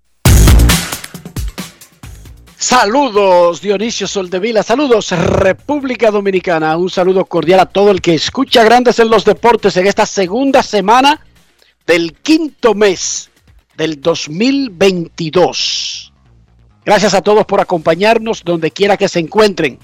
[2.61, 8.99] Saludos Dionisio Soldevila, saludos República Dominicana, un saludo cordial a todo el que escucha Grandes
[8.99, 11.25] en los Deportes en esta segunda semana
[11.87, 13.31] del quinto mes
[13.75, 16.13] del 2022.
[16.85, 19.79] Gracias a todos por acompañarnos donde quiera que se encuentren.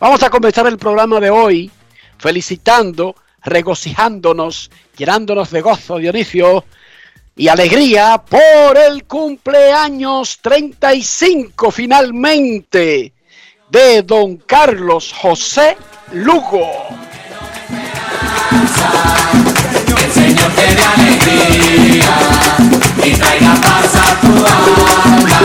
[0.00, 1.70] Vamos a comenzar el programa de hoy
[2.18, 3.14] felicitando,
[3.44, 6.64] regocijándonos, llenándonos de gozo, Dionisio,
[7.38, 13.12] y alegría por el cumpleaños 35 finalmente
[13.68, 15.76] de don Carlos José
[16.12, 16.66] Lugo.
[20.02, 22.16] El Señor te dé alegría
[23.04, 25.40] y traiga paz a tu alma.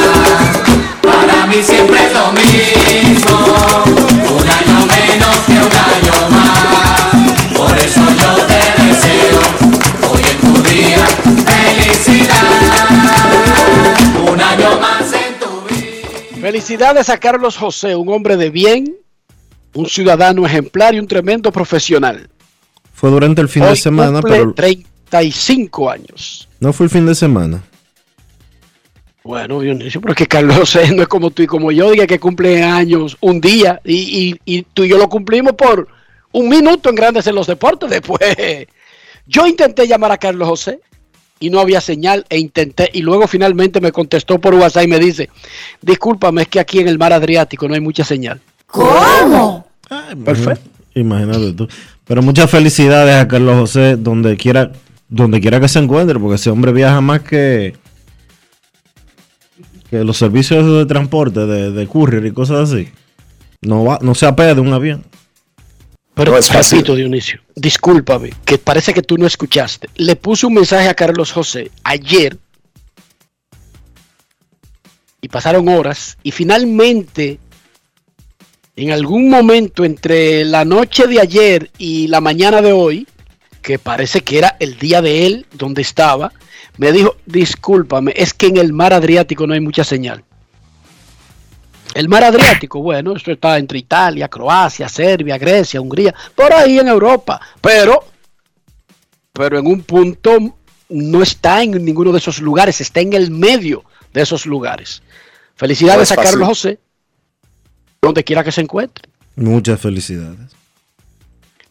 [1.01, 3.37] Para mí siempre es lo mismo,
[4.29, 7.57] un año menos que un año más.
[7.57, 8.70] Por eso yo te
[16.51, 18.93] Felicidades a Carlos José, un hombre de bien,
[19.73, 22.29] un ciudadano ejemplar y un tremendo profesional.
[22.93, 26.49] Fue durante el fin de semana, pero 35 años.
[26.59, 27.63] no fue el fin de semana.
[29.23, 32.05] Bueno, Dionisio, pero es que Carlos José no es como tú y como yo, diga
[32.05, 33.95] que cumple años un día y,
[34.33, 35.87] y- y tú y yo lo cumplimos por
[36.33, 37.89] un minuto en Grandes en los Deportes.
[37.89, 38.19] Después,
[39.25, 40.81] yo intenté llamar a Carlos José
[41.41, 44.99] y no había señal e intenté y luego finalmente me contestó por WhatsApp y me
[44.99, 45.29] dice,
[45.81, 48.39] discúlpame, es que aquí en el mar Adriático no hay mucha señal.
[50.23, 50.69] Perfecto.
[50.95, 51.67] Imagínate tú.
[52.05, 54.71] Pero muchas felicidades a Carlos José donde quiera,
[55.09, 57.75] donde quiera que se encuentre, porque ese hombre viaja más que,
[59.89, 62.89] que los servicios de transporte, de, de courier y cosas así.
[63.61, 65.03] No va, no se apea de un avión.
[66.23, 69.89] Pero repito, Dionisio, discúlpame, que parece que tú no escuchaste.
[69.95, 72.37] Le puse un mensaje a Carlos José ayer
[75.19, 77.39] y pasaron horas y finalmente,
[78.75, 83.07] en algún momento entre la noche de ayer y la mañana de hoy,
[83.63, 86.31] que parece que era el día de él donde estaba,
[86.77, 90.23] me dijo, discúlpame, es que en el mar Adriático no hay mucha señal.
[91.93, 96.87] El mar Adriático, bueno, esto está entre Italia, Croacia, Serbia, Grecia, Hungría, por ahí en
[96.87, 98.05] Europa, pero,
[99.33, 100.37] pero en un punto
[100.89, 103.83] no está en ninguno de esos lugares, está en el medio
[104.13, 105.01] de esos lugares.
[105.55, 106.23] Felicidades No a.
[106.23, 106.79] Carlos José,
[108.01, 109.09] donde quiera que se encuentre.
[109.35, 110.51] Muchas felicidades.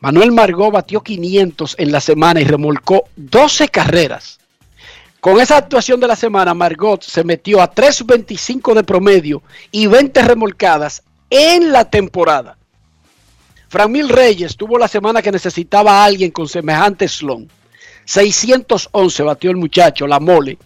[0.01, 4.40] Manuel Margot batió 500 en la semana y remolcó 12 carreras.
[5.21, 10.23] Con esa actuación de la semana, Margot se metió a 3.25 de promedio y 20
[10.23, 12.57] remolcadas en la temporada.
[13.69, 17.49] Framil Reyes tuvo la semana que necesitaba a alguien con semejante slon.
[18.07, 20.57] 611 batió el muchacho, la mole,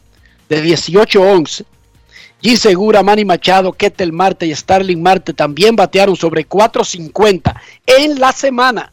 [0.49, 1.65] de 18-11.
[2.41, 7.55] G Segura, Manny Machado, Ketel Marte y Starling Marte también batearon sobre 4.50
[7.87, 8.93] en la semana.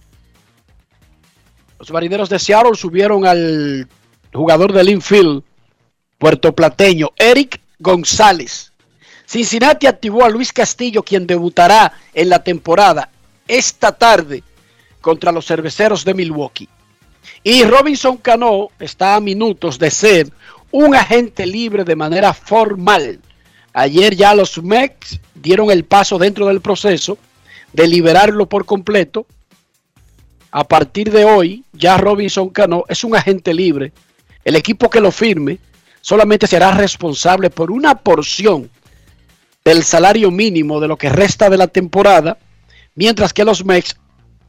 [1.78, 3.88] Los marineros de Seattle subieron al
[4.34, 5.44] jugador del infield
[6.22, 8.72] puertoplateño, Eric González.
[9.26, 13.10] Cincinnati activó a Luis Castillo, quien debutará en la temporada
[13.48, 14.44] esta tarde
[15.02, 16.70] contra los cerveceros de Milwaukee.
[17.44, 20.32] Y Robinson Cano está a minutos de ser
[20.70, 23.20] un agente libre de manera formal.
[23.74, 27.18] Ayer ya los Mex dieron el paso dentro del proceso
[27.74, 29.26] de liberarlo por completo.
[30.52, 33.92] A partir de hoy, ya Robinson Cano es un agente libre.
[34.46, 35.58] El equipo que lo firme
[36.02, 38.70] solamente será responsable por una porción
[39.64, 42.38] del salario mínimo de lo que resta de la temporada,
[42.96, 43.96] mientras que los Mex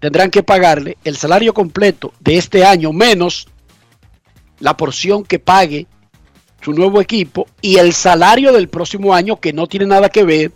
[0.00, 3.46] tendrán que pagarle el salario completo de este año menos
[4.58, 5.86] la porción que pague
[6.62, 10.52] su nuevo equipo y el salario del próximo año que no tiene nada que ver.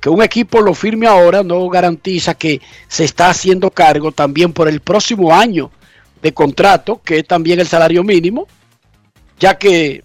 [0.00, 4.68] Que un equipo lo firme ahora no garantiza que se está haciendo cargo también por
[4.68, 5.70] el próximo año
[6.22, 8.46] de contrato, que es también el salario mínimo,
[9.38, 10.02] ya que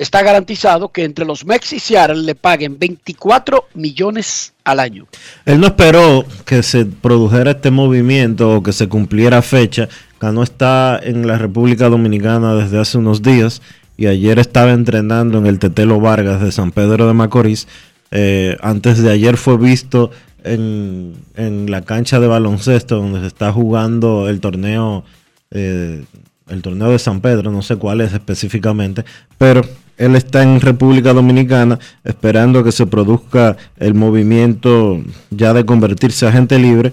[0.00, 5.06] está garantizado que entre los Mex y Seattle le paguen 24 millones al año.
[5.44, 9.88] Él no esperó que se produjera este movimiento o que se cumpliera fecha.
[10.18, 13.60] Cano está en la República Dominicana desde hace unos días
[13.98, 17.68] y ayer estaba entrenando en el Tetelo Vargas de San Pedro de Macorís.
[18.10, 20.10] Eh, antes de ayer fue visto
[20.44, 25.04] en, en, la cancha de baloncesto donde se está jugando el torneo,
[25.50, 26.02] eh,
[26.48, 29.04] el torneo de San Pedro, no sé cuál es específicamente,
[29.36, 29.62] pero
[30.00, 34.98] él está en República Dominicana esperando que se produzca el movimiento
[35.28, 36.90] ya de convertirse a agente libre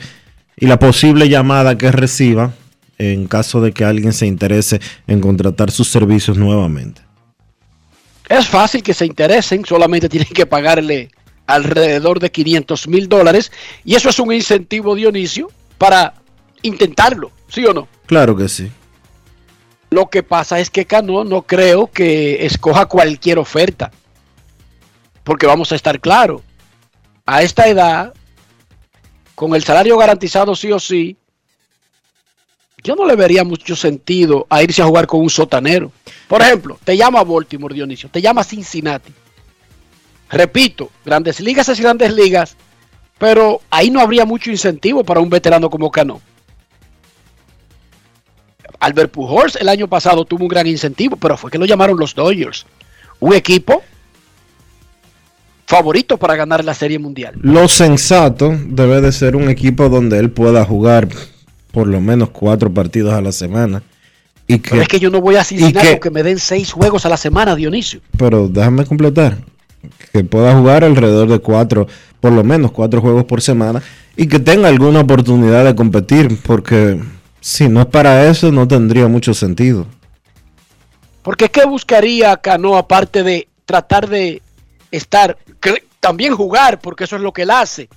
[0.57, 2.51] y la posible llamada que reciba
[2.97, 7.01] en caso de que alguien se interese en contratar sus servicios nuevamente.
[8.27, 11.09] Es fácil que se interesen, solamente tienen que pagarle
[11.45, 13.53] alrededor de 500 mil dólares
[13.85, 16.13] y eso es un incentivo, Dionisio, para
[16.61, 17.87] intentarlo, ¿sí o no?
[18.05, 18.69] Claro que sí.
[19.89, 23.91] Lo que pasa es que Cano no creo que escoja cualquier oferta.
[25.23, 26.41] Porque vamos a estar claros.
[27.25, 28.13] A esta edad,
[29.35, 31.17] con el salario garantizado sí o sí,
[32.83, 35.91] yo no le vería mucho sentido a irse a jugar con un sotanero.
[36.27, 39.13] Por ejemplo, te llama Baltimore, Dionisio, te llama Cincinnati.
[40.29, 42.55] Repito, grandes ligas es grandes ligas,
[43.17, 46.21] pero ahí no habría mucho incentivo para un veterano como Cano.
[48.79, 52.13] Albert Pujols el año pasado tuvo un gran incentivo, pero fue que lo llamaron los
[52.13, 52.65] Dodgers.
[53.19, 53.83] Un equipo
[55.65, 57.35] favorito para ganar la Serie Mundial.
[57.41, 61.07] Lo sensato debe de ser un equipo donde él pueda jugar
[61.71, 63.83] por lo menos cuatro partidos a la semana.
[64.47, 66.71] Y que, pero es que yo no voy a Cincinnati que, que me den seis
[66.71, 67.99] juegos a la semana, Dionisio.
[68.17, 69.37] Pero déjame completar.
[70.13, 71.87] Que pueda jugar alrededor de cuatro,
[72.21, 73.81] por lo menos cuatro juegos por semana
[74.17, 76.99] y que tenga alguna oportunidad de competir, porque
[77.39, 79.87] si no es para eso, no tendría mucho sentido.
[81.21, 84.41] Porque ¿qué buscaría Cano aparte de tratar de
[84.91, 85.37] estar,
[85.99, 87.89] también jugar, porque eso es lo que él hace?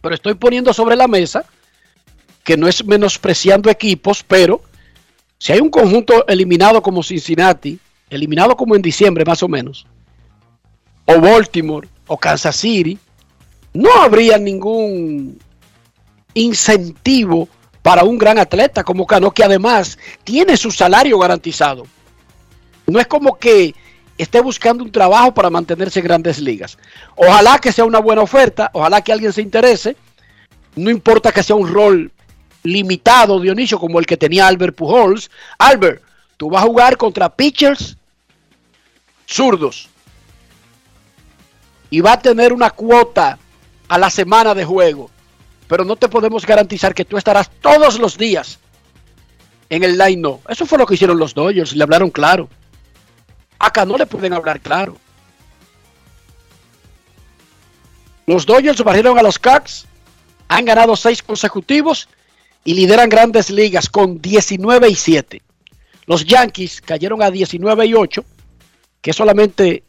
[0.00, 1.44] Pero estoy poniendo sobre la mesa
[2.44, 4.62] que no es menospreciando equipos, pero
[5.38, 7.78] si hay un conjunto eliminado como Cincinnati,
[8.10, 9.86] eliminado como en diciembre más o menos,
[11.06, 12.98] o Baltimore, o Kansas City,
[13.72, 15.38] no habría ningún
[16.34, 17.48] incentivo
[17.84, 21.86] para un gran atleta como Cano, que además tiene su salario garantizado.
[22.86, 23.74] No es como que
[24.16, 26.78] esté buscando un trabajo para mantenerse en grandes ligas.
[27.14, 29.98] Ojalá que sea una buena oferta, ojalá que alguien se interese.
[30.74, 32.10] No importa que sea un rol
[32.62, 35.30] limitado, Dionisio, como el que tenía Albert Pujols.
[35.58, 36.02] Albert,
[36.38, 37.98] tú vas a jugar contra pitchers
[39.26, 39.90] zurdos
[41.90, 43.38] y va a tener una cuota
[43.88, 45.10] a la semana de juego
[45.68, 48.58] pero no te podemos garantizar que tú estarás todos los días
[49.70, 50.40] en el line no.
[50.48, 52.48] Eso fue lo que hicieron los Dodgers, le hablaron claro.
[53.58, 54.96] Acá no le pueden hablar claro.
[58.26, 59.86] Los Dodgers barrieron a los Cubs,
[60.48, 62.08] han ganado seis consecutivos
[62.64, 65.42] y lideran grandes ligas con 19 y 7.
[66.06, 68.24] Los Yankees cayeron a 19 y 8,
[69.00, 69.84] que es solamente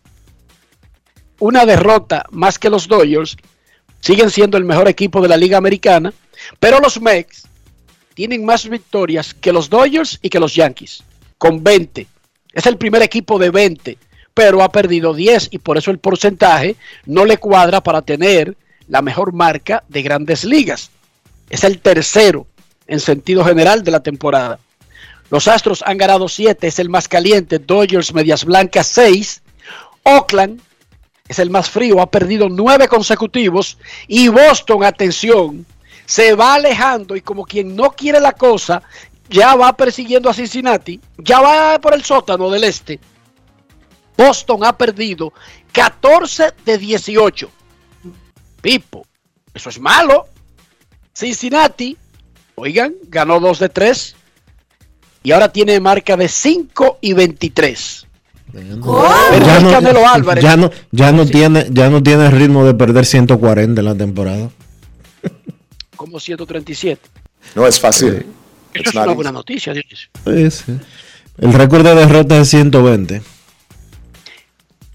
[1.39, 3.37] una derrota más que los Dodgers
[4.05, 6.13] siguen siendo el mejor equipo de la Liga Americana,
[6.59, 7.47] pero los Mex
[8.13, 11.03] tienen más victorias que los Dodgers y que los Yankees,
[11.39, 12.05] con 20.
[12.53, 13.97] Es el primer equipo de 20,
[14.31, 16.75] pero ha perdido 10 y por eso el porcentaje
[17.07, 18.55] no le cuadra para tener
[18.87, 20.91] la mejor marca de grandes ligas.
[21.49, 22.45] Es el tercero
[22.85, 24.59] en sentido general de la temporada.
[25.31, 27.57] Los Astros han ganado 7, es el más caliente.
[27.57, 29.41] Dodgers, Medias Blancas 6.
[30.03, 30.61] Oakland
[31.27, 33.77] es el más frío, ha perdido 9 consecutivos.
[34.07, 35.65] Y Boston, atención,
[36.05, 38.83] se va alejando y como quien no quiere la cosa,
[39.29, 42.99] ya va persiguiendo a Cincinnati, ya va por el sótano del este.
[44.17, 45.33] Boston ha perdido
[45.71, 47.49] 14 de 18.
[48.61, 49.05] Pipo,
[49.53, 50.27] eso es malo.
[51.13, 51.97] Cincinnati,
[52.55, 54.15] oigan, ganó 2 de 3
[55.23, 58.04] y ahora tiene marca de 5 y 23.
[58.55, 60.43] Ya no, Canelo Álvarez.
[60.43, 64.49] ya no, ya no tiene, ya no tiene ritmo de perder 140 en la temporada.
[65.95, 67.01] Como 137.
[67.55, 68.07] No es fácil.
[68.09, 68.25] Eso
[68.73, 69.73] It's es una buena noticia.
[69.73, 70.77] Sí, sí.
[71.37, 73.21] El récord de derrota es 120.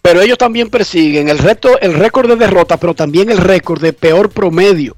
[0.02, 3.92] Pero ellos también persiguen el reto, el récord de derrota, pero también el récord de
[3.92, 4.96] peor promedio.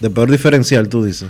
[0.00, 1.28] De peor diferencial, tú dices.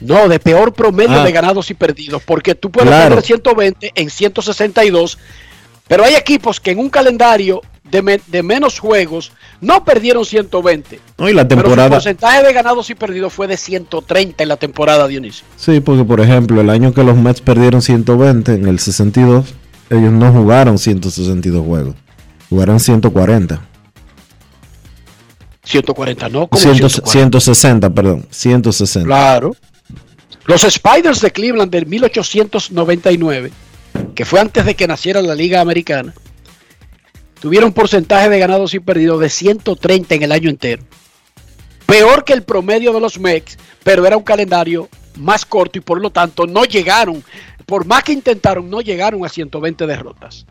[0.00, 1.24] No, de peor promedio Ah.
[1.24, 3.10] de ganados y perdidos, porque tú puedes Claro.
[3.16, 5.18] perder 120 en 162,
[5.90, 11.00] pero hay equipos que en un calendario de, me- de menos juegos no perdieron 120.
[11.18, 11.90] No, y la Pero su temporada.
[11.90, 15.44] porcentaje de ganados y perdidos fue de 130 en la temporada, Dionisio.
[15.56, 19.46] Sí, porque por ejemplo, el año que los Mets perdieron 120 en el 62,
[19.90, 21.96] ellos no jugaron 162 juegos.
[22.48, 23.60] Jugaron 140.
[25.64, 26.46] 140, ¿no?
[26.46, 27.10] Como 100 140.
[27.10, 28.26] 160, perdón.
[28.30, 29.06] 160.
[29.06, 29.56] Claro.
[30.46, 33.50] Los Spiders de Cleveland del 1899,
[34.14, 36.14] que fue antes de que naciera la Liga Americana,
[37.40, 40.82] tuvieron porcentaje de ganados y perdidos de 130 en el año entero.
[41.86, 46.00] Peor que el promedio de los Mex, pero era un calendario más corto y por
[46.00, 47.24] lo tanto no llegaron,
[47.66, 50.46] por más que intentaron, no llegaron a 120 derrotas.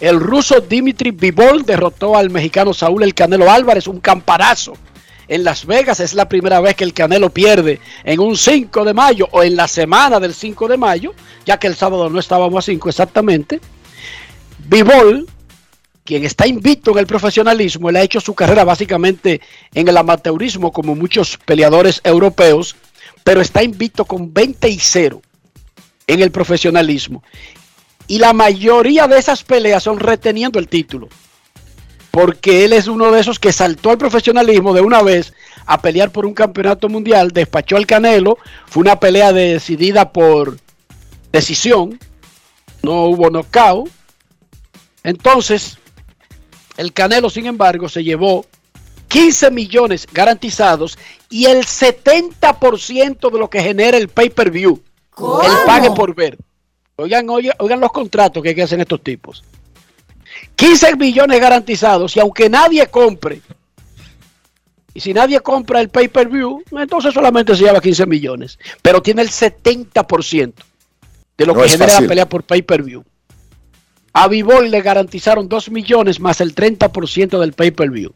[0.00, 4.74] El ruso Dimitri Vivol derrotó al mexicano Saúl El Canelo Álvarez, un campanazo
[5.28, 6.00] en Las Vegas.
[6.00, 9.56] Es la primera vez que el Canelo pierde en un 5 de mayo o en
[9.56, 11.14] la semana del 5 de mayo,
[11.44, 13.60] ya que el sábado no estábamos a 5 exactamente.
[14.66, 15.26] Vivol,
[16.04, 19.40] quien está invicto en el profesionalismo, él ha hecho su carrera básicamente
[19.74, 22.76] en el amateurismo como muchos peleadores europeos,
[23.22, 25.22] pero está invicto con 20 y 0
[26.06, 27.22] en el profesionalismo.
[28.06, 31.08] Y la mayoría de esas peleas son reteniendo el título.
[32.14, 35.34] Porque él es uno de esos que saltó al profesionalismo de una vez
[35.66, 40.56] a pelear por un campeonato mundial, despachó al Canelo, fue una pelea decidida por
[41.32, 41.98] decisión,
[42.84, 43.90] no hubo knockout.
[45.02, 45.76] Entonces,
[46.76, 48.46] el Canelo, sin embargo, se llevó
[49.08, 50.96] 15 millones garantizados
[51.28, 54.80] y el 70% de lo que genera el pay-per-view,
[55.18, 56.38] el pague por ver.
[56.94, 59.42] Oigan, oigan, oigan los contratos que, que hacen estos tipos.
[60.56, 63.40] 15 millones garantizados y aunque nadie compre,
[64.92, 68.58] y si nadie compra el pay-per-view, entonces solamente se lleva 15 millones.
[68.80, 70.54] Pero tiene el 70%
[71.36, 72.04] de lo No que genera fácil.
[72.04, 73.04] la pelea por pay-per-view.
[74.12, 78.12] A Vivol le garantizaron 2 millones más el 30% del pay-per-view.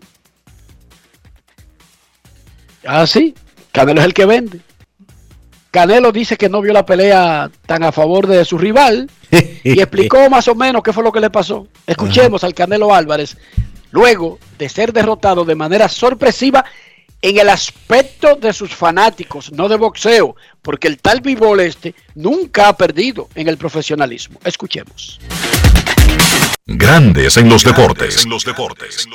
[2.87, 3.35] Ah, sí.
[3.73, 4.61] Canelo es el que vende.
[5.71, 10.31] Canelo dice que no vio la pelea tan a favor de su rival y explicó
[10.31, 11.69] más o menos qué fue lo que le pasó.
[11.87, 13.37] Escuchemos al Canelo Álvarez
[13.91, 16.65] luego de ser derrotado de manera sorpresiva
[17.21, 22.69] en el aspecto de sus fanáticos, no de boxeo, porque el tal Vivol este nunca
[22.69, 24.39] ha perdido en el profesionalismo.
[24.45, 25.19] Escuchemos.
[26.67, 28.25] Grandes en los deportes.
[28.25, 29.09] En los deportes.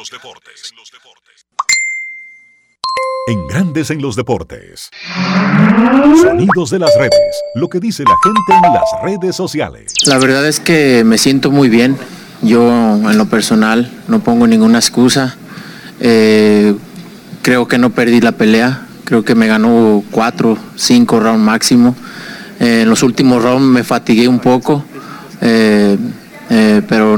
[3.26, 4.90] En Grandes en los deportes.
[6.22, 7.42] Sonidos de las redes.
[7.56, 9.94] Lo que dice la gente en las redes sociales.
[10.06, 11.96] La verdad es que me siento muy bien.
[12.42, 15.38] Yo en lo personal no pongo ninguna excusa.
[16.02, 16.76] Eh,
[17.42, 18.88] creo que no perdí la pelea.
[19.06, 21.96] Creo que me ganó cuatro, cinco rounds máximo.
[22.60, 24.84] Eh, en los últimos rounds me fatigué un poco,
[25.40, 25.98] eh,
[26.90, 27.18] pero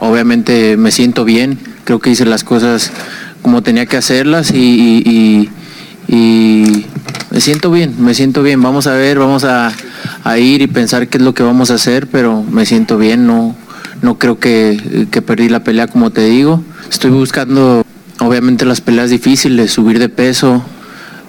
[0.00, 1.58] obviamente me siento bien.
[1.84, 2.90] Creo que hice las cosas
[3.42, 5.48] como tenía que hacerlas y,
[6.08, 8.60] me siento bien, me siento bien.
[8.62, 9.72] Vamos a ver, vamos a,
[10.38, 13.26] ir y pensar qué es lo que vamos a hacer, pero me siento bien.
[13.26, 13.54] No,
[14.02, 16.62] no creo que, que perdí la pelea como te digo.
[16.90, 17.84] Estoy buscando
[18.18, 20.62] obviamente las peleas difíciles, subir de peso,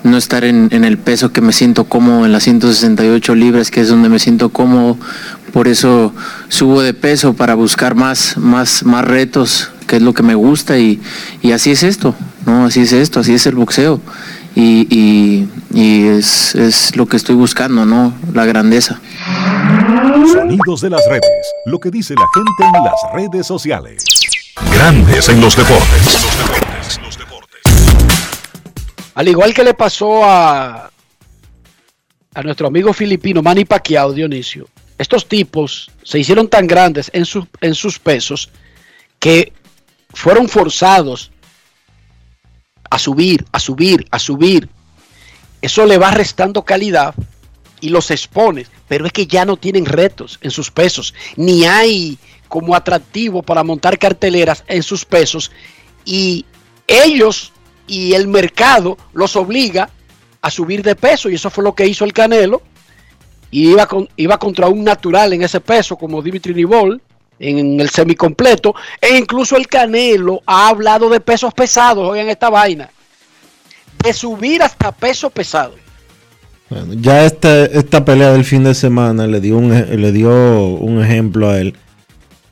[0.04, 3.82] no estar en, en el peso que me siento cómodo, en las 168 libras, que
[3.82, 4.98] es donde me siento cómodo.
[5.54, 6.14] Por eso
[6.48, 10.78] subo de peso para buscar más, más, más retos, que es lo que me gusta
[10.78, 11.02] y,
[11.42, 12.16] y así es esto.
[12.46, 14.00] No así es esto, así es el boxeo.
[14.56, 18.14] Y, y- y es, es lo que estoy buscando, ¿no?
[18.34, 19.02] La grandeza.
[20.32, 21.46] Sonidos de las redes.
[21.66, 24.06] Lo que dice la gente en las redes sociales.
[24.74, 26.20] Grandes en los deportes.
[29.16, 30.90] Al igual que le pasó a,
[32.34, 37.46] a nuestro amigo filipino Manny Pacquiao, Dionisio, estos tipos se hicieron tan grandes en, sus-
[37.60, 38.50] en sus pesos
[39.20, 39.52] que
[40.14, 41.32] fueron forzados
[42.90, 44.70] a subir, a subir, a subir.
[45.62, 47.16] Eso le va restando calidad
[47.80, 52.18] y los expone, pero es que ya no tienen retos en sus pesos, ni hay
[52.48, 55.52] como atractivo para montar carteleras en sus pesos
[56.04, 56.46] y
[56.86, 57.54] ellos
[57.88, 59.90] y el mercado los obliga
[60.42, 62.62] a subir de peso y eso fue lo que hizo el Canelo
[63.52, 63.88] y iba,
[64.18, 67.02] iba contra un natural en ese peso como Dimitri Nibol
[67.42, 72.90] en el semicompleto e incluso el Canelo ha hablado de pesos pesados oigan esta vaina
[74.04, 75.76] de subir hasta peso pesado
[76.70, 80.30] Bueno, ya esta, esta pelea del fin de semana le dio un, ej- le dio
[80.68, 81.76] un ejemplo a él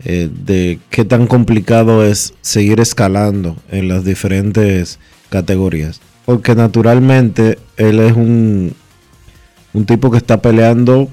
[0.06, 4.98] eh, de qué tan complicado es seguir escalando en las diferentes
[5.30, 6.00] categorías.
[6.26, 8.74] Porque naturalmente él es un,
[9.74, 11.10] un tipo que está peleando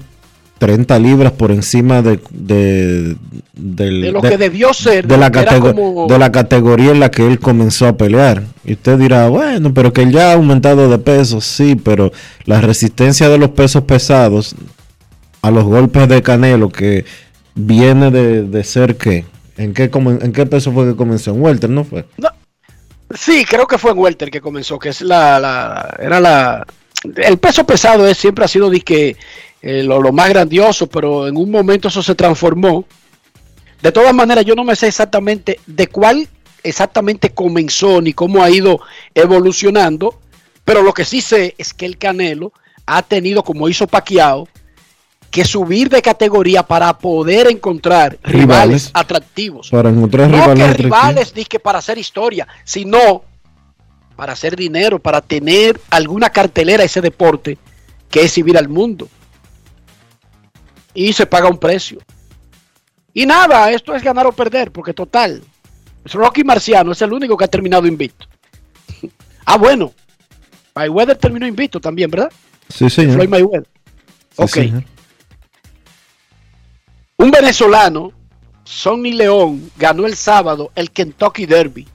[0.57, 3.15] 30 libras por encima de, de,
[3.53, 7.39] de lo que debió ser de la, como- de la categoría en la que él
[7.39, 8.43] comenzó a pelear.
[8.65, 12.11] Y usted dirá, bueno, pero que él ya ha aumentado de peso, sí, pero
[12.45, 14.55] la resistencia de los pesos pesados
[15.41, 17.05] a los golpes de Canelo, que
[17.55, 19.25] viene de, de ser que,
[19.57, 21.31] ¿en qué, ¿en qué peso fue que comenzó?
[21.31, 22.05] En Welter, ¿no fue?
[23.13, 26.65] Sí, creo que fue en Welter que comenzó, que es la, la- era la,
[27.15, 29.15] el peso pesado es, siempre ha sido de que
[29.61, 32.85] eh, lo, lo más grandioso, pero en un momento eso se transformó.
[33.81, 36.27] De todas maneras, yo no me sé exactamente de cuál
[36.63, 38.79] exactamente comenzó ni cómo ha ido
[39.13, 40.19] evolucionando,
[40.65, 42.51] pero lo que sí sé es que el Canelo
[42.85, 44.47] ha tenido, como hizo Pacquiao,
[45.29, 48.91] que subir de categoría para poder encontrar rivales, Rivales.
[48.93, 49.69] atractivos.
[49.69, 53.23] Para encontrar No rivales que rivales dizque para hacer historia, sino
[54.15, 57.57] para hacer dinero, para tener alguna cartelera ese deporte
[58.09, 59.07] que es exhibir al mundo.
[60.97, 61.99] Y se paga un precio.
[63.13, 65.43] Y nada, esto es ganar o perder, porque total,
[66.03, 68.25] es Rocky Marciano es el único que ha terminado invicto.
[69.45, 69.93] ah, bueno,
[70.73, 72.31] Mayweather terminó invicto también, ¿verdad?
[72.69, 73.13] Sí, señor.
[73.13, 73.67] Floyd Mayweather.
[74.31, 74.49] Sí, ok.
[74.49, 74.83] señor.
[77.17, 78.11] Un venezolano,
[78.63, 81.87] Sonny León, ganó el sábado el Kentucky Derby,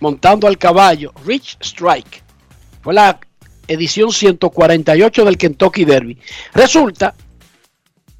[0.00, 2.22] montando al caballo Rich Strike.
[2.82, 3.18] Fue la
[3.66, 6.18] edición 148 del Kentucky Derby.
[6.52, 7.14] Resulta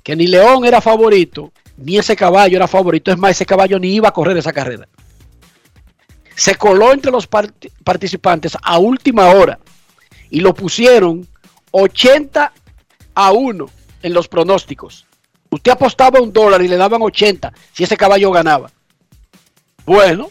[0.09, 3.11] que ni León era favorito, ni ese caballo era favorito.
[3.11, 4.89] Es más, ese caballo ni iba a correr esa carrera.
[6.35, 9.59] Se coló entre los part- participantes a última hora
[10.31, 11.29] y lo pusieron
[11.73, 12.55] 80
[13.17, 13.67] a 1
[14.03, 15.07] en los pronósticos.
[15.51, 18.71] Usted apostaba un dólar y le daban 80 si ese caballo ganaba.
[19.85, 20.31] Bueno,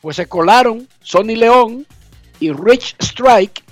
[0.00, 1.86] pues se colaron Sonny León
[2.40, 3.62] y Rich Strike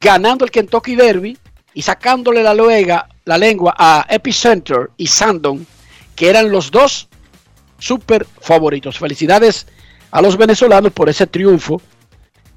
[0.00, 1.38] ganando el Kentucky Derby
[1.72, 5.66] y sacándole la, luega, la lengua a Epicenter y Sandon,
[6.14, 7.08] que eran los dos
[7.78, 8.98] super favoritos.
[8.98, 9.66] Felicidades
[10.12, 11.82] a los venezolanos por ese triunfo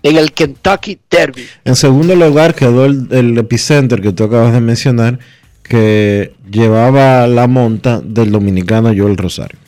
[0.04, 1.46] en el Kentucky Derby.
[1.66, 5.20] En segundo lugar quedó el, el epicenter que tú acabas de mencionar,
[5.64, 9.60] que llevaba la monta del dominicano Joel Rosario.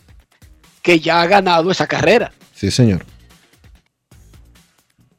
[0.84, 2.32] que ya ha ganado esa carrera.
[2.56, 3.06] Sí, señor.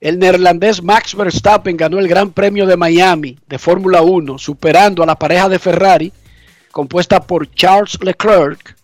[0.02, 5.06] El neerlandés Max Verstappen ganó el Gran Premio de Miami de Fórmula 1, superando a
[5.06, 6.12] la pareja de Ferrari,
[6.72, 8.76] compuesta por Charles Leclerc,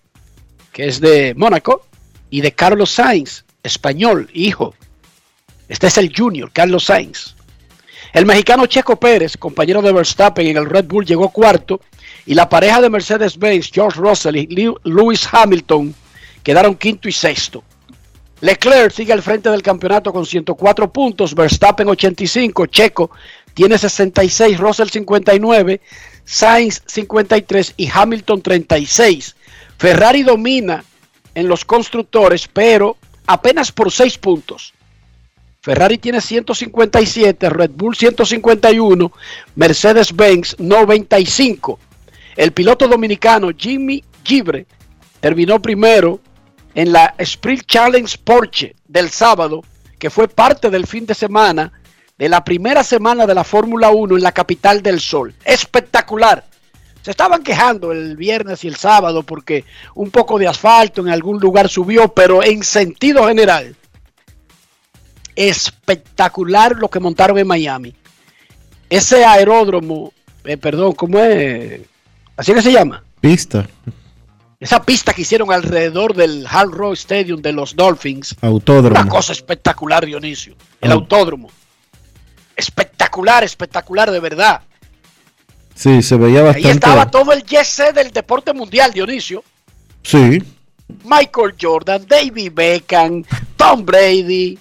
[0.72, 1.84] que es de Mónaco,
[2.30, 4.76] y de Carlos Sainz, español, hijo.
[5.68, 7.34] Este es el junior, Carlos Sainz.
[8.12, 11.80] El mexicano Checo Pérez, compañero de Verstappen en el Red Bull, llegó cuarto,
[12.26, 15.92] y la pareja de Mercedes-Benz, George Russell y Lew- Lewis Hamilton,
[16.44, 17.64] quedaron quinto y sexto.
[18.40, 23.10] Leclerc sigue al frente del campeonato con 104 puntos, Verstappen 85, Checo
[23.52, 25.80] tiene 66, Russell 59,
[26.24, 29.34] Sainz 53 y Hamilton 36.
[29.76, 30.84] Ferrari domina
[31.34, 32.96] en los constructores, pero
[33.26, 34.74] apenas por 6 puntos.
[35.60, 39.12] Ferrari tiene 157, Red Bull 151,
[39.56, 41.78] Mercedes-Benz 95.
[42.36, 44.66] El piloto dominicano Jimmy Gibre
[45.20, 46.20] terminó primero
[46.74, 49.62] en la Sprint Challenge Porsche del sábado,
[49.98, 51.72] que fue parte del fin de semana
[52.18, 55.34] de la primera semana de la Fórmula 1 en la capital del Sol.
[55.44, 56.44] Espectacular.
[57.02, 61.40] Se estaban quejando el viernes y el sábado porque un poco de asfalto en algún
[61.40, 63.76] lugar subió, pero en sentido general,
[65.36, 67.94] espectacular lo que montaron en Miami.
[68.90, 70.12] Ese aeródromo,
[70.44, 71.82] eh, perdón, ¿cómo es?
[72.36, 73.02] ¿Así que se llama?
[73.20, 73.68] Pista,
[74.60, 78.34] Esa pista que hicieron alrededor del Hard Rock Stadium de los Dolphins.
[78.40, 79.00] autódromo.
[79.00, 80.56] Una cosa espectacular, Dionisio.
[80.80, 81.48] El autódromo.
[82.56, 84.62] Espectacular, espectacular de verdad.
[85.74, 86.70] Sí, se veía Ahí bastante.
[86.70, 89.44] estaba todo el yes del deporte mundial, Dionisio.
[90.02, 90.42] Sí,
[91.04, 93.22] Michael Jordan, David Beckham,
[93.56, 94.58] Tom Brady.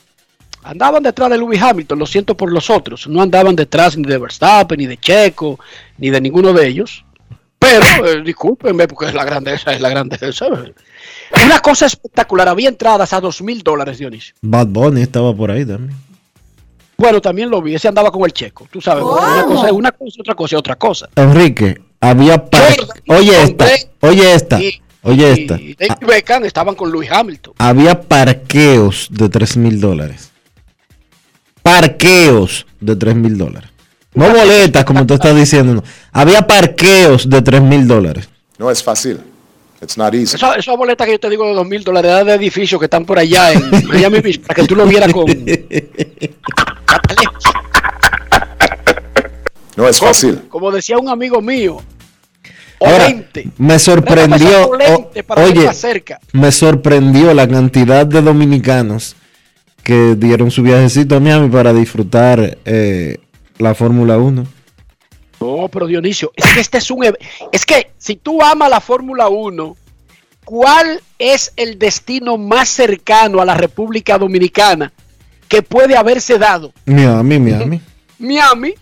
[0.61, 3.07] Andaban detrás de Lewis Hamilton, lo siento por los otros.
[3.07, 5.57] No andaban detrás ni de Verstappen, ni de Checo,
[5.97, 7.03] ni de ninguno de ellos.
[7.59, 10.27] Pero, eh, discúlpenme, porque es la grandeza, es la grandeza.
[11.45, 12.47] Una cosa espectacular.
[12.47, 14.35] Había entradas a dos mil dólares, Dionisio.
[14.41, 15.97] Bad Bunny estaba por ahí también.
[16.97, 17.75] Bueno, también lo vi.
[17.75, 18.67] Ese andaba con el Checo.
[18.71, 21.09] Tú sabes, una cosa es una cosa, otra cosa es otra cosa.
[21.15, 22.43] Enrique, había
[23.07, 23.65] Oye esta,
[24.01, 25.53] oye esta, Y, oye y esta.
[25.55, 27.53] David Beckham estaban con Lewis Hamilton.
[27.59, 30.31] Había parqueos de 3 mil dólares.
[31.61, 33.69] Parqueos de 3 mil dólares.
[34.17, 35.75] No boletas, como tú estás diciendo.
[35.75, 35.83] no.
[36.11, 38.27] Había parqueos de 3 mil dólares.
[38.57, 39.19] No es fácil.
[39.81, 40.35] It's not easy.
[40.37, 43.05] Esa, esa boleta que yo te digo de dos mil dólares de edificios que están
[43.05, 45.25] por allá en Miami Beach para que tú lo vieras con.
[49.75, 50.41] No es fácil.
[50.49, 51.77] como decía un amigo mío.
[52.79, 53.49] Ahora, Olente.
[53.57, 54.69] me sorprendió.
[54.69, 55.09] O-
[55.41, 56.19] oye, cerca.
[56.33, 59.15] me sorprendió la cantidad de dominicanos
[59.83, 63.17] que dieron su viajecito a Miami para disfrutar eh,
[63.57, 64.43] la Fórmula 1.
[65.39, 67.05] No, pero Dionisio, es que este es un.
[67.51, 69.75] Es que si tú amas la Fórmula 1,
[70.45, 74.91] ¿cuál es el destino más cercano a la República Dominicana
[75.47, 76.73] que puede haberse dado?
[76.85, 77.81] Miami, Miami.
[78.17, 78.73] Miami.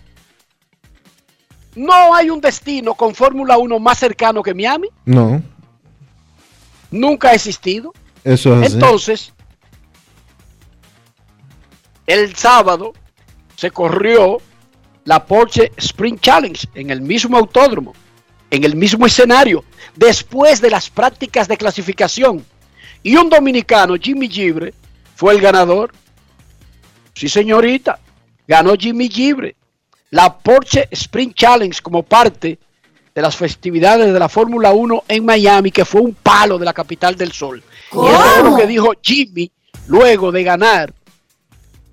[1.74, 4.88] No hay un destino con Fórmula 1 más cercano que Miami.
[5.04, 5.42] No,
[6.90, 7.92] Nunca ha existido.
[8.24, 8.74] eso es así.
[8.74, 9.32] Entonces,
[12.06, 12.92] el sábado
[13.56, 14.38] se corrió
[15.06, 17.94] la Porsche Spring Challenge en el mismo autódromo,
[18.50, 19.64] en el mismo escenario,
[19.94, 22.44] después de las prácticas de clasificación.
[23.02, 24.74] Y un dominicano, Jimmy Gibre,
[25.14, 25.92] fue el ganador.
[27.14, 28.00] Sí, señorita,
[28.46, 29.56] ganó Jimmy Gibre.
[30.10, 32.58] La Porsche Spring Challenge como parte
[33.14, 36.72] de las festividades de la Fórmula 1 en Miami, que fue un palo de la
[36.72, 37.62] capital del sol.
[37.92, 39.50] Y eso es lo que dijo Jimmy
[39.86, 40.92] luego de ganar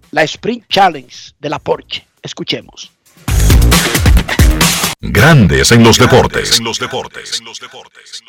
[0.09, 2.07] la Sprint Challenge de la Porsche.
[2.21, 2.91] Escuchemos.
[5.01, 6.59] Grandes en los deportes.
[6.59, 8.21] En los deportes.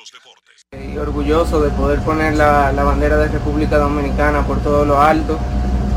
[0.94, 5.38] Y orgulloso de poder poner la, la bandera de República Dominicana por todo lo alto,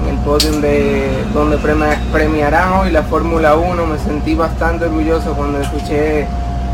[0.04, 3.86] en el podium de donde premia- premiarán hoy la Fórmula 1.
[3.88, 6.28] Me sentí bastante orgulloso cuando escuché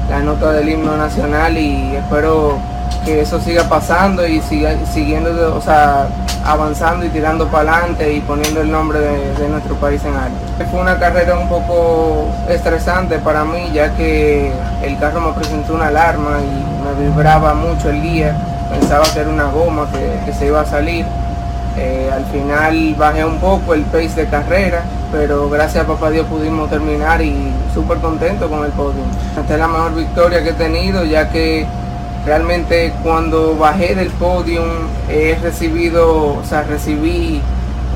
[0.09, 2.59] la nota del himno nacional y espero
[3.05, 6.07] que eso siga pasando y siga siguiendo, o sea,
[6.45, 10.37] avanzando y tirando para adelante y poniendo el nombre de, nuestro país en alto.
[10.71, 14.51] Fue una carrera un poco estresante para mí ya que
[14.81, 18.35] el carro me presentó una alarma y me vibraba mucho el guía,
[18.69, 21.05] pensaba que era una goma que, que se iba a salir.
[21.75, 26.27] Eh, al final bajé un poco el pace de carrera, pero gracias a papá Dios
[26.27, 29.01] pudimos terminar y súper contento con el podio.
[29.39, 31.65] Esta es la mejor victoria que he tenido, ya que
[32.25, 34.63] realmente cuando bajé del podio
[35.09, 37.41] he recibido, o sea, recibí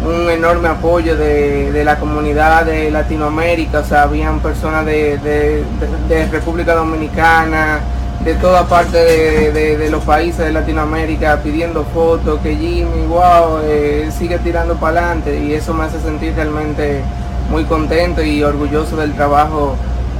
[0.06, 6.26] un enorme apoyo de, de la comunidad de Latinoamérica, o sea, habían personas de, de-
[6.32, 7.80] República Dominicana,
[8.24, 14.38] de toda parte de los países de Latinoamérica pidiendo fotos, que Jimmy, wow, eh, sigue
[14.40, 17.02] tirando para adelante y eso me hace sentir realmente
[17.50, 19.76] muy contento y orgulloso del trabajo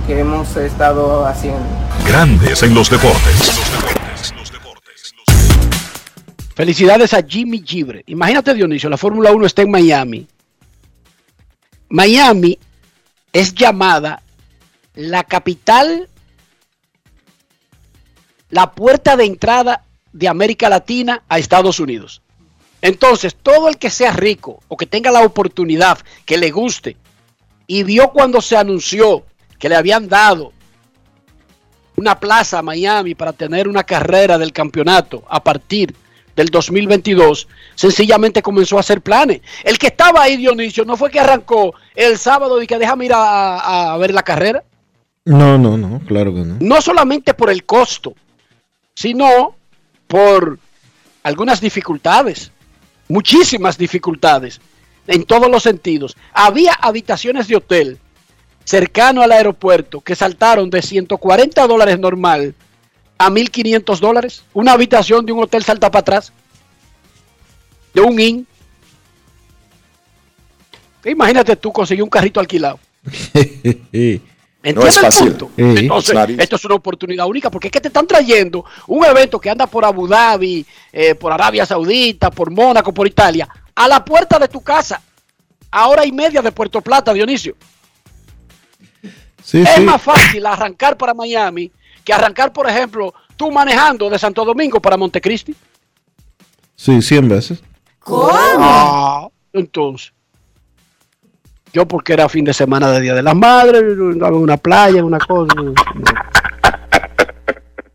[0.08, 1.68] que hemos estado haciendo.
[2.08, 3.62] Grandes en los deportes.
[6.56, 8.04] Felicidades a Jimmy Gibre.
[8.08, 10.28] Imagínate, Dionisio, la Fórmula 1 está en Miami.
[11.90, 12.58] Miami
[13.34, 14.24] es llamada
[14.96, 16.10] la capital,
[18.50, 22.22] la puerta de entrada de América Latina a Estados Unidos.
[22.82, 26.96] Entonces, todo el que sea rico o que tenga la oportunidad, que le guste,
[27.68, 29.26] y vio cuando se anunció
[29.60, 30.54] que le habían dado
[31.96, 35.96] una plaza a Miami para tener una carrera del campeonato a partir
[36.36, 39.42] del 2022, sencillamente comenzó a hacer planes.
[39.64, 43.14] El que estaba ahí, Dionisio, no fue que arrancó el sábado y que déjame ir
[43.14, 44.64] a, a- a ver la carrera.
[45.26, 46.58] No, no, no, claro que no.
[46.60, 48.14] No solamente por el costo,
[48.94, 49.56] sino
[50.06, 50.60] por
[51.24, 52.52] algunas dificultades,
[53.10, 54.62] muchísimas dificultades,
[55.08, 56.16] en todos los sentidos.
[56.34, 57.98] Había habitaciones de hotel
[58.68, 62.54] cercano al aeropuerto que saltaron de 140 dólares normal
[63.18, 64.44] a 1.500 dólares.
[64.54, 66.34] Una habitación de un hotel salta para atrás,
[67.94, 68.48] de un IN.
[71.06, 72.78] Imagínate tú conseguir un carrito alquilado.
[73.34, 74.22] ¿Entiendes
[74.76, 75.52] No es el punto?
[75.56, 75.64] Sí.
[75.64, 79.50] Entonces, esto es una oportunidad única porque es que te están trayendo un evento que
[79.50, 84.38] anda por Abu Dhabi, eh, por Arabia Saudita, por Mónaco, por Italia, a la puerta
[84.38, 85.02] de tu casa,
[85.72, 87.56] a hora y media de Puerto Plata, Dionisio.
[89.48, 89.82] Sí, Es sí.
[89.82, 91.72] más fácil arrancar para Miami
[92.04, 95.56] que arrancar, por ejemplo, tú manejando de Santo Domingo para Montecristi.
[96.76, 97.64] Sí, 100 veces.
[98.06, 100.12] Ah, entonces.
[101.72, 105.00] Yo porque era fin de semana de Día de las Madres, andaba en una playa,
[105.00, 105.54] en una cosa.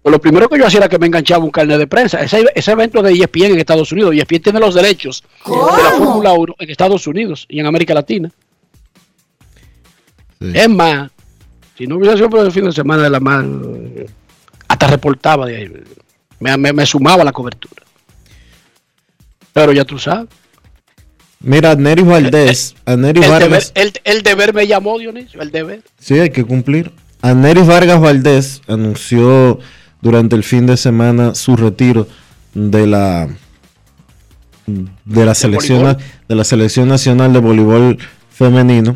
[0.00, 2.22] Pues lo primero que yo hacía era que me enganchaba un carnet de prensa.
[2.22, 4.14] Ese, ese evento de ESPN en Estados Unidos.
[4.14, 8.30] ESPN tiene los derechos de la Fórmula 1 en Estados Unidos y en América Latina.
[10.40, 10.50] Sí.
[10.54, 11.11] Es más,
[11.82, 14.06] si no hubiera sido por el fin de semana de la madre,
[14.68, 15.72] hasta reportaba de ahí.
[16.38, 17.82] Me, me- me sumaba a la cobertura.
[19.52, 20.28] Pero ya tú sabes.
[21.40, 25.82] Mira, Nery Valdés, El deber, Vargas, el, el deber me llamó, Dionisio, el deber.
[25.98, 26.92] sí, hay que cumplir.
[27.20, 29.58] Aneris Vargas Valdés anunció
[30.00, 32.06] durante el fin de semana su retiro
[32.54, 33.28] de la
[34.66, 37.98] de la selección de la selección nacional de voleibol
[38.30, 38.94] femenino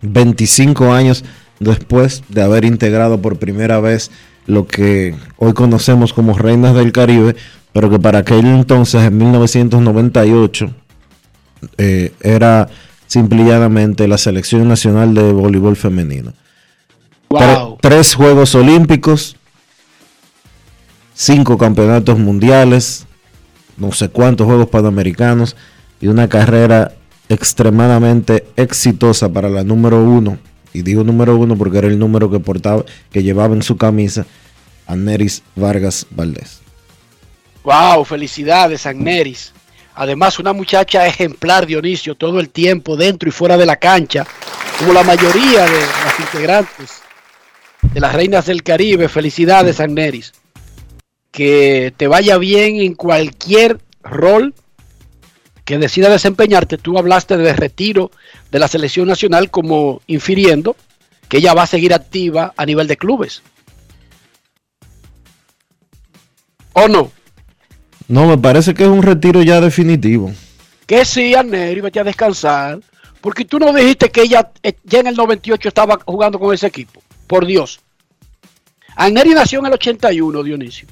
[0.00, 1.24] 25 años
[1.62, 4.10] después de haber integrado por primera vez
[4.46, 7.36] lo que hoy conocemos como Reinas del Caribe,
[7.72, 10.70] pero que para aquel entonces, en 1998,
[11.78, 12.68] eh, era
[13.06, 16.32] simple y llanamente la selección nacional de voleibol femenino.
[17.28, 19.36] Tre- tres Juegos Olímpicos,
[21.14, 23.06] cinco campeonatos mundiales,
[23.76, 25.56] no sé cuántos Juegos Panamericanos
[26.00, 26.92] y una carrera
[27.28, 30.38] extremadamente exitosa para la número uno.
[30.72, 34.26] Y digo número uno porque era el número que portaba, que llevaba en su camisa
[34.86, 36.60] a Neris Vargas Valdés.
[37.64, 39.52] Wow, felicidades, Agneris.
[39.94, 44.26] Además, una muchacha ejemplar, Dionisio, todo el tiempo, dentro y fuera de la cancha,
[44.78, 47.02] como la mayoría de las integrantes
[47.92, 49.08] de las Reinas del Caribe.
[49.08, 50.32] Felicidades, Agneris.
[51.30, 54.54] Que te vaya bien en cualquier rol
[55.72, 56.76] que decida desempeñarte.
[56.76, 58.10] Tú hablaste de retiro
[58.50, 60.76] de la selección nacional como infiriendo
[61.30, 63.42] que ella va a seguir activa a nivel de clubes.
[66.74, 67.10] ¿O no?
[68.06, 70.30] No, me parece que es un retiro ya definitivo.
[70.86, 72.78] Que sí, Anneri, vete a descansar.
[73.22, 76.66] Porque tú no dijiste que ella eh, ya en el 98 estaba jugando con ese
[76.66, 77.02] equipo.
[77.26, 77.80] Por Dios.
[78.94, 80.86] Anneri nació en el 81, Dionisio.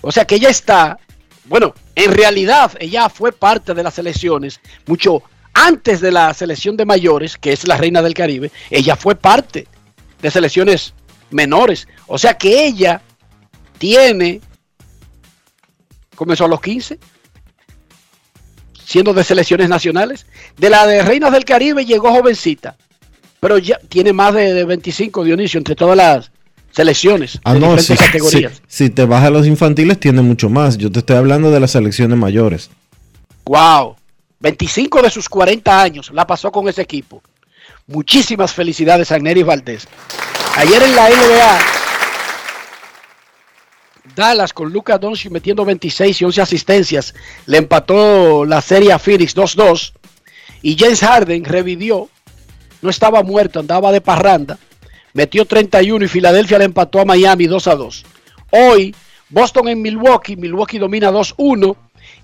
[0.00, 0.96] O sea que ella está,
[1.46, 5.22] bueno, en realidad ella fue parte de las selecciones mucho
[5.54, 8.52] antes de la selección de mayores, que es la reina del Caribe.
[8.70, 9.66] Ella fue parte
[10.20, 10.92] de selecciones
[11.30, 11.88] menores.
[12.06, 13.00] O sea que ella
[13.78, 14.42] tiene,
[16.14, 16.98] comenzó a los 15,
[18.84, 20.26] siendo de selecciones nacionales.
[20.58, 22.76] De la de Reinas del Caribe llegó jovencita,
[23.40, 26.30] pero ya tiene más de, de 25, Dionisio, entre todas las
[26.76, 28.52] selecciones Ah, de no, diferentes si, categorías.
[28.68, 30.76] si- si te vas a los infantiles tiene mucho más.
[30.76, 32.68] Yo te estoy hablando de las selecciones mayores.
[33.46, 33.96] Wow,
[34.40, 37.22] 25 de sus 40 años la pasó con ese equipo.
[37.86, 39.88] Muchísimas felicidades a Nery Valdés.
[40.56, 41.58] Ayer en la NBA,
[44.14, 47.14] Dallas con Lucas Doncic metiendo 26 y 11 asistencias,
[47.46, 49.92] le empató la serie a Phoenix 2-2
[50.62, 52.08] y James Harden revivió,
[52.82, 54.58] no estaba muerto, andaba de parranda,
[55.16, 58.04] metió 31 y Filadelfia le empató a Miami 2-2.
[58.50, 58.94] Hoy
[59.30, 61.74] Boston en Milwaukee, Milwaukee domina 2-1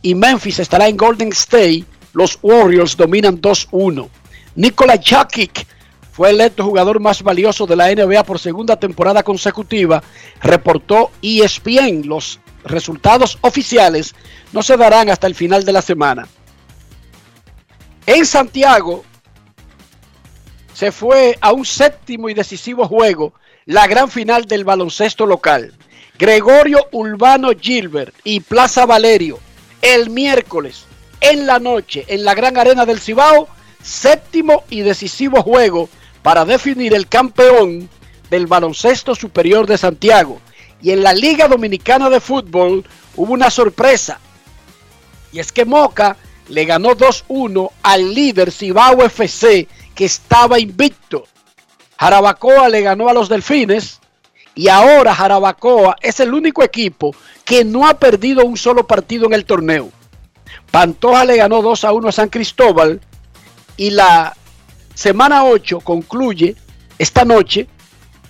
[0.02, 4.08] y Memphis estará en Golden State, los Warriors dominan 2-1.
[4.56, 5.66] Nikola Jokic
[6.12, 10.02] fue electo jugador más valioso de la NBA por segunda temporada consecutiva,
[10.42, 12.06] reportó E ESPN.
[12.06, 14.14] Los resultados oficiales
[14.52, 16.28] no se darán hasta el final de la semana.
[18.04, 19.02] En Santiago
[20.74, 23.32] se fue a un séptimo y decisivo juego
[23.66, 25.72] la gran final del baloncesto local.
[26.18, 29.38] Gregorio Urbano Gilbert y Plaza Valerio
[29.82, 30.84] el miércoles
[31.20, 33.48] en la noche en la gran arena del Cibao,
[33.82, 35.88] séptimo y decisivo juego
[36.22, 37.88] para definir el campeón
[38.30, 40.40] del baloncesto superior de Santiago.
[40.80, 42.84] Y en la Liga Dominicana de Fútbol
[43.16, 44.20] hubo una sorpresa.
[45.32, 46.16] Y es que Moca
[46.48, 51.24] le ganó 2-1 al líder Cibao FC que estaba invicto.
[51.98, 54.00] Jarabacoa le ganó a los Delfines
[54.54, 59.34] y ahora Jarabacoa es el único equipo que no ha perdido un solo partido en
[59.34, 59.90] el torneo.
[60.70, 63.00] Pantoja le ganó 2 a 1 a San Cristóbal
[63.76, 64.36] y la
[64.94, 66.56] semana 8 concluye
[66.98, 67.68] esta noche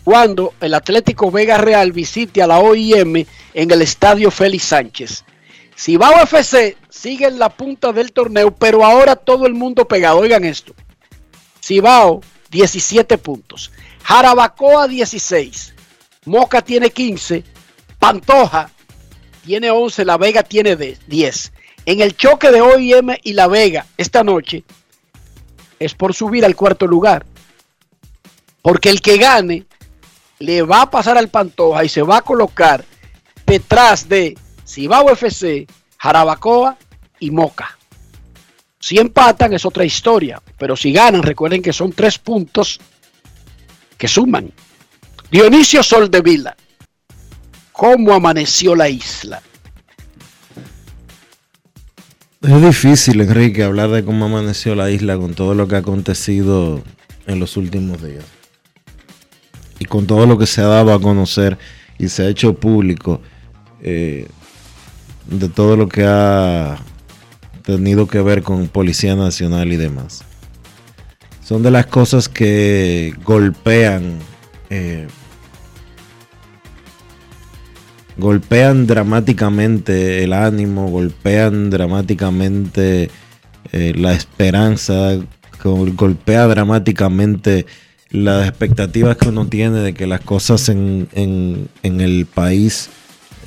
[0.05, 5.25] cuando el Atlético Vega Real visite a la OIM en el estadio Félix Sánchez.
[5.77, 10.19] Cibao FC sigue en la punta del torneo, pero ahora todo el mundo pegado.
[10.19, 10.75] Oigan esto.
[11.63, 12.21] Cibao,
[12.51, 13.71] 17 puntos.
[14.03, 15.75] Jarabacoa, 16.
[16.27, 17.45] Moca tiene 15.
[17.99, 18.71] Pantoja
[19.45, 20.05] tiene 11.
[20.05, 21.53] La Vega tiene 10.
[21.87, 24.65] En el choque de OIM y La Vega esta noche
[25.79, 27.27] es por subir al cuarto lugar.
[28.61, 29.67] Porque el que gane
[30.39, 32.85] le va a pasar al Pantoja y se va a colocar
[33.47, 35.67] detrás de Cibao FC,
[35.99, 36.77] Jarabacoa
[37.19, 37.79] y Moca.
[38.83, 42.81] Si empatan es otra historia, pero si ganan, recuerden que son tres puntos
[43.97, 44.51] que suman.
[45.31, 46.57] Dionisio Soldevila,
[47.71, 49.41] ¿cómo amaneció la isla?
[52.41, 56.83] Es difícil, Enrique, hablar de cómo amaneció la isla con todo lo que ha acontecido
[57.29, 58.25] en los últimos días.
[59.79, 61.57] Y con todo lo que se ha dado a conocer
[62.01, 63.21] y se ha hecho público
[63.81, 64.27] eh,
[65.27, 66.81] de todo lo que ha
[67.63, 70.25] tenido que ver con Policía Nacional y demás.
[71.45, 74.19] Son de las cosas que golpean,
[74.71, 75.07] eh,
[78.17, 83.11] golpean dramáticamente el ánimo, golpean dramáticamente
[83.73, 85.17] eh, la esperanza,
[85.63, 87.67] gol- golpea dramáticamente
[88.11, 92.91] las expectativas que uno tiene de que las cosas en el país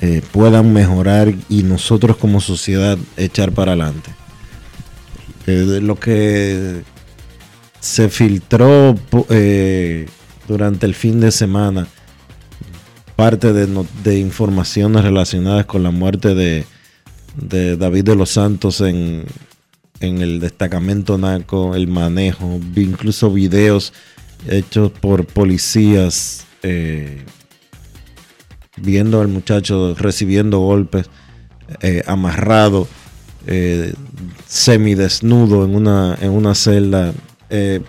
[0.00, 4.10] eh, puedan mejorar y nosotros como sociedad echar para adelante.
[5.46, 6.82] Eh, lo que
[7.80, 8.96] se filtró
[9.30, 10.06] eh,
[10.48, 11.86] durante el fin de semana,
[13.14, 16.66] parte de, de informaciones relacionadas con la muerte de,
[17.36, 19.24] de David de los Santos en,
[20.00, 23.92] en el destacamento NACO, el manejo, incluso videos
[24.48, 27.24] hechos por policías eh,
[28.76, 31.08] viendo al muchacho recibiendo golpes,
[31.80, 32.86] eh, amarrado,
[33.46, 33.94] eh,
[34.46, 37.12] semidesnudo en una, en una celda.
[37.50, 37.80] eh,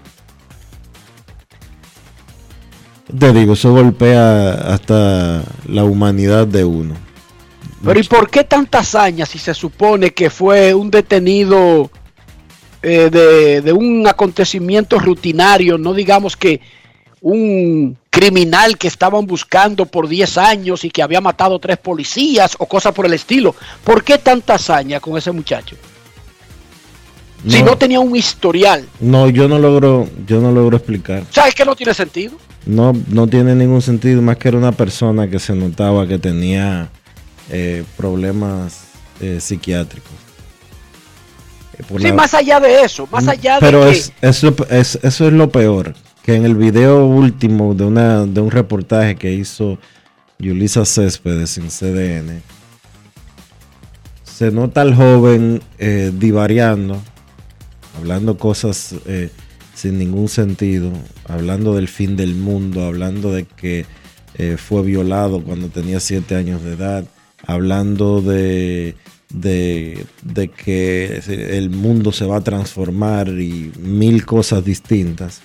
[3.17, 6.95] te digo, eso golpea hasta la humanidad de uno.
[7.83, 11.89] Pero ¿y por qué tanta hazaña si se supone que fue un detenido
[12.81, 16.59] eh, de, de un acontecimiento rutinario, no digamos que
[17.21, 22.65] un criminal que estaban buscando por 10 años y que había matado tres policías o
[22.67, 23.55] cosas por el estilo?
[23.83, 25.75] ¿Por qué tanta hazaña con ese muchacho?
[27.47, 28.87] Si no tenía un historial.
[28.99, 31.23] No, yo no logro, yo no logro explicar.
[31.31, 32.35] ¿Sabes que no tiene sentido?
[32.65, 36.89] No, no tiene ningún sentido, más que era una persona que se notaba que tenía
[37.49, 38.81] eh, problemas
[39.21, 40.11] eh, psiquiátricos.
[41.77, 43.97] Eh, Sí, la- más allá de eso, más allá Pero de que...
[43.99, 45.93] es, eso, es- eso es lo peor,
[46.27, 49.79] que en el video último de, una, de un reportaje que hizo
[50.37, 52.41] Yulisa Céspedes en CDN,
[54.25, 57.01] se nota al joven eh, divariando,
[57.97, 59.29] hablando cosas eh,
[59.73, 60.91] sin ningún sentido,
[61.29, 63.85] hablando del fin del mundo, hablando de que
[64.35, 67.05] eh, fue violado cuando tenía siete años de edad,
[67.45, 68.97] hablando de,
[69.29, 70.05] de,
[70.57, 71.21] que
[71.57, 75.41] el mundo se va a transformar y mil cosas distintas.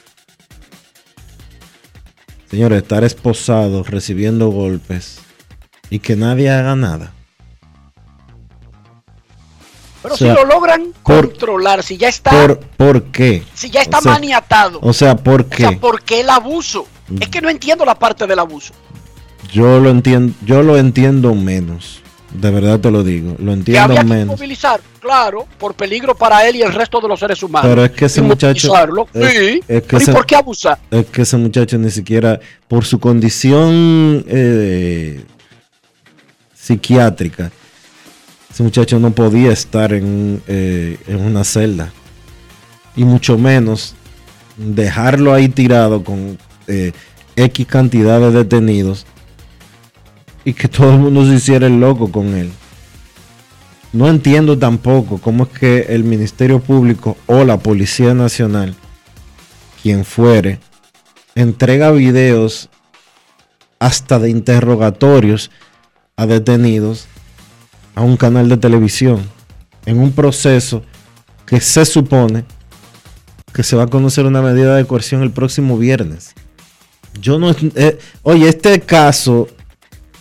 [2.53, 5.21] Señores, estar esposado, recibiendo golpes
[5.89, 7.15] y que nadie haga nada.
[10.03, 13.43] Pero o sea, si lo logran por- controlar, si ya está, ¿Por, ¿por qué?
[13.55, 15.77] si ya está o sea, maniatado, O sea, ¿por o sea, qué?
[15.79, 16.87] ¿por qué el abuso?
[17.21, 18.75] Es que no entiendo la parte del abuso.
[19.51, 22.02] Yo lo entiendo, yo lo entiendo menos.
[22.35, 24.27] De verdad te lo digo, lo Que entiendo había que menos.
[24.39, 27.69] movilizar, claro, por peligro para él y el resto de los seres humanos.
[27.69, 28.73] Pero es que ese muchacho-
[29.13, 29.61] es- sí.
[29.69, 30.79] es que Pero ¿y ese- por qué abusar?
[30.91, 35.25] Es que ese muchacho ni siquiera, por su condición eh,
[36.55, 37.51] psiquiátrica,
[38.51, 41.93] ese muchacho no podía estar en, eh, en una celda.
[42.97, 43.95] Y mucho menos
[44.57, 46.93] dejarlo ahí tirado con eh,
[47.37, 49.07] X cantidad de detenidos
[50.45, 52.51] y que todo el mundo se hiciera el loco con él.
[53.93, 58.75] No entiendo tampoco cómo es que el Ministerio Público o la Policía Nacional,
[59.83, 60.61] quien fuere,
[61.35, 62.71] entrega videos
[63.79, 65.51] hasta de interrogatorios
[66.17, 67.07] a detenidos
[67.95, 69.29] a un canal de televisión
[69.87, 70.83] en un proceso
[71.47, 72.45] que se supone
[73.53, 76.35] que se va a conocer una medida de coerción el próximo viernes.
[77.21, 79.49] Yo no, eh, oye, este caso,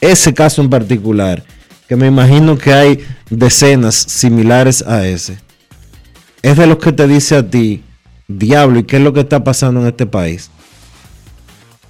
[0.02, 1.44] ese caso en particular,
[1.88, 5.38] que me imagino que hay decenas similares a ese,
[6.42, 7.84] es de los que te dice a ti,
[8.28, 10.50] diablo, ¿y qué es lo que está pasando en este país?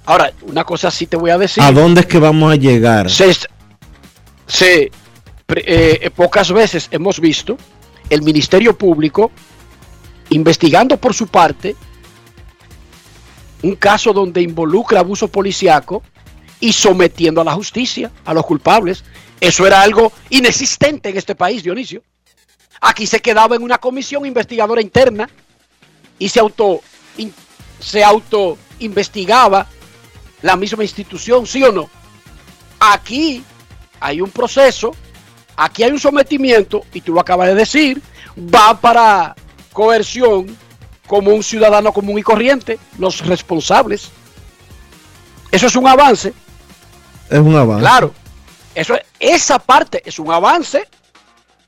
[0.04, 1.62] Ahora, una cosa sí te voy a decir.
[1.62, 3.08] ¿A dónde es que vamos a llegar?
[3.08, 3.32] Se,
[4.46, 4.90] se-
[5.54, 7.56] eh, pocas veces hemos visto
[8.10, 9.30] el Ministerio Público
[10.30, 11.76] investigando por su parte
[13.62, 16.02] un caso donde involucra abuso policiaco
[16.62, 19.04] y sometiendo a la justicia a los culpables.
[19.40, 22.04] Eso era algo inexistente en este país, Dionisio.
[22.80, 25.28] Aquí se quedaba en una comisión investigadora interna
[26.20, 26.80] y se auto
[27.80, 29.66] se auto investigaba
[30.40, 31.90] la misma institución, ¿sí o no?
[32.78, 33.42] Aquí
[33.98, 34.94] hay un proceso,
[35.56, 38.00] aquí hay un sometimiento y tú lo acabas de decir,
[38.38, 39.34] va para
[39.72, 40.56] coerción
[41.08, 44.12] como un ciudadano común y corriente, los responsables.
[45.50, 46.32] Eso es un avance,
[47.32, 47.80] Es un avance.
[47.80, 48.14] claro.
[48.74, 50.88] Eso es- esa parte es un avance.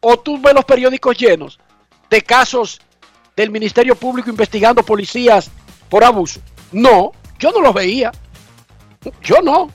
[0.00, 1.58] O tú ves los periódicos llenos
[2.10, 2.80] de casos
[3.36, 5.50] del Ministerio Público investigando policías
[5.88, 6.40] por abuso.
[6.72, 8.12] No, yo no los veía.
[9.22, 9.70] Yo no.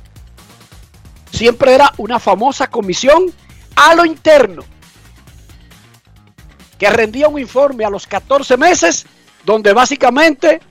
[1.32, 3.26] Siempre era una famosa comisión
[3.76, 4.64] a lo interno
[6.78, 9.06] que rendía un informe a los 14 meses
[9.46, 10.62] donde básicamente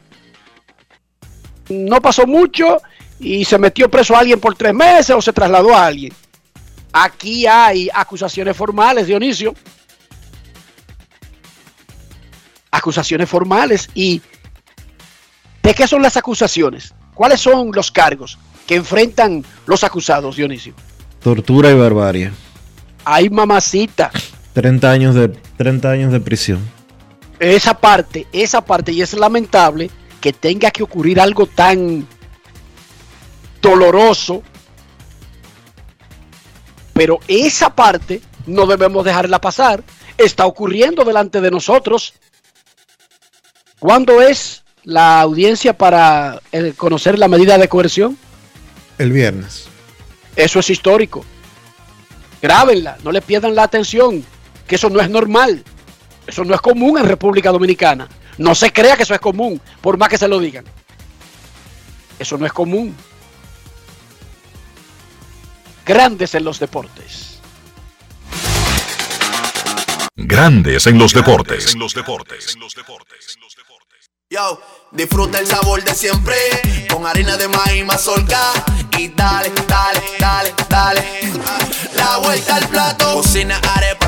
[1.69, 2.81] no pasó mucho
[3.21, 6.13] y se metió preso a alguien por tres meses o se trasladó a alguien.
[6.93, 9.55] Aquí hay acusaciones formales, Dionisio.
[12.71, 13.89] Acusaciones formales.
[13.95, 14.23] ¿Y
[15.63, 16.95] de qué son las acusaciones?
[17.15, 20.75] ¿Cuáles son los cargos que enfrentan los acusados, Dionisio?
[21.21, 22.31] Tortura y barbarie.
[23.05, 24.11] Hay mamacita.
[24.53, 26.61] 30 años de, 30 años de prisión.
[27.39, 29.91] Esa parte, esa parte, y es lamentable
[30.21, 32.07] que tenga que ocurrir algo tan
[33.61, 34.43] doloroso,
[36.93, 39.85] pero esa parte no debemos dejarla pasar.
[40.17, 42.15] Está ocurriendo delante de nosotros.
[43.79, 48.19] ¿Cuándo es la audiencia para eh, conocer la medida de coerción?
[48.99, 49.69] El viernes.
[50.35, 51.25] Eso es histórico.
[52.43, 54.25] Grábenla, no le pierdan la atención,
[54.67, 55.65] que eso no es normal.
[56.27, 58.09] Eso no es común en República Dominicana.
[58.39, 60.65] No se crea que eso es común, por más que se lo digan.
[62.19, 62.95] Eso no es común.
[65.89, 67.41] Grandes en los deportes.
[70.17, 71.75] Grandes en los deportes.
[74.29, 74.61] Yo,
[74.93, 76.37] disfruta el sabor de siempre
[76.93, 78.53] con harina de maíz mazorca
[78.99, 81.23] y dale, dale, dale, dale.
[81.97, 83.15] La vuelta al plato.
[83.15, 84.08] Cocina arepa,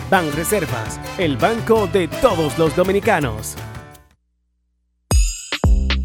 [0.11, 3.55] Banreservas, el banco de todos los dominicanos.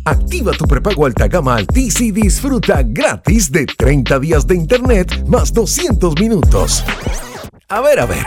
[0.04, 5.52] Activa tu prepago alta gama Altis y disfruta gratis de 30 días de internet más
[5.52, 6.84] 200 minutos.
[7.68, 8.26] A ver, a ver,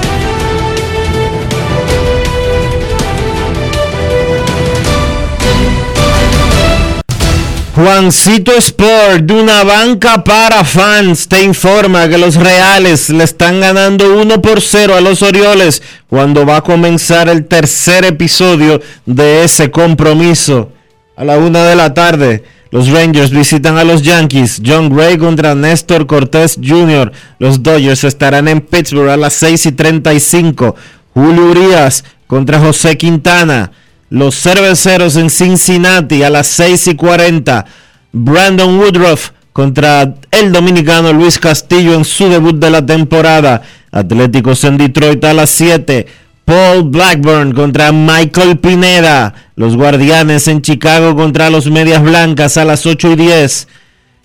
[7.73, 14.19] Juancito Sport, de una banca para fans, te informa que los Reales le están ganando
[14.19, 19.71] 1 por 0 a los Orioles cuando va a comenzar el tercer episodio de ese
[19.71, 20.73] compromiso.
[21.15, 24.61] A la una de la tarde, los Rangers visitan a los Yankees.
[24.65, 27.13] John Gray contra Néstor Cortés Jr.
[27.39, 30.75] Los Dodgers estarán en Pittsburgh a las 6 y 35.
[31.13, 33.71] Julio Urias contra José Quintana.
[34.11, 37.65] Los cerveceros en Cincinnati a las 6 y 40.
[38.11, 43.61] Brandon Woodruff contra el dominicano Luis Castillo en su debut de la temporada.
[43.89, 46.07] Atléticos en Detroit a las 7.
[46.43, 49.33] Paul Blackburn contra Michael Pineda.
[49.55, 53.67] Los Guardianes en Chicago contra los Medias Blancas a las 8 y 10.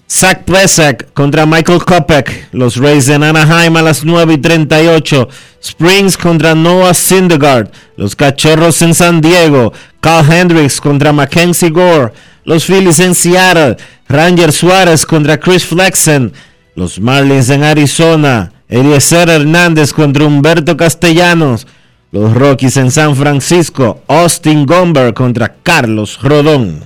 [0.08, 2.48] Zach Plesak contra Michael Kopek.
[2.52, 5.28] Los Rays en Anaheim a las 9 y 38.
[5.60, 7.70] Springs contra Noah Syndergaard.
[7.96, 9.72] Los Cachorros en San Diego.
[10.00, 12.12] Carl Hendricks contra Mackenzie Gore.
[12.44, 13.76] Los Phillies en Seattle.
[14.08, 16.32] Ranger Suárez contra Chris Flexen.
[16.76, 18.52] Los Marlins en Arizona.
[18.68, 21.66] Eliezer Hernández contra Humberto Castellanos.
[22.12, 24.02] Los Rockies en San Francisco.
[24.06, 26.85] Austin Gomber contra Carlos Rodón.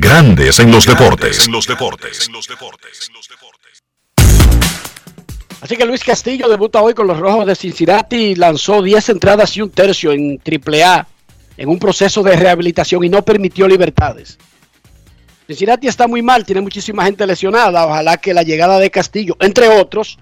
[0.00, 1.48] Grandes en los deportes.
[5.60, 9.56] Así que Luis Castillo debuta hoy con los Rojos de Cincinnati y lanzó 10 entradas
[9.56, 11.04] y un tercio en AAA
[11.56, 14.38] en un proceso de rehabilitación y no permitió libertades.
[15.48, 17.84] Cincinnati está muy mal, tiene muchísima gente lesionada.
[17.84, 20.20] Ojalá que la llegada de Castillo, entre otros,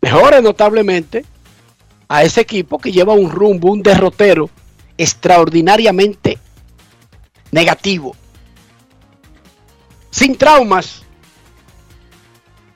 [0.00, 1.26] mejore notablemente
[2.08, 4.48] a ese equipo que lleva un rumbo, un derrotero
[4.96, 6.38] extraordinariamente
[7.50, 8.16] negativo.
[10.14, 11.02] Sin traumas,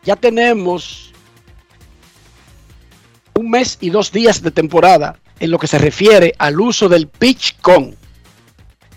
[0.03, 1.13] ya tenemos
[3.33, 7.07] un mes y dos días de temporada en lo que se refiere al uso del
[7.07, 7.95] PitchCon,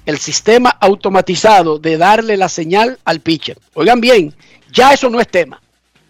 [0.07, 3.59] el sistema automatizado de darle la señal al pitcher.
[3.75, 4.33] Oigan bien,
[4.73, 5.61] ya eso no es tema.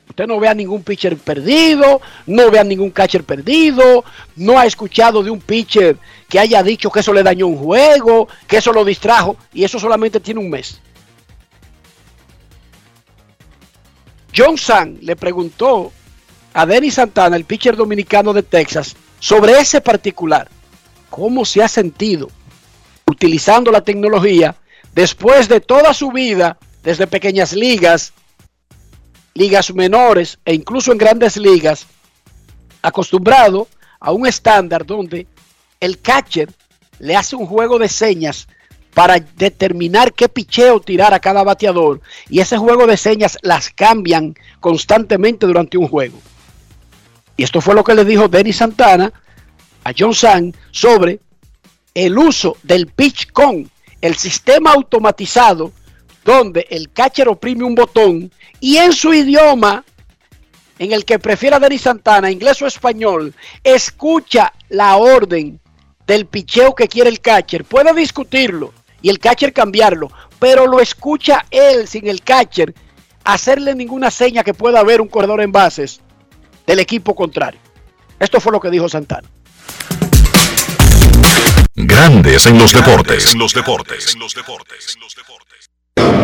[0.08, 4.06] Usted no vea ningún pitcher perdido, no vea ningún catcher perdido,
[4.38, 5.98] no ha escuchado de un pitcher
[6.30, 9.78] que haya dicho que eso le dañó un juego, que eso lo distrajo, y eso
[9.82, 10.80] solamente tiene un mes.
[14.36, 15.92] John San le preguntó
[16.54, 20.50] a Denis Santana, el pitcher dominicano de Texas, sobre ese particular.
[21.10, 22.30] ¿Cómo se ha sentido
[23.06, 24.56] utilizando la tecnología
[24.94, 28.14] después de toda su vida, desde pequeñas ligas,
[29.34, 31.86] ligas menores e incluso en grandes ligas,
[32.82, 33.68] acostumbrado
[34.00, 35.28] a un estándar donde
[35.80, 36.50] el catcher
[37.00, 38.48] le hace un juego de señas
[38.94, 44.36] para determinar qué picheo tirar a cada bateador y ese juego de señas las cambian
[44.60, 46.20] constantemente durante un juego.
[47.38, 49.12] Y esto fue lo que le dijo Denis Santana
[49.84, 51.20] a John San sobre
[51.94, 53.70] el uso del pitch con
[54.02, 55.72] el sistema automatizado
[56.24, 59.84] donde el catcher oprime un botón y en su idioma
[60.78, 63.34] en el que prefiera Denis Santana, inglés o español,
[63.64, 65.60] escucha la orden
[66.08, 67.66] del picheo que quiere el catcher.
[67.66, 72.74] Puede discutirlo y el catcher cambiarlo, pero lo escucha él sin el catcher
[73.24, 76.02] hacerle ninguna seña que pueda haber un corredor en bases
[76.66, 77.60] del equipo contrario.
[78.20, 79.28] Esto fue lo que dijo Santana.
[81.76, 83.34] Grandes en los deportes.
[83.34, 84.16] En los deportes.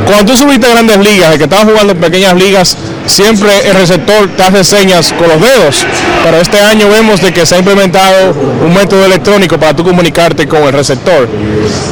[0.06, 3.76] Cuando tú subiste a grandes ligas, el que estaba jugando en pequeñas ligas, siempre el
[3.76, 5.86] receptor te hace señas con los dedos.
[6.24, 10.48] Pero este año vemos de que se ha implementado un método electrónico para tú comunicarte
[10.48, 11.28] con el receptor.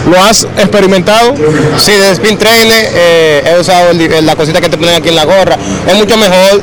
[0.10, 1.36] ¿Lo has experimentado?
[1.78, 5.16] Sí, de Spin Trainer eh, he usado el- la cosita que te ponen aquí en
[5.16, 5.58] la gorra.
[5.86, 6.62] Es mucho mejor.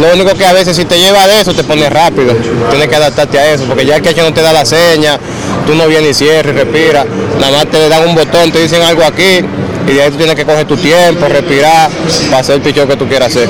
[0.00, 2.34] Lo único que a veces si te lleva de eso te pone rápido.
[2.70, 5.18] Tienes que adaptarte a eso, porque ya que no te da la seña,
[5.66, 7.04] tú no vienes y cierras y respiras.
[7.40, 9.40] Nada más te dan un botón, te dicen algo aquí
[9.88, 11.90] Y de ahí tú tienes que coger tu tiempo, respirar,
[12.26, 13.48] para hacer el picheo que tú quieras hacer.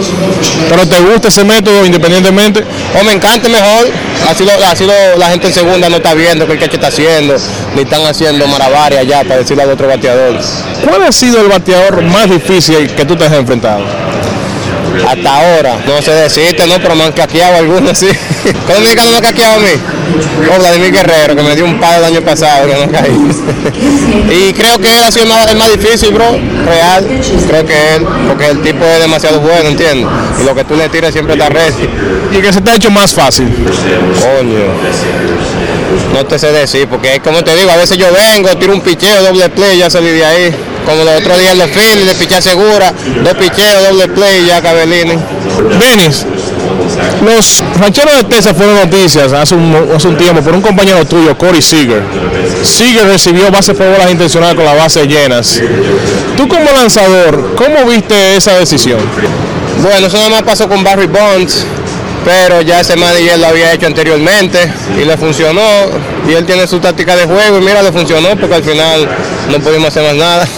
[0.69, 2.63] ¿Pero te gusta ese método independientemente?
[3.01, 3.89] O me encanta mejor,
[4.31, 6.89] así, lo, así lo- la gente en segunda no está viendo qué el catcher está
[6.89, 7.35] haciendo,
[7.75, 10.37] ni están haciendo maravarias ya para decirle al otro bateador.
[10.89, 13.83] ¿Cuál ha sido el bateador más difícil que tú te has enfrentado?
[15.07, 18.09] Hasta ahora, no sé decirte, no, pero me han caqueado algunos, sí.
[18.67, 19.71] ¿Cómo mexicano me ha caqueado a mí?
[20.55, 23.13] O Vladimir Guerrero, que me dio un par el año pasado, que no caí.
[24.49, 26.33] y creo que él ha sido el más, el más difícil, bro,
[26.67, 27.07] real.
[27.49, 30.09] Creo que él, porque el tipo es demasiado bueno, ¿entiendes?
[30.41, 31.89] Y lo que tú le tiras siempre está ready.
[32.33, 33.49] ¿Y que se te ha hecho más fácil?
[33.49, 34.69] Coño.
[36.15, 38.81] No te sé decir, porque es como te digo, a veces yo vengo, tiro un
[38.81, 40.55] picheo, doble play, ya salí de ahí.
[40.89, 44.63] Como los otros días en los Phillies, de pichar segura, dos picheos, doble play, ya
[44.63, 45.19] Cabellini.
[45.79, 46.25] Denis,
[47.23, 51.37] los rancheros de Texas fueron noticias hace un, hace un tiempo por un compañero tuyo,
[51.37, 52.03] Corey Seager.
[52.63, 55.61] Seager recibió bases por bolas intencionales con las bases llenas.
[56.39, 59.01] Tú como lanzador, ¿cómo viste esa decisión?
[59.83, 61.67] Bueno, eso nada más pasó con Barry Bonds,
[62.29, 64.71] pero ya ese manager lo había hecho anteriormente
[65.01, 65.63] y le funcionó.
[66.29, 69.09] Y él tiene su táctica de juego y mira, le funcionó porque al final
[69.51, 70.49] no pudimos hacer más nada.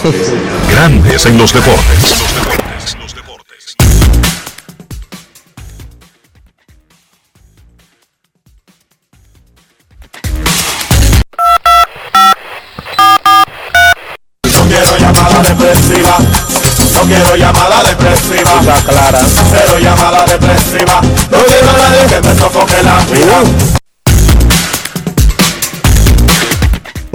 [0.69, 2.60] Grandes en los deportes.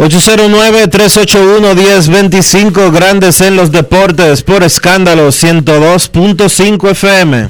[0.09, 7.49] 809-381-1025 Grandes en los Deportes por escándalo 102.5 FM.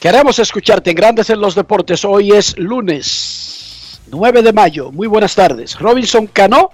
[0.00, 2.04] Queremos escucharte en Grandes en los Deportes.
[2.04, 4.90] Hoy es lunes 9 de mayo.
[4.90, 5.78] Muy buenas tardes.
[5.78, 6.70] Robinson Cano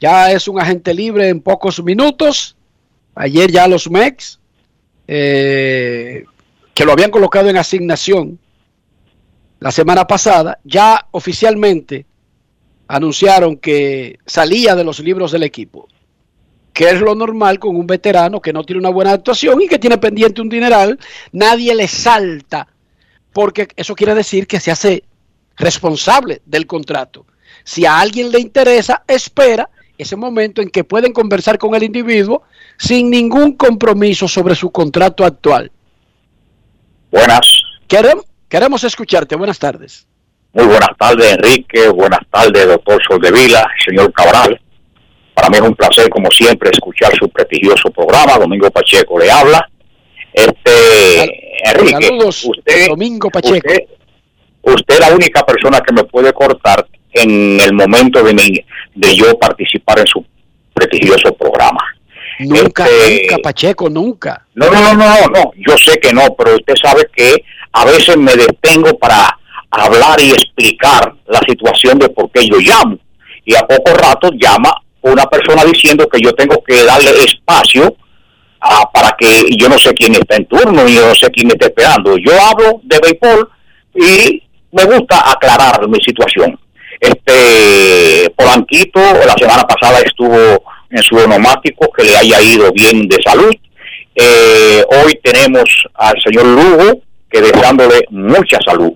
[0.00, 2.56] ya es un agente libre en pocos minutos.
[3.14, 4.40] Ayer ya los Mex,
[5.06, 6.24] eh,
[6.72, 8.38] que lo habían colocado en asignación
[9.62, 12.04] la semana pasada, ya oficialmente
[12.88, 15.86] anunciaron que salía de los libros del equipo.
[16.72, 19.78] Que es lo normal con un veterano que no tiene una buena actuación y que
[19.78, 20.98] tiene pendiente un dineral.
[21.30, 22.66] Nadie le salta
[23.32, 25.04] porque eso quiere decir que se hace
[25.56, 27.24] responsable del contrato.
[27.62, 32.42] Si a alguien le interesa, espera ese momento en que pueden conversar con el individuo
[32.78, 35.70] sin ningún compromiso sobre su contrato actual.
[37.12, 39.34] Buenas, Queremos, queremos escucharte.
[39.34, 40.06] Buenas tardes.
[40.52, 44.60] muy buenas tardes Enrique, buenas tardes doctor Soldevila, señor Cabral.
[45.34, 48.36] Para mí es un placer como siempre escuchar su prestigioso programa.
[48.38, 49.66] Domingo Pacheco le habla.
[50.34, 53.54] Este Enrique, Saludos, usted, Domingo Pacheco.
[53.56, 53.78] usted,
[54.62, 59.16] usted es la única persona que me puede cortar en el momento de, mi- de
[59.16, 60.24] yo participar en su
[60.74, 61.82] prestigioso programa.
[62.40, 64.46] Nunca, Este, nunca, Pacheco, nunca.
[64.54, 68.16] No, no, no, no, no, yo sé que no, pero usted sabe que a veces
[68.16, 69.38] me detengo para
[69.70, 72.98] hablar y explicar la situación de por qué yo llamo.
[73.44, 77.96] Y a poco rato llama una persona diciendo que yo tengo que darle espacio
[78.60, 81.48] ah, para que yo no sé quién está en turno y yo no sé quién
[81.48, 82.16] está esperando.
[82.18, 83.50] Yo hablo de béisbol
[83.94, 86.58] y me gusta aclarar mi situación.
[87.00, 90.62] Este Polanquito la semana pasada estuvo
[90.92, 93.54] en su onomático, que le haya ido bien de salud.
[94.14, 95.64] Eh, hoy tenemos
[95.94, 98.92] al señor Lugo, que deseándole mucha salud.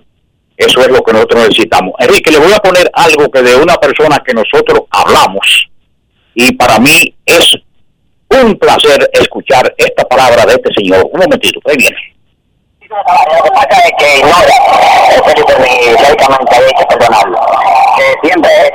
[0.55, 1.93] Eso es lo que nosotros necesitamos.
[1.99, 5.67] Enrique, le voy a poner algo que de una persona que nosotros hablamos
[6.39, 7.51] y para mí es
[8.29, 11.03] un placer escuchar esta palabra de este señor.
[11.11, 11.97] Un momentito, ahí viene.
[12.81, 14.45] Lo que pasa es que no, hay
[15.25, 15.43] que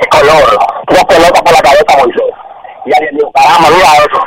[0.09, 2.52] color, por la cabeza Moisés.
[2.85, 4.19] Y alguien dijo, caramba, mira eso.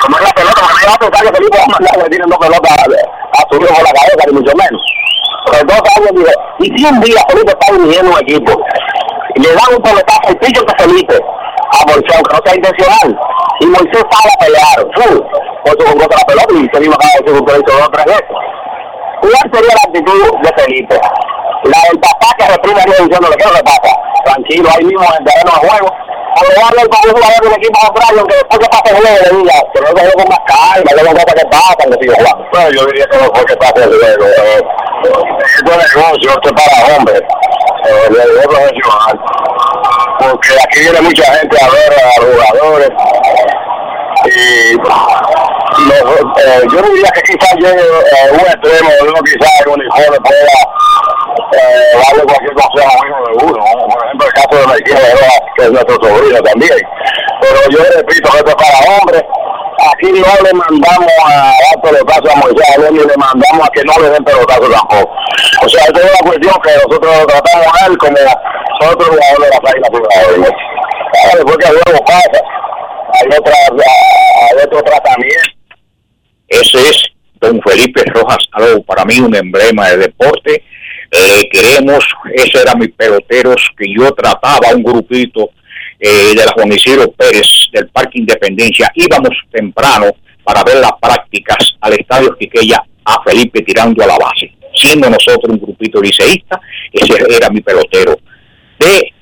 [0.00, 2.38] Como es la pelota, porque no a que Felipe va a mandar que tienen dos
[2.38, 4.82] pelotas a su hijo por la cabeza, ni mucho menos.
[5.44, 8.52] Pero dos años dijo, y si un día Felipe está dirigiendo un equipo,
[9.36, 13.20] y le dan un peletazo al pillo de Felipe a Moisés, aunque no sea intencional,
[13.60, 15.20] y Moisés sale a pelear, full,
[15.64, 18.06] por su la pelota, y se mismo acaba de decir un hizo dos o tres
[18.06, 18.36] veces.
[19.20, 21.00] ¿Cuál sería la actitud de Felipe?
[21.64, 23.92] La del papá que reprime a diciéndole, ¿qué es lo que pasa?
[24.24, 25.88] Tranquilo, ahí mismo en el terreno de juego.
[26.30, 29.16] O le darle con un jugador del equipo contrario, que después que pase el juego
[29.20, 32.14] le diga, que no se juego con más calma, que no que pasan, que sigue
[32.16, 32.48] jugando.
[32.50, 34.24] Bueno, yo diría que no fue que pase el juego.
[34.24, 34.62] Eh,
[35.00, 39.20] esto es negocio, esto es para hombres, eh, de de profesional.
[40.20, 42.90] Porque aquí viene mucha gente a ver a los jugadores.
[44.24, 44.76] Y
[45.78, 50.58] los, eh, yo diría que quizás llegue eh, un extremo, uno quizás el uniforme pueda
[51.52, 55.62] eh, darle cualquier cosa a uno de uno, por ejemplo el caso de Herrera, que
[55.64, 56.78] es nuestro sobrino también.
[57.40, 59.22] pero yo repito que esto es para hombres.
[59.80, 63.94] Aquí no le mandamos a dar pelotazo a Moisés ni le mandamos a que no
[64.02, 65.10] le den pelotazo tampoco.
[65.64, 68.16] O sea, esta es una cuestión que nosotros tratamos a él como
[68.80, 69.90] nosotros jugadores de las águilas.
[71.24, 72.40] Ahora, después que el juego pasa,
[73.14, 75.59] hay, otra, hay otro tratamiento.
[76.50, 77.04] Ese es
[77.40, 80.64] don Felipe Rojas Aló, para mí un emblema de deporte.
[81.12, 85.50] Le queremos, ese era mi peloteros que yo trataba, un grupito
[85.98, 88.90] eh, de la Juan Isidro Pérez del Parque Independencia.
[88.96, 90.10] Íbamos temprano
[90.42, 94.52] para ver las prácticas al Estadio Quiqueya a Felipe tirando a la base.
[94.74, 96.60] Siendo nosotros un grupito liceísta,
[96.92, 98.18] ese era mi pelotero.
[98.78, 99.12] De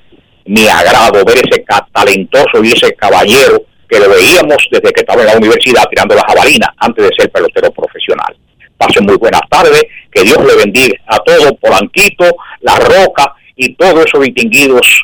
[0.45, 1.63] mi agrado ver ese
[1.93, 6.23] talentoso y ese caballero que lo veíamos desde que estaba en la universidad tirando la
[6.27, 8.37] jabalina antes de ser pelotero profesional.
[8.77, 12.25] Pasen muy buenas tardes, que Dios le bendiga a todos, Polanquito,
[12.61, 15.03] La Roca y todos esos distinguidos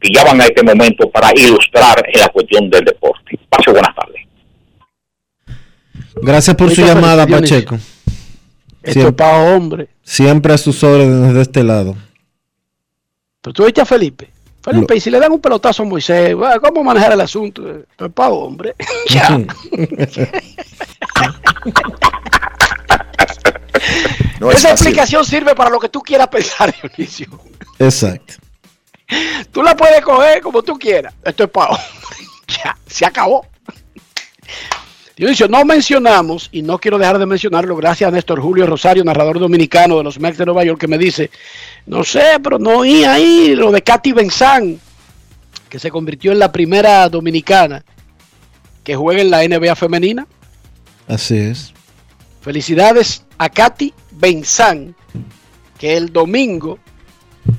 [0.00, 3.38] que ya van a este momento para ilustrar en la cuestión del deporte.
[3.48, 4.22] Pasen buenas tardes.
[6.22, 7.26] Gracias por su llamada.
[7.26, 7.78] Pacheco.
[8.82, 9.88] Esto para hombre.
[10.02, 11.96] siempre a sus órdenes de este lado.
[13.42, 14.30] Pero tú viste a Felipe.
[14.70, 17.62] Felipe, y si le dan un pelotazo a Moisés, ¿cómo manejar el asunto?
[17.68, 18.74] Esto es para hombre.
[19.08, 19.38] ya.
[24.40, 24.86] No es Esa fácil.
[24.88, 27.28] explicación sirve para lo que tú quieras pensar, Dionisio.
[27.78, 28.34] Exacto.
[29.50, 31.14] Tú la puedes coger como tú quieras.
[31.24, 31.86] Esto es para hombre.
[32.48, 33.46] Ya, se acabó.
[35.18, 39.40] Dionisio, no mencionamos, y no quiero dejar de mencionarlo, gracias a Néstor Julio Rosario, narrador
[39.40, 41.28] dominicano de los Mets de Nueva York, que me dice,
[41.86, 44.78] no sé, pero no oí ahí lo de Katy Benzán,
[45.68, 47.84] que se convirtió en la primera dominicana
[48.84, 50.24] que juega en la NBA femenina.
[51.08, 51.74] Así es.
[52.40, 54.94] Felicidades a Katy Benzán,
[55.80, 56.78] que el domingo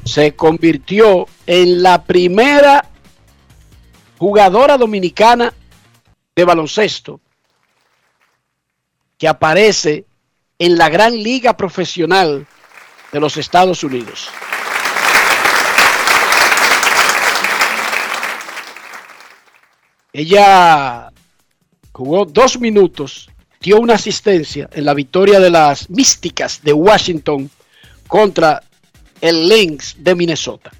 [0.05, 2.85] se convirtió en la primera
[4.17, 5.53] jugadora dominicana
[6.33, 7.19] de baloncesto
[9.19, 10.05] que aparece
[10.57, 12.47] en la gran liga profesional
[13.11, 14.29] de los Estados Unidos.
[20.13, 21.11] Ella
[21.91, 23.29] jugó dos minutos,
[23.61, 27.51] dio una asistencia en la victoria de las Místicas de Washington
[28.07, 28.63] contra
[29.21, 30.71] el Lynx de Minnesota.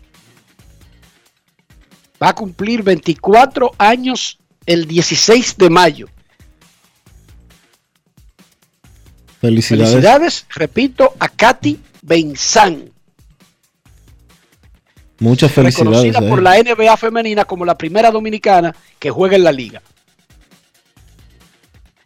[2.21, 6.07] Va a cumplir 24 años el 16 de mayo.
[9.39, 9.91] Felicidades.
[9.91, 12.91] Felicidades, repito, a Katy Benzán,
[15.19, 16.13] Muchas felicidades.
[16.13, 16.43] reconocida por él.
[16.43, 19.81] la NBA femenina como la primera dominicana que juega en la liga.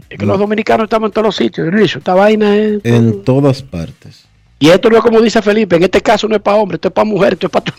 [0.10, 2.82] Es que los dominicanos estamos en todos los sitios, Dionisio, esta vaina es...
[2.84, 4.26] En todas partes.
[4.60, 6.90] Y esto no es como dice Felipe, en este caso no es para hombre, esto
[6.90, 7.74] es para mujer, esto es para...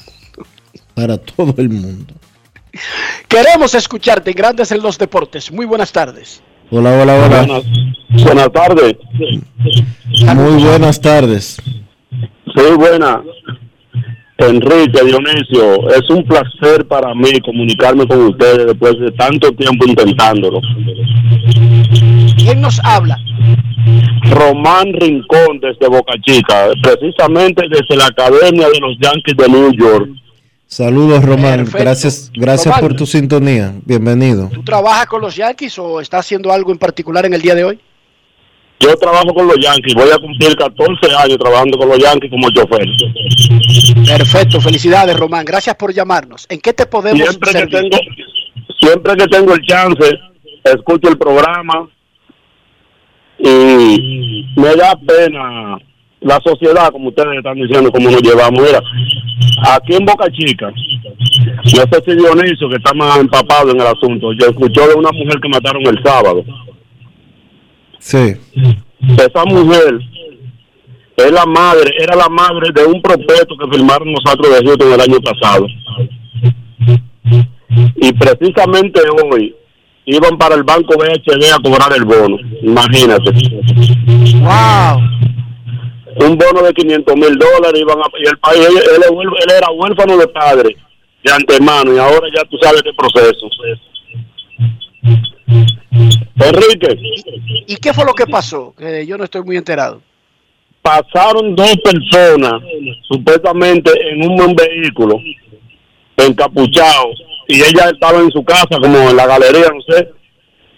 [0.94, 2.14] Para todo el mundo.
[3.28, 5.50] Queremos escucharte en Grandes en los Deportes.
[5.50, 6.42] Muy buenas tardes.
[6.76, 7.62] Hola, hola, hola.
[8.08, 8.96] Buenas tardes.
[10.34, 11.56] Muy buenas tardes.
[12.52, 13.22] Sí, buena.
[14.38, 20.60] Enrique Dionisio, es un placer para mí comunicarme con ustedes después de tanto tiempo intentándolo.
[22.38, 23.20] ¿Quién nos habla?
[24.30, 30.10] Román Rincón desde Boca Chica, precisamente desde la Academia de los Yankees de New York.
[30.74, 31.58] Saludos, Román.
[31.58, 31.78] Perfecto.
[31.78, 32.80] Gracias, gracias Román.
[32.80, 33.72] por tu sintonía.
[33.84, 34.50] Bienvenido.
[34.52, 37.62] ¿Tú trabajas con los Yankees o estás haciendo algo en particular en el día de
[37.62, 37.78] hoy?
[38.80, 42.50] Yo trabajo con los Yankees, voy a cumplir 14 años trabajando con los Yankees como
[42.50, 42.88] chofer.
[44.04, 46.44] Perfecto, felicidades Román, gracias por llamarnos.
[46.48, 47.98] ¿En qué te podemos Siempre que tengo,
[48.80, 50.10] siempre que tengo el chance,
[50.64, 51.88] escucho el programa
[53.38, 55.78] y me da pena
[56.24, 58.60] la sociedad, como ustedes están diciendo, cómo nos llevamos.
[58.60, 58.80] Mira,
[59.70, 64.32] aquí en Boca Chica, no sé si Dionisio, que está más empapado en el asunto,
[64.32, 66.44] yo escuché de una mujer que mataron el sábado.
[67.98, 68.34] Sí.
[69.18, 69.98] Esa mujer
[71.16, 75.00] es la madre, era la madre de un prospecto que firmaron nosotros de Houston el
[75.00, 75.66] año pasado.
[77.96, 79.00] Y precisamente
[79.30, 79.54] hoy
[80.06, 82.38] iban para el banco BHD a cobrar el bono.
[82.62, 83.30] Imagínate.
[84.40, 85.23] ¡Wow!
[86.16, 90.28] Un bono de 500 mil dólares iban a, y el país, él, era huérfano de
[90.28, 90.76] padre
[91.22, 93.48] de antemano y ahora ya tú sabes qué proceso.
[96.36, 96.98] Enrique.
[97.66, 98.74] ¿Y qué fue lo que pasó?
[98.76, 100.02] Que yo no estoy muy enterado.
[100.82, 102.60] pasaron dos personas
[103.08, 105.18] supuestamente en un vehículo
[106.16, 110.10] encapuchados y ella estaba en su casa como en la galería no sé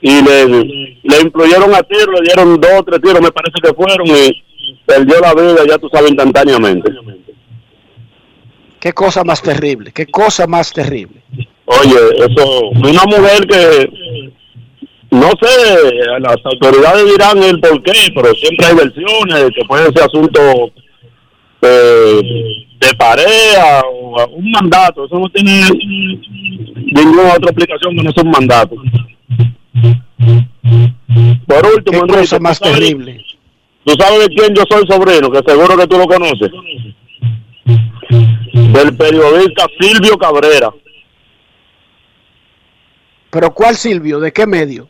[0.01, 3.75] y le, le influyeron a tiro le dieron dos o tres tiros me parece que
[3.75, 4.43] fueron y
[4.87, 6.93] perdió la vida ya tú sabes instantáneamente
[8.81, 11.21] Qué cosa más terrible, qué cosa más terrible.
[11.65, 13.91] Oye, eso, una mujer que,
[15.11, 15.91] no sé,
[16.21, 20.71] las autoridades dirán el por qué, pero siempre hay versiones, que pueden ser asuntos
[21.63, 22.21] eh,
[22.79, 25.63] de pareja o un mandato, eso no tiene
[26.77, 28.77] ninguna otra explicación que no sea un mandato.
[31.47, 33.26] Por último, Qué cosa más ¿tú sabes- terrible.
[33.87, 35.31] ¿Tú sabes de quién yo soy sobrino?
[35.31, 36.51] Que seguro que tú lo conoces.
[38.53, 40.75] Del periodista Silvio Cabrera.
[43.31, 44.19] ¿Pero cuál Silvio?
[44.19, 44.89] ¿De qué medio?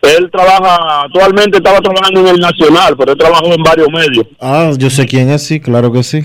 [0.00, 4.26] Él trabaja, actualmente estaba trabajando en el Nacional, pero él trabajó en varios medios.
[4.40, 6.22] Ah, yo sé quién es, sí, claro que sí.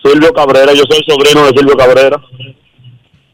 [0.00, 2.22] Silvio Cabrera, yo soy sobrino de Silvio Cabrera.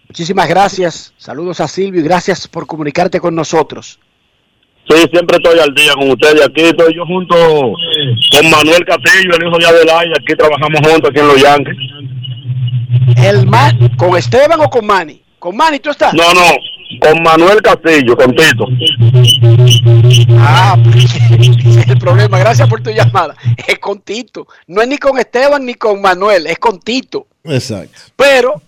[0.08, 1.12] Muchísimas gracias.
[1.18, 3.98] Saludos a Silvio y gracias por comunicarte con nosotros.
[4.88, 6.44] Sí, siempre estoy al día con ustedes.
[6.46, 10.12] Aquí estoy yo junto con Manuel Castillo, el hijo de Adelaide.
[10.18, 11.76] Aquí trabajamos juntos aquí en los Yankees.
[13.24, 15.22] El Ma- ¿Con Esteban o con Manny?
[15.38, 16.12] ¿Con Manny tú estás?
[16.12, 16.40] No, no,
[17.00, 18.66] con Manuel Castillo, con Tito.
[20.38, 22.38] Ah, porque ese es el problema.
[22.38, 23.34] Gracias por tu llamada.
[23.66, 24.46] Es con Tito.
[24.66, 27.26] No es ni con Esteban ni con Manuel, es con Tito.
[27.44, 27.96] Exacto.
[28.16, 28.60] Pero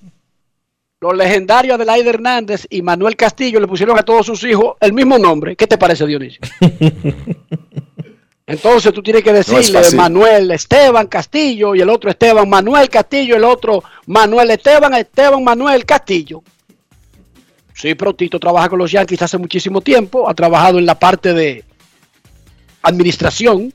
[1.02, 5.18] los legendarios Adelaide Hernández y Manuel Castillo le pusieron a todos sus hijos el mismo
[5.18, 5.56] nombre.
[5.56, 6.40] ¿Qué te parece, Dionisio?
[8.46, 9.80] Entonces tú tienes que decirle.
[9.96, 15.84] Manuel Esteban Castillo y el otro Esteban Manuel Castillo, el otro Manuel Esteban Esteban Manuel
[15.84, 16.44] Castillo.
[17.74, 21.34] Sí, pero Tito trabaja con los Yankees hace muchísimo tiempo, ha trabajado en la parte
[21.34, 21.64] de
[22.80, 23.74] administración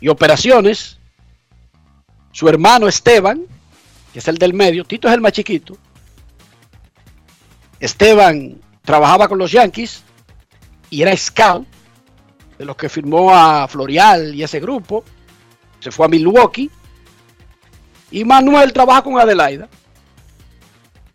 [0.00, 0.98] y operaciones.
[2.32, 3.42] Su hermano Esteban,
[4.14, 5.76] que es el del medio, Tito es el más chiquito.
[7.80, 10.04] Esteban trabajaba con los Yankees
[10.88, 11.66] y era scout
[12.56, 15.04] de los que firmó a Florial y ese grupo.
[15.80, 16.70] Se fue a Milwaukee.
[18.12, 19.68] Y Manuel trabaja con Adelaida.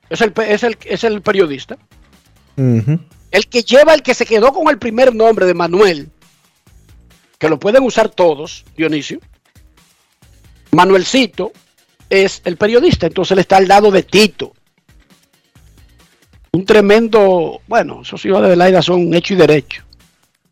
[0.10, 1.78] Es el, es el, es el periodista.
[2.58, 6.12] El que lleva, el que se quedó con el primer nombre de Manuel,
[7.38, 9.22] que lo pueden usar todos, Dionisio.
[10.72, 11.54] Manuelcito
[12.10, 14.54] es el periodista, entonces él está al lado de Tito.
[16.52, 19.84] Un tremendo, bueno, esos hijos de Adelaida son hecho y derecho.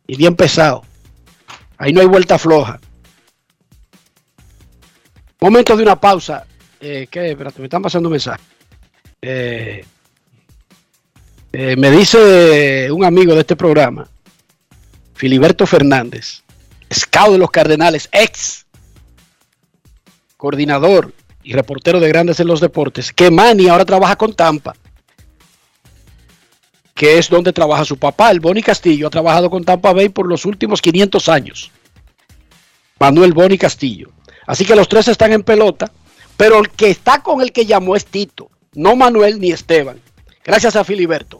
[0.06, 0.84] Y bien pesado.
[1.76, 2.80] Ahí no hay vuelta floja.
[5.40, 6.46] Momento de una pausa.
[6.80, 7.30] Eh, ¿Qué?
[7.30, 8.42] Espérate, me están pasando un mensaje.
[9.20, 9.84] Eh,
[11.52, 14.08] eh, me dice un amigo de este programa,
[15.14, 16.42] Filiberto Fernández,
[16.92, 18.66] scout de los Cardenales, ex
[20.36, 21.12] coordinador
[21.48, 24.74] y reportero de Grandes en los Deportes, que Manny ahora trabaja con Tampa,
[26.94, 30.28] que es donde trabaja su papá, el Boni Castillo, ha trabajado con Tampa Bay por
[30.28, 31.70] los últimos 500 años.
[33.00, 34.10] Manuel Boni Castillo.
[34.46, 35.90] Así que los tres están en pelota,
[36.36, 39.98] pero el que está con el que llamó es Tito, no Manuel ni Esteban.
[40.44, 41.38] Gracias a Filiberto.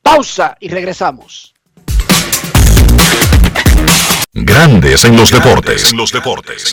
[0.00, 1.54] Pausa y regresamos.
[4.32, 5.90] Grandes en los deportes.
[5.90, 6.72] En los deportes.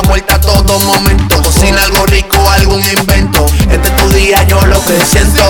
[0.01, 1.41] vuelta a todo momento.
[1.43, 3.45] Cocina algo rico, algún invento.
[3.69, 5.43] Este es tu día, yo lo se siento.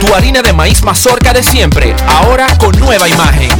[0.00, 3.50] Tu harina de maíz mazorca de siempre, ahora con nueva imagen.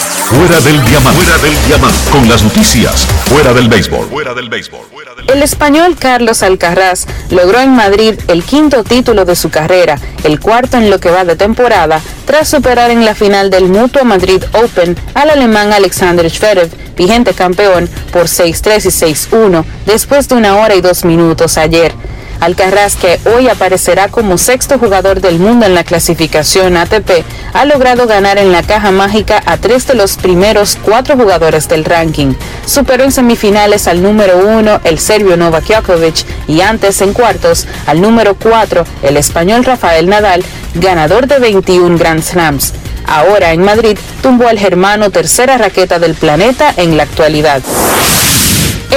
[0.31, 1.21] Fuera del diamante.
[1.21, 2.09] Fuera del diamante.
[2.09, 3.05] Con las noticias.
[3.25, 4.07] Fuera del béisbol.
[4.07, 4.79] Fuera del béisbol.
[5.27, 10.77] El español Carlos Alcaraz logró en Madrid el quinto título de su carrera, el cuarto
[10.77, 14.95] en lo que va de temporada, tras superar en la final del Mutua Madrid Open
[15.15, 20.81] al alemán Alexander Zverev, vigente campeón, por 6-3 y 6-1, después de una hora y
[20.81, 21.93] dos minutos ayer.
[22.41, 27.23] Alcaraz, que hoy aparecerá como sexto jugador del mundo en la clasificación ATP,
[27.53, 31.85] ha logrado ganar en la caja mágica a tres de los primeros cuatro jugadores del
[31.85, 32.33] ranking.
[32.65, 38.01] Superó en semifinales al número uno, el serbio Novak Djokovic, y antes en cuartos al
[38.01, 42.73] número cuatro, el español Rafael Nadal, ganador de 21 Grand Slams.
[43.05, 47.61] Ahora en Madrid tumbó al germano tercera raqueta del planeta en la actualidad.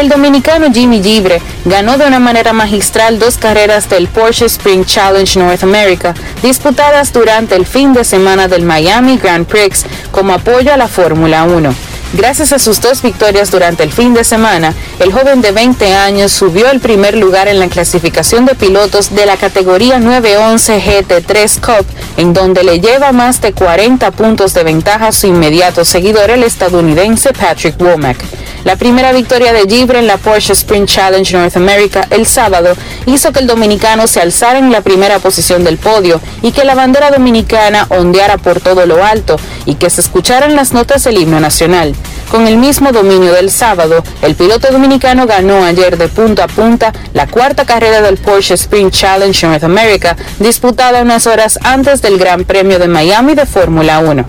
[0.04, 5.38] El dominicano Jimmy Gibre ganó de una manera magistral dos carreras del Porsche Spring Challenge
[5.38, 10.76] North America, disputadas durante el fin de semana del Miami Grand Prix como apoyo a
[10.76, 11.93] la Fórmula 1.
[12.16, 16.30] Gracias a sus dos victorias durante el fin de semana, el joven de 20 años
[16.30, 21.84] subió al primer lugar en la clasificación de pilotos de la categoría 911 GT3 Cup,
[22.16, 26.44] en donde le lleva más de 40 puntos de ventaja a su inmediato seguidor, el
[26.44, 28.18] estadounidense Patrick Womack.
[28.62, 33.30] La primera victoria de Gibre en la Porsche Sprint Challenge North America el sábado hizo
[33.30, 37.10] que el dominicano se alzara en la primera posición del podio y que la bandera
[37.10, 39.36] dominicana ondeara por todo lo alto
[39.66, 41.94] y que se escucharan las notas del himno nacional.
[42.34, 46.92] Con el mismo dominio del sábado, el piloto dominicano ganó ayer de punta a punta
[47.12, 52.42] la cuarta carrera del Porsche Sprint Challenge North America, disputada unas horas antes del Gran
[52.42, 54.26] Premio de Miami de Fórmula 1.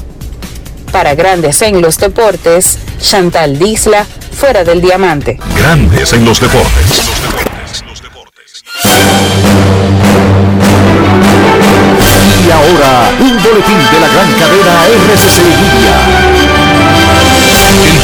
[0.91, 5.39] Para Grandes en los Deportes, Chantal Disla, fuera del diamante.
[5.57, 7.09] Grandes en los deportes.
[12.45, 16.24] Y ahora, un boletín de la gran cadena RCC Media.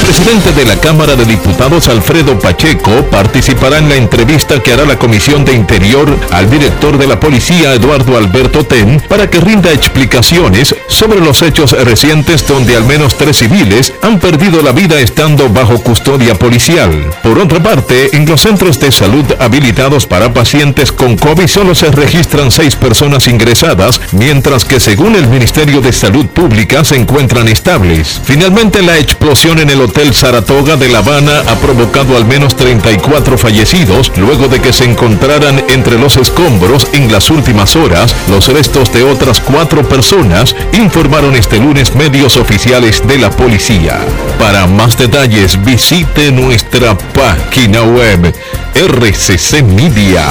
[0.02, 4.98] Presidente de la Cámara de Diputados, Alfredo Pacheco, participará en la entrevista que hará la
[4.98, 10.76] Comisión de Interior al director de la Policía, Eduardo Alberto Ten, para que rinda explicaciones
[10.88, 15.80] sobre los hechos recientes donde al menos tres civiles han perdido la vida estando bajo
[15.80, 16.92] custodia policial.
[17.22, 21.92] Por otra parte, en los centros de salud habilitados para pacientes con COVID solo se
[21.92, 28.20] registran seis personas ingresadas, mientras que según el Ministerio de Salud Pública se encuentran estables.
[28.24, 33.38] Finalmente, la explosión en el Hotel Saratoga de La Habana ha provocado al menos 34
[33.38, 38.92] fallecidos luego de que se encontraran entre los escombros en las últimas horas los restos
[38.94, 44.00] de otras cuatro personas, informaron este lunes medios oficiales de la policía.
[44.40, 48.34] Para más detalles visite nuestra página web
[48.76, 50.22] rccmedia.com.do.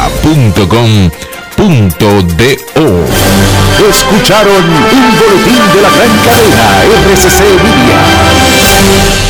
[3.88, 9.29] Escucharon un boletín de la gran cadena RCC Media.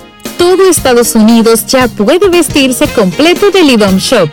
[0.41, 4.27] Todo Estados Unidos ya puede vestirse completo del IDOM Shop.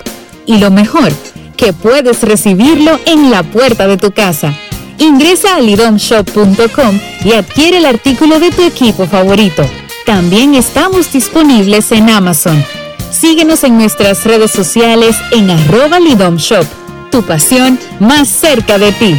[0.47, 1.13] Y lo mejor,
[1.55, 4.55] que puedes recibirlo en la puerta de tu casa.
[4.97, 9.69] Ingresa a lidomshop.com y adquiere el artículo de tu equipo favorito.
[10.07, 12.65] También estamos disponibles en Amazon.
[13.11, 16.65] Síguenos en nuestras redes sociales en arroba lidomshop.
[17.13, 19.19] Tu pasión más cerca de ti.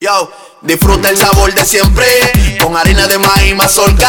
[0.00, 0.32] Yo,
[0.62, 2.06] disfruta el sabor de siempre
[2.58, 4.08] con harina de maíz mazorca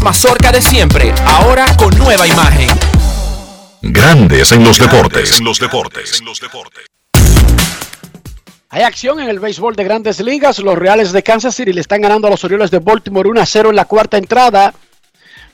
[0.01, 2.67] mazorca de siempre, ahora con nueva imagen.
[3.81, 5.39] Grandes en los deportes.
[5.39, 6.21] En los deportes.
[8.69, 10.59] Hay acción en el béisbol de grandes ligas.
[10.59, 13.45] Los Reales de Kansas City le están ganando a los Orioles de Baltimore 1 a
[13.45, 14.73] 0 en la cuarta entrada.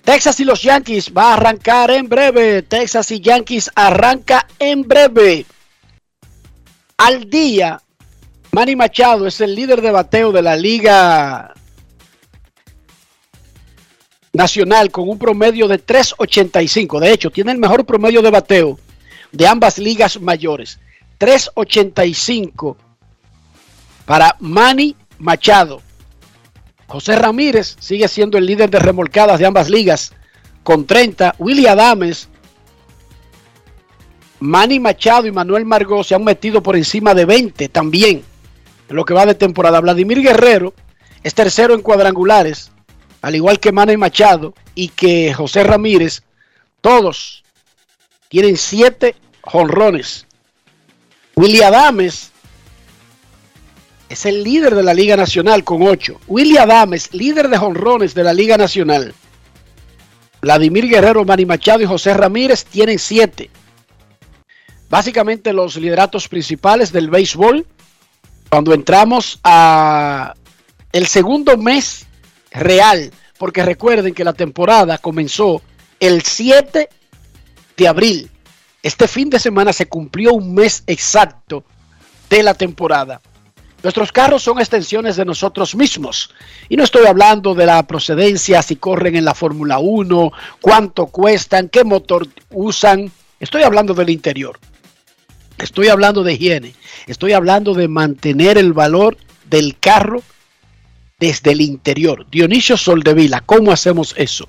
[0.03, 2.61] Texas y los Yankees va a arrancar en breve.
[2.61, 5.45] Texas y Yankees arranca en breve.
[6.97, 7.81] Al día,
[8.51, 11.53] Manny Machado es el líder de bateo de la Liga
[14.37, 16.99] Nacional con un promedio de 3.85.
[16.99, 18.79] De hecho, tiene el mejor promedio de bateo
[19.31, 20.79] de ambas ligas mayores.
[21.19, 22.75] 3.85
[24.05, 25.81] para Manny Machado.
[26.85, 30.13] José Ramírez sigue siendo el líder de remolcadas de ambas ligas
[30.61, 31.33] con 30.
[31.39, 32.29] Willy Adames,
[34.39, 38.23] Manny Machado y Manuel Margot se han metido por encima de 20 también
[38.87, 39.81] en lo que va de temporada.
[39.81, 40.75] Vladimir Guerrero
[41.23, 42.71] es tercero en cuadrangulares,
[43.27, 46.23] al igual que Manny Machado y que José Ramírez.
[46.79, 47.43] Todos
[48.29, 50.25] tienen 7 jonrones.
[51.35, 52.31] Willy Adames
[54.07, 56.21] es el líder de la Liga Nacional con 8.
[56.27, 59.13] Willy Adames, líder de jonrones de la Liga Nacional.
[60.39, 63.49] Vladimir Guerrero, Manny Machado y José Ramírez tienen 7.
[64.89, 67.67] Básicamente los lideratos principales del béisbol.
[68.49, 70.33] Cuando entramos a
[70.93, 72.06] el segundo mes
[72.59, 75.61] real, porque recuerden que la temporada comenzó
[75.99, 76.89] el 7
[77.77, 78.31] de abril.
[78.83, 81.63] Este fin de semana se cumplió un mes exacto
[82.29, 83.21] de la temporada.
[83.83, 86.31] Nuestros carros son extensiones de nosotros mismos.
[86.67, 90.31] Y no estoy hablando de la procedencia, si corren en la Fórmula 1,
[90.61, 93.11] cuánto cuestan, qué motor usan.
[93.39, 94.59] Estoy hablando del interior.
[95.59, 96.73] Estoy hablando de higiene.
[97.05, 99.17] Estoy hablando de mantener el valor
[99.49, 100.21] del carro
[101.19, 102.27] desde el interior.
[102.31, 104.47] Dionisio Soldevila, ¿cómo hacemos eso?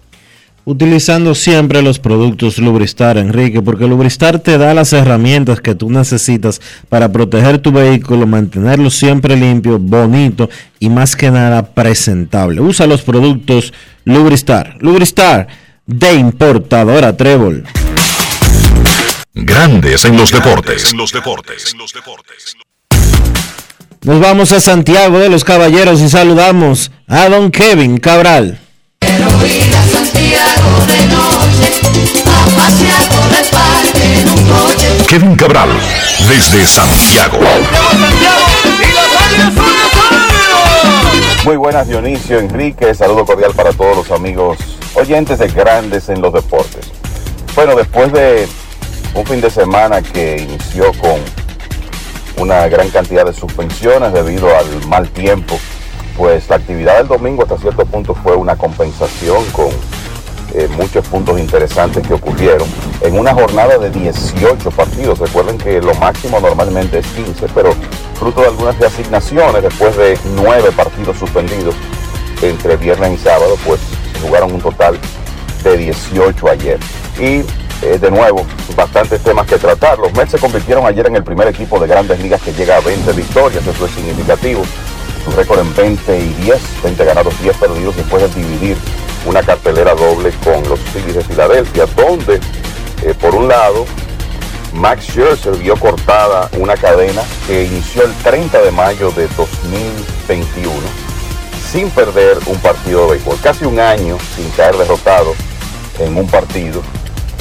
[0.66, 6.60] Utilizando siempre los productos Lubristar, Enrique, porque Lubristar te da las herramientas que tú necesitas
[6.90, 12.60] para proteger tu vehículo, mantenerlo siempre limpio, bonito y más que nada presentable.
[12.60, 13.72] Usa los productos
[14.04, 14.76] Lubristar.
[14.80, 15.48] Lubristar
[15.86, 17.64] de importadora Trébol.
[19.32, 20.92] Grandes en los deportes.
[20.92, 21.74] los deportes.
[24.08, 28.58] Nos vamos a Santiago de los Caballeros y saludamos a don Kevin Cabral.
[35.06, 35.68] Kevin Cabral,
[36.26, 37.38] desde Santiago.
[41.44, 44.56] Muy buenas Dionisio, Enrique, saludo cordial para todos los amigos
[44.94, 46.90] oyentes de Grandes en los Deportes.
[47.54, 48.48] Bueno, después de
[49.12, 51.20] un fin de semana que inició con
[52.36, 55.58] una gran cantidad de suspensiones debido al mal tiempo,
[56.16, 59.68] pues la actividad del domingo hasta cierto punto fue una compensación con
[60.54, 62.66] eh, muchos puntos interesantes que ocurrieron
[63.02, 65.18] en una jornada de 18 partidos.
[65.18, 67.74] Recuerden que lo máximo normalmente es 15, pero
[68.18, 71.74] fruto de algunas reasignaciones después de nueve partidos suspendidos
[72.42, 73.80] entre viernes y sábado, pues
[74.22, 74.98] jugaron un total
[75.64, 76.78] de 18 ayer.
[77.18, 77.42] Y
[77.82, 78.44] eh, de nuevo,
[78.76, 79.98] bastantes temas que tratar.
[79.98, 82.80] Los Mets se convirtieron ayer en el primer equipo de grandes ligas que llega a
[82.80, 84.62] 20 victorias, eso es significativo.
[85.26, 88.76] Un récord en 20 y 10, 20 ganados, 10 perdidos después de dividir
[89.26, 92.40] una cartelera doble con los Phillies de Filadelfia, donde
[93.04, 93.84] eh, por un lado
[94.72, 100.72] Max Scherzer vio cortada una cadena que inició el 30 de mayo de 2021
[101.70, 105.34] sin perder un partido de béisbol, casi un año sin caer derrotado
[105.98, 106.82] en un partido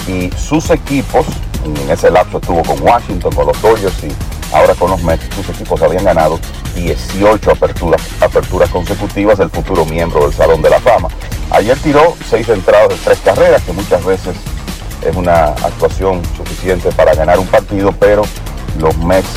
[0.08, 1.26] y sus equipos,
[1.64, 5.50] en ese lapso estuvo con Washington, con los Dodgers y Ahora con los Mets, sus
[5.50, 6.40] equipos habían ganado
[6.76, 11.10] 18 aperturas, aperturas consecutivas del futuro miembro del Salón de la Fama.
[11.52, 14.36] Ayer tiró seis entradas de tres carreras, que muchas veces
[15.06, 18.24] es una actuación suficiente para ganar un partido, pero
[18.80, 19.28] los Mets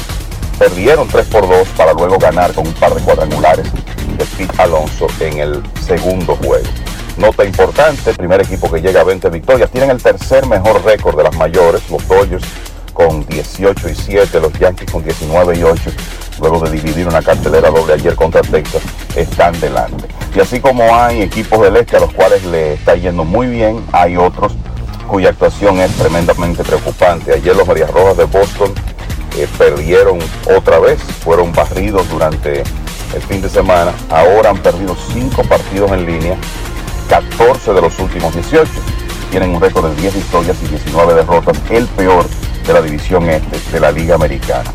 [0.58, 5.06] perdieron 3 por 2 para luego ganar con un par de cuadrangulares de Pete Alonso
[5.20, 6.68] en el segundo juego.
[7.16, 11.24] Nota importante, primer equipo que llega a 20 victorias, tienen el tercer mejor récord de
[11.24, 12.44] las mayores, los Dodgers
[12.92, 15.90] con 18 y 7, los Yankees con 19 y 8,
[16.40, 18.82] luego de dividir una cartelera doble ayer contra Texas,
[19.16, 20.06] están delante.
[20.34, 23.84] Y así como hay equipos del este a los cuales le está yendo muy bien,
[23.92, 24.52] hay otros
[25.10, 27.32] cuya actuación es tremendamente preocupante.
[27.34, 28.72] Ayer los Marias Rojas de Boston
[29.36, 30.18] eh, perdieron
[30.56, 32.62] otra vez, fueron barridos durante
[33.14, 36.36] el fin de semana, ahora han perdido 5 partidos en línea,
[37.10, 38.70] 14 de los últimos 18,
[39.32, 42.24] tienen un récord de 10 victorias y 19 derrotas, el peor
[42.64, 44.70] de la división este de la Liga Americana.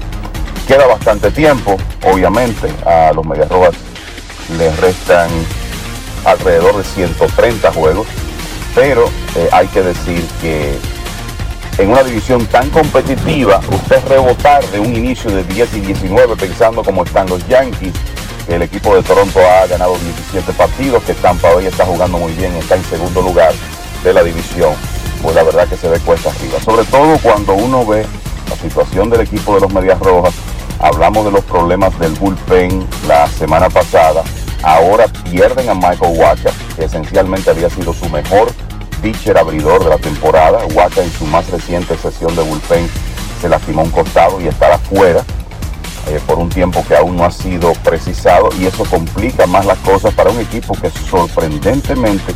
[0.68, 3.74] Queda bastante tiempo, obviamente, a los Medias Rojas
[4.58, 5.30] les restan
[6.26, 8.06] alrededor de 130 juegos,
[8.76, 9.06] pero
[9.38, 10.78] eh, hay que decir que
[11.78, 16.84] en una división tan competitiva, usted rebotar de un inicio de 10 y 19 pensando
[16.84, 17.94] como están los Yankees,
[18.48, 22.54] el equipo de Toronto ha ganado 17 partidos, que Tampa Bay está jugando muy bien,
[22.56, 23.54] está en segundo lugar
[24.04, 24.74] de la división,
[25.22, 26.60] pues la verdad que se ve cuesta arriba.
[26.64, 28.06] Sobre todo cuando uno ve
[28.50, 30.34] la situación del equipo de los Medias Rojas,
[30.80, 34.24] hablamos de los problemas del bullpen la semana pasada,
[34.62, 38.52] ahora pierden a Michael Wacha, que esencialmente había sido su mejor
[39.02, 40.60] pitcher abridor de la temporada.
[40.74, 42.90] Wacha en su más reciente sesión de bullpen
[43.42, 45.24] se lastimó un costado y estará fuera
[46.08, 49.78] eh, por un tiempo que aún no ha sido precisado y eso complica más las
[49.80, 52.34] cosas para un equipo que sorprendentemente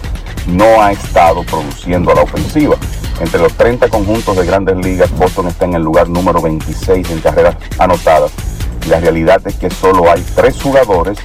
[0.47, 2.75] no ha estado produciendo a la ofensiva.
[3.19, 7.19] Entre los 30 conjuntos de grandes ligas, Boston está en el lugar número 26 en
[7.19, 8.31] carreras anotadas.
[8.87, 11.19] La realidad es que solo hay tres jugadores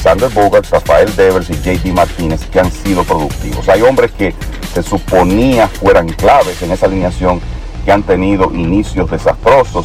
[0.00, 3.68] Sander Bogart, Rafael Devers y JD Martínez que han sido productivos.
[3.68, 4.34] Hay hombres que
[4.72, 7.40] se suponía fueran claves en esa alineación
[7.84, 9.84] que han tenido inicios desastrosos.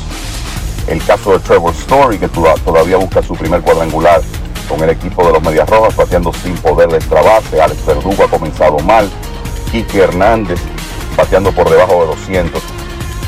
[0.88, 4.22] El caso de Trevor Story, que todavía busca su primer cuadrangular
[4.70, 7.62] con el equipo de los Medias Rojas, pateando sin poder de extra base.
[7.62, 9.10] Alex Verdugo ha comenzado mal.
[9.72, 10.60] Quique Hernández
[11.18, 12.62] bateando por debajo de 200.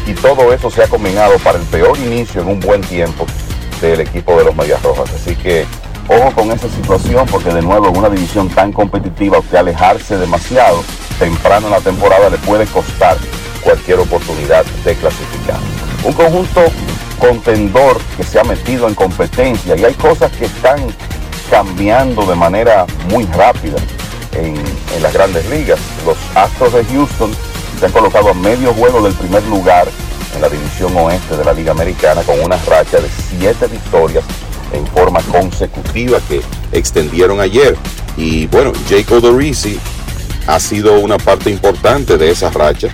[0.05, 3.25] Y todo eso se ha combinado para el peor inicio en un buen tiempo
[3.81, 5.11] del equipo de los Medias Rojas.
[5.13, 5.65] Así que
[6.09, 10.81] Ojo con esa situación porque de nuevo en una división tan competitiva que alejarse demasiado
[11.19, 13.17] temprano en la temporada le puede costar
[13.61, 15.59] cualquier oportunidad de clasificar.
[16.05, 16.61] Un conjunto
[17.17, 20.79] contendor que se ha metido en competencia y hay cosas que están
[21.49, 23.77] cambiando de manera muy rápida
[24.33, 24.55] en,
[25.01, 25.79] las grandes ligas.
[26.05, 27.31] Los Astros de Houston
[27.79, 29.87] se han colocado a medio juego del primer lugar
[30.35, 34.23] en la división oeste de la Liga Americana con una racha de siete victorias
[34.73, 36.41] en forma consecutiva que
[36.71, 37.77] extendieron ayer.
[38.17, 39.79] Y bueno, Jake Odorizzi
[40.47, 42.89] ha sido una parte importante de esa racha.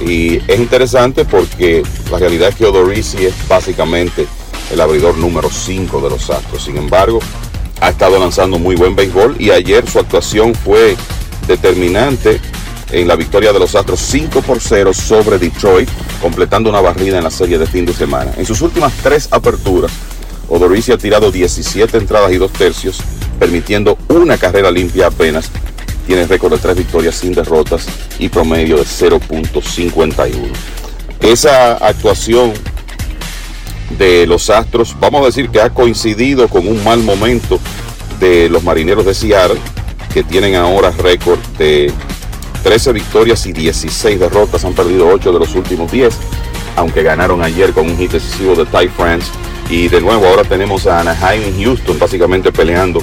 [0.00, 4.26] Y es interesante porque la realidad es que Odorizzi es básicamente
[4.72, 6.64] el abridor número 5 de los Astros.
[6.64, 7.20] Sin embargo,
[7.80, 10.96] ha estado lanzando muy buen béisbol y ayer su actuación fue
[11.46, 12.40] determinante
[12.92, 15.88] en la victoria de los Astros 5 por 0 sobre Detroit,
[16.20, 18.32] completando una barrida en la serie de fin de semana.
[18.36, 19.92] En sus últimas tres aperturas,
[20.48, 22.98] Odorizzi ha tirado 17 entradas y dos tercios,
[23.38, 25.50] permitiendo una carrera limpia apenas.
[26.10, 27.86] Tiene récord de tres victorias sin derrotas
[28.18, 30.32] y promedio de 0.51.
[31.20, 32.52] Esa actuación
[33.96, 37.60] de los Astros, vamos a decir que ha coincidido con un mal momento
[38.18, 39.60] de los Marineros de Seattle,
[40.12, 41.92] que tienen ahora récord de
[42.64, 46.12] 13 victorias y 16 derrotas, han perdido 8 de los últimos 10,
[46.74, 49.30] aunque ganaron ayer con un hit decisivo de Ty France
[49.70, 53.00] y de nuevo ahora tenemos a Anaheim y Houston básicamente peleando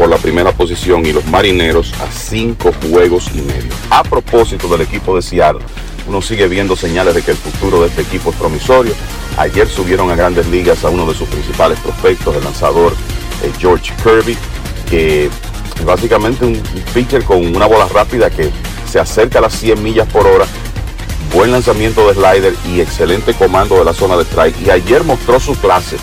[0.00, 3.70] por la primera posición y los marineros a cinco juegos y medio.
[3.90, 5.60] A propósito del equipo de Seattle,
[6.08, 8.94] uno sigue viendo señales de que el futuro de este equipo es promisorio.
[9.36, 12.94] Ayer subieron a grandes ligas a uno de sus principales prospectos, el lanzador
[13.42, 14.38] eh, George Kirby,
[14.88, 16.62] que es básicamente un
[16.94, 18.48] pitcher con una bola rápida que
[18.90, 20.46] se acerca a las 100 millas por hora
[21.34, 24.62] buen lanzamiento de slider y excelente comando de la zona de strike.
[24.62, 25.98] Y ayer mostró su clase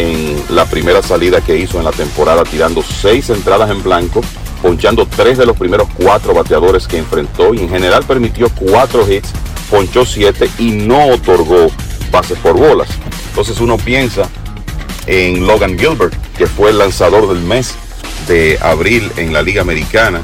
[0.00, 4.22] en la primera salida que hizo en la temporada, tirando seis entradas en blanco,
[4.62, 9.30] ponchando tres de los primeros cuatro bateadores que enfrentó y en general permitió cuatro hits,
[9.70, 11.70] ponchó siete y no otorgó
[12.10, 12.88] bases por bolas.
[13.28, 14.28] Entonces uno piensa
[15.06, 17.74] en Logan Gilbert, que fue el lanzador del mes
[18.26, 20.22] de abril en la Liga Americana,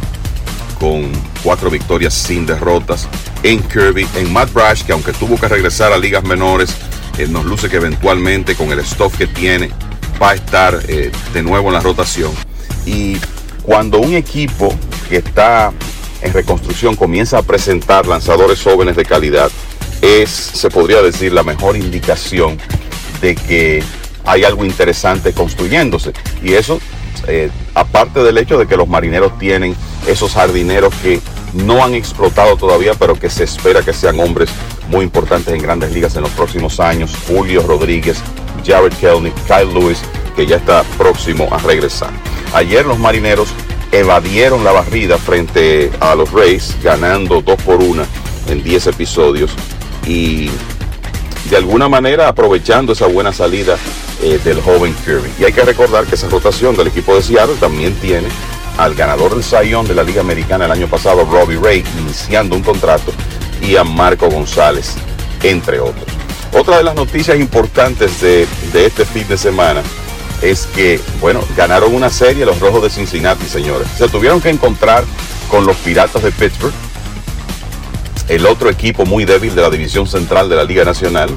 [0.80, 1.10] con
[1.42, 3.08] cuatro victorias sin derrotas.
[3.42, 6.74] En Kirby, en Matt Brash, que aunque tuvo que regresar a ligas menores,
[7.18, 9.70] eh, nos luce que eventualmente con el stock que tiene
[10.20, 12.32] va a estar eh, de nuevo en la rotación.
[12.84, 13.16] Y
[13.62, 14.74] cuando un equipo
[15.08, 15.72] que está
[16.22, 19.50] en reconstrucción comienza a presentar lanzadores jóvenes de calidad,
[20.02, 22.58] es, se podría decir, la mejor indicación
[23.20, 23.82] de que
[24.24, 26.12] hay algo interesante construyéndose.
[26.42, 26.80] Y eso,
[27.28, 29.74] eh, aparte del hecho de que los marineros tienen
[30.06, 31.20] esos jardineros que
[31.54, 34.50] no han explotado todavía, pero que se espera que sean hombres
[34.88, 37.12] muy importantes en grandes ligas en los próximos años.
[37.26, 38.18] Julio Rodríguez,
[38.64, 40.00] Jared Kelly, Kyle Lewis,
[40.34, 42.10] que ya está próximo a regresar.
[42.54, 43.48] Ayer los marineros
[43.92, 48.04] evadieron la barrida frente a los Rays, ganando 2 por 1
[48.48, 49.52] en 10 episodios
[50.06, 50.50] y
[51.50, 53.76] de alguna manera aprovechando esa buena salida
[54.22, 55.30] eh, del joven Kirby.
[55.38, 58.28] Y hay que recordar que esa rotación del equipo de Seattle también tiene
[58.78, 62.62] al ganador del Sayón de la Liga Americana el año pasado, Robbie Ray, iniciando un
[62.62, 63.12] contrato,
[63.60, 64.94] y a Marco González,
[65.42, 66.06] entre otros.
[66.52, 69.82] Otra de las noticias importantes de, de este fin de semana
[70.42, 73.88] es que, bueno, ganaron una serie los Rojos de Cincinnati, señores.
[73.96, 75.04] Se tuvieron que encontrar
[75.50, 76.74] con los Piratas de Pittsburgh,
[78.28, 81.30] el otro equipo muy débil de la división central de la Liga Nacional,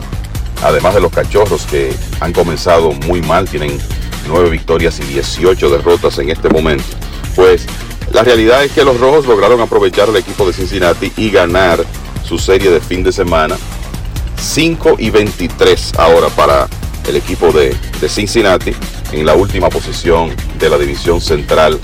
[0.63, 3.77] además de los Cachorros que han comenzado muy mal, tienen
[4.27, 6.83] nueve victorias y 18 derrotas en este momento.
[7.35, 7.65] Pues
[8.11, 11.83] la realidad es que los Rojos lograron aprovechar el equipo de Cincinnati y ganar
[12.30, 13.57] su serie de fin de semana.
[14.39, 16.68] 5 y 23 ahora para
[17.07, 18.72] el equipo de, de Cincinnati
[19.11, 21.80] en la última posición de la división central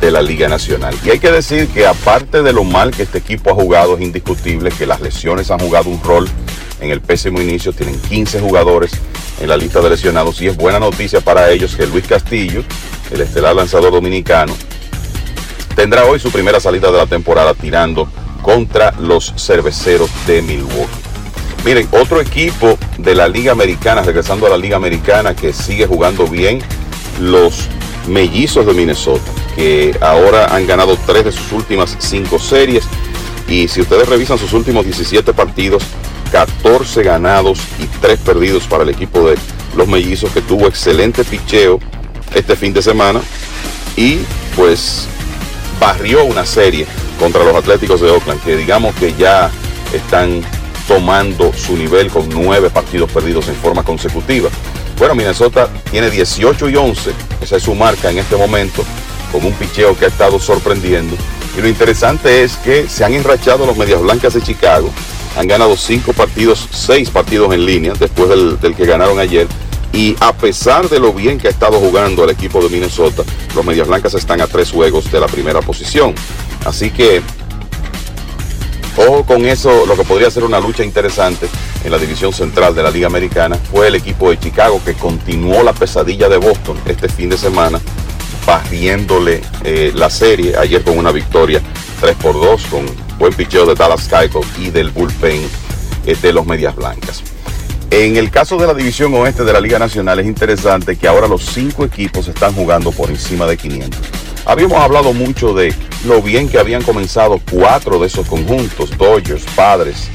[0.00, 0.96] de la Liga Nacional.
[1.04, 4.02] Y hay que decir que aparte de lo mal que este equipo ha jugado, es
[4.02, 6.28] indiscutible que las lesiones han jugado un rol
[6.80, 7.72] en el pésimo inicio.
[7.72, 8.90] Tienen 15 jugadores
[9.40, 12.64] en la lista de lesionados y es buena noticia para ellos que Luis Castillo,
[13.12, 14.54] el estelar lanzador dominicano,
[15.76, 18.08] tendrá hoy su primera salida de la temporada tirando
[18.44, 20.92] contra los cerveceros de Milwaukee.
[21.64, 26.26] Miren, otro equipo de la Liga Americana, regresando a la Liga Americana, que sigue jugando
[26.26, 26.60] bien,
[27.20, 27.68] los
[28.06, 32.84] Mellizos de Minnesota, que ahora han ganado tres de sus últimas cinco series.
[33.48, 35.82] Y si ustedes revisan sus últimos 17 partidos,
[36.30, 39.36] 14 ganados y 3 perdidos para el equipo de
[39.74, 41.80] los Mellizos, que tuvo excelente picheo
[42.34, 43.22] este fin de semana.
[43.96, 44.18] Y
[44.54, 45.08] pues
[45.78, 46.86] barrió una serie
[47.18, 49.50] contra los Atléticos de Oakland, que digamos que ya
[49.92, 50.42] están
[50.86, 54.50] tomando su nivel con nueve partidos perdidos en forma consecutiva.
[54.98, 57.10] Bueno, Minnesota tiene 18 y 11,
[57.40, 58.84] esa es su marca en este momento,
[59.32, 61.16] con un picheo que ha estado sorprendiendo.
[61.56, 64.90] Y lo interesante es que se han enrachado los Medias Blancas de Chicago,
[65.36, 69.48] han ganado cinco partidos, seis partidos en línea después del, del que ganaron ayer.
[69.94, 73.22] Y a pesar de lo bien que ha estado jugando el equipo de Minnesota,
[73.54, 76.14] los Medias Blancas están a tres juegos de la primera posición.
[76.66, 77.22] Así que
[78.96, 81.48] Ojo con eso, lo que podría ser una lucha interesante
[81.82, 85.64] en la división central de la Liga Americana fue el equipo de Chicago que continuó
[85.64, 87.80] la pesadilla de Boston este fin de semana,
[88.46, 91.60] barriéndole eh, la serie ayer con una victoria
[92.00, 92.86] 3 por 2 con
[93.18, 95.42] buen picheo de Dallas Keuchel y del bullpen
[96.06, 97.33] eh, de los Medias Blancas.
[97.90, 101.28] En el caso de la división oeste de la Liga Nacional es interesante que ahora
[101.28, 104.00] los cinco equipos están jugando por encima de 500.
[104.46, 105.74] Habíamos hablado mucho de
[106.04, 110.08] lo bien que habían comenzado cuatro de esos conjuntos, Dodgers, Padres,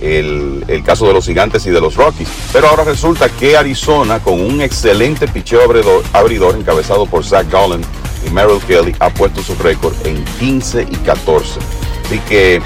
[0.00, 2.28] el, caso de los Gigantes y de los Rockies.
[2.52, 7.82] Pero ahora resulta que Arizona, con un excelente picheo abridor, abridor encabezado por Zach Gallen
[8.26, 11.60] y Merrill Kelly, ha puesto su récord en 15 y 14.
[12.06, 12.62] Así que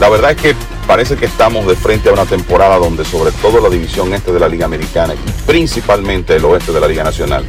[0.00, 0.54] la verdad es que
[0.86, 4.40] parece que estamos de frente a una temporada donde sobre todo la división este de
[4.40, 7.44] la Liga Americana y principalmente el oeste de la Liga Nacional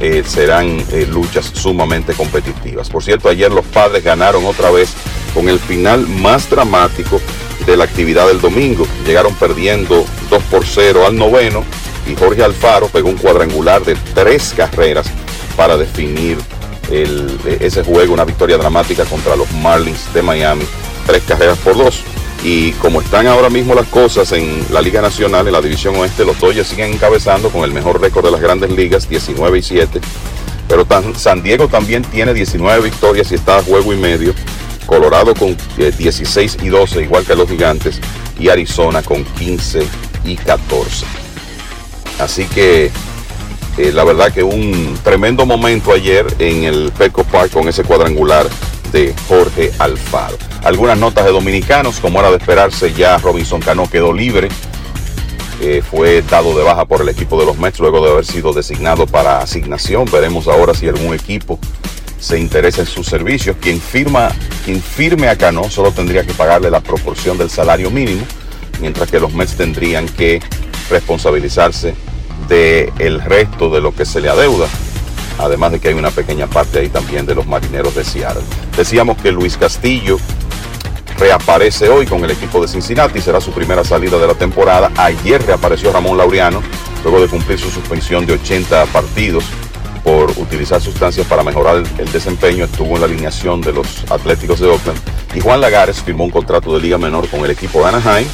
[0.00, 2.88] eh, serán eh, luchas sumamente competitivas.
[2.88, 4.94] Por cierto, ayer los padres ganaron otra vez
[5.34, 7.20] con el final más dramático
[7.66, 8.86] de la actividad del domingo.
[9.06, 11.64] Llegaron perdiendo 2 por 0 al noveno
[12.10, 15.06] y Jorge Alfaro pegó un cuadrangular de tres carreras
[15.54, 16.38] para definir
[16.90, 20.64] el, ese juego, una victoria dramática contra los Marlins de Miami,
[21.06, 22.02] tres carreras por dos.
[22.42, 26.24] Y como están ahora mismo las cosas en la Liga Nacional, en la División Oeste,
[26.24, 30.00] los Dodgers siguen encabezando con el mejor récord de las grandes ligas, 19 y 7.
[30.66, 34.34] Pero tan, San Diego también tiene 19 victorias y está a juego y medio.
[34.86, 38.00] Colorado con eh, 16 y 12, igual que los gigantes.
[38.38, 39.86] Y Arizona con 15
[40.24, 41.04] y 14.
[42.18, 42.90] Así que
[43.76, 48.46] eh, la verdad que un tremendo momento ayer en el Petco Park con ese cuadrangular
[48.92, 50.36] de Jorge Alfaro.
[50.64, 54.48] Algunas notas de dominicanos, como era de esperarse, ya Robinson Cano quedó libre.
[55.62, 58.52] Eh, fue dado de baja por el equipo de los Mets luego de haber sido
[58.52, 60.06] designado para asignación.
[60.10, 61.58] Veremos ahora si algún equipo
[62.18, 63.56] se interesa en sus servicios.
[63.60, 64.30] Quien, firma,
[64.64, 68.24] quien firme a Cano solo tendría que pagarle la proporción del salario mínimo,
[68.80, 70.40] mientras que los Mets tendrían que
[70.88, 71.94] responsabilizarse
[72.48, 74.66] del el resto de lo que se le adeuda.
[75.40, 78.42] Además de que hay una pequeña parte ahí también de los marineros de Seattle.
[78.76, 80.18] Decíamos que Luis Castillo
[81.18, 84.90] reaparece hoy con el equipo de Cincinnati, será su primera salida de la temporada.
[84.96, 86.62] Ayer reapareció Ramón Laureano,
[87.02, 89.44] luego de cumplir su suspensión de 80 partidos
[90.04, 94.68] por utilizar sustancias para mejorar el, desempeño, estuvo en la alineación de los Atléticos de
[94.68, 94.98] Oakland.
[95.34, 98.26] Y Juan Lagares firmó un contrato de liga menor con el equipo de Anaheim.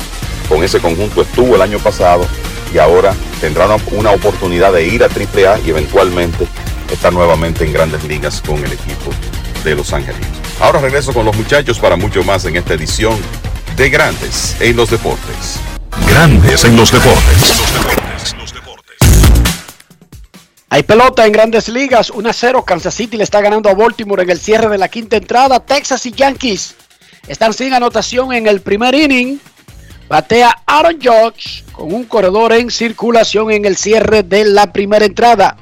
[0.48, 2.24] Con ese conjunto estuvo el año pasado
[2.72, 6.46] y ahora tendrá una, una oportunidad de ir a AAA y eventualmente
[6.90, 9.10] estar nuevamente en grandes ligas con el equipo
[9.64, 10.20] de Los Ángeles.
[10.60, 13.18] Ahora regreso con los muchachos para mucho más en esta edición
[13.76, 15.60] de Grandes en los Deportes.
[16.08, 17.54] Grandes en los deportes.
[20.68, 22.64] Hay pelota en grandes ligas, 1 a 0.
[22.64, 25.60] Kansas City le está ganando a Baltimore en el cierre de la quinta entrada.
[25.60, 26.74] Texas y Yankees
[27.28, 29.38] están sin anotación en el primer inning.
[30.08, 35.56] Batea Aaron Judge con un corredor en circulación en el cierre de la primera entrada.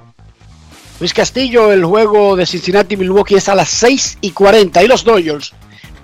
[1.00, 5.02] Luis Castillo, el juego de Cincinnati Milwaukee es a las 6 y 40 y los
[5.02, 5.52] Dodgers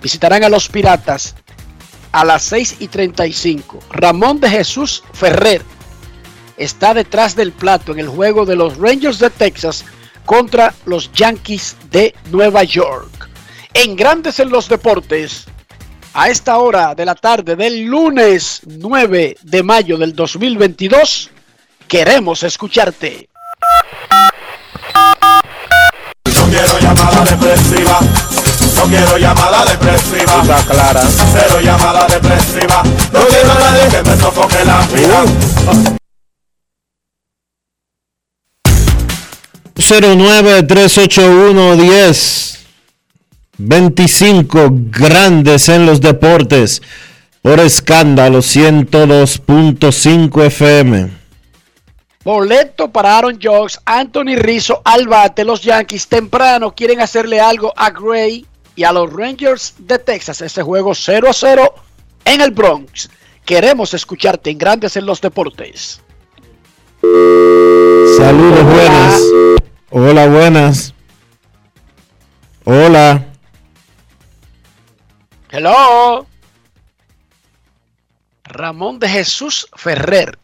[0.01, 1.35] visitarán a los Piratas
[2.11, 3.79] a las 6 y 35.
[3.91, 5.63] Ramón de Jesús Ferrer
[6.57, 9.85] está detrás del plato en el juego de los Rangers de Texas
[10.25, 13.29] contra los Yankees de Nueva York.
[13.73, 15.45] En Grandes en los Deportes,
[16.13, 21.29] a esta hora de la tarde del lunes 9 de mayo del 2022,
[21.87, 23.29] queremos escucharte.
[26.93, 28.01] Llamada depresiva.
[28.75, 30.41] No quiero llamada depresiva.
[30.41, 31.01] Está clara.
[31.31, 32.83] Cero llamada depresiva.
[33.13, 35.23] No quiero a nadie que me sofoque la vida.
[39.77, 42.57] 09-381-10
[43.57, 46.81] 25 grandes en los deportes
[47.41, 51.20] por escándalo 102.5 FM.
[52.23, 55.43] Boleto para Aaron Judge, Anthony Rizzo al bate.
[55.43, 58.45] Los Yankees temprano quieren hacerle algo a Gray
[58.75, 60.41] y a los Rangers de Texas.
[60.41, 61.75] Este juego 0 a 0
[62.25, 63.09] en el Bronx.
[63.45, 66.01] Queremos escucharte en Grandes en los Deportes.
[67.01, 69.21] Saludos, buenas.
[69.89, 70.93] Hola, buenas.
[72.63, 73.25] Hola.
[75.49, 76.27] Hello.
[78.43, 80.37] Ramón de Jesús Ferrer,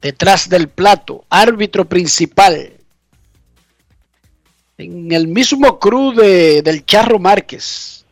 [0.00, 2.72] detrás del plato, árbitro principal.
[4.76, 8.04] En el mismo crew de, del Charro Márquez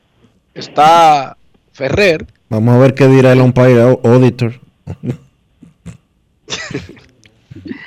[0.55, 1.37] está
[1.73, 2.27] Ferrer.
[2.49, 4.61] Vamos a ver qué dirá el umpire auditor.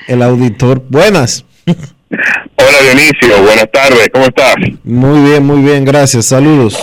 [0.08, 0.84] el auditor.
[0.90, 1.46] Buenas.
[1.68, 4.56] Hola Dionisio, buenas tardes, ¿cómo estás?
[4.84, 6.26] Muy bien, muy bien, gracias.
[6.26, 6.78] Saludos.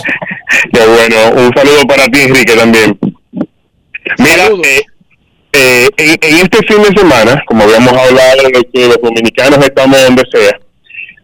[0.73, 2.99] Qué bueno, un saludo para ti Enrique también.
[4.19, 4.85] Mira, eh,
[5.57, 10.03] eh, en, en este fin de semana, como habíamos hablado de que los dominicanos estamos
[10.03, 10.59] donde sea,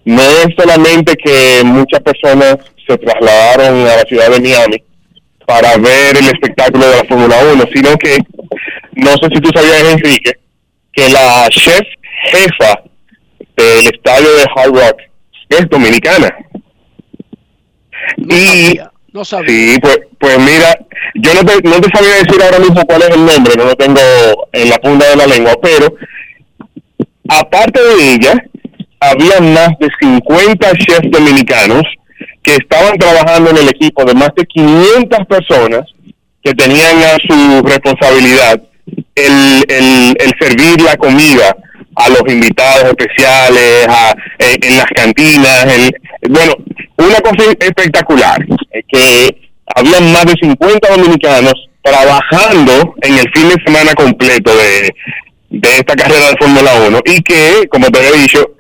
[0.05, 2.57] no es solamente que muchas personas
[2.87, 4.83] se trasladaron a la ciudad de Miami
[5.47, 8.19] para ver el espectáculo de la Fórmula 1, sino que,
[8.93, 10.33] no sé si tú sabías Enrique,
[10.93, 11.81] que la chef
[12.31, 12.83] jefa
[13.57, 15.01] del estadio de Hard Rock
[15.51, 16.35] es dominicana.
[18.17, 18.79] y
[19.12, 19.48] no sabía.
[19.48, 20.78] sí, pues, pues mira,
[21.14, 23.76] yo no te, no te sabía decir ahora mismo cuál es el nombre, no lo
[23.76, 24.01] tengo
[24.52, 25.94] en la punta de la lengua, pero
[27.28, 28.44] aparte de ella,
[29.01, 31.82] había más de 50 chefs dominicanos
[32.43, 35.82] que estaban trabajando en el equipo de más de 500 personas
[36.43, 38.60] que tenían a su responsabilidad
[39.14, 41.56] el, el, el servir la comida
[41.94, 45.94] a los invitados especiales, a, en, en las cantinas, el,
[46.30, 46.55] bueno,
[47.07, 53.57] una cosa espectacular, eh, que habían más de 50 dominicanos trabajando en el fin de
[53.65, 54.95] semana completo de,
[55.51, 58.55] de esta carrera de Fórmula 1 y que, como te había dicho,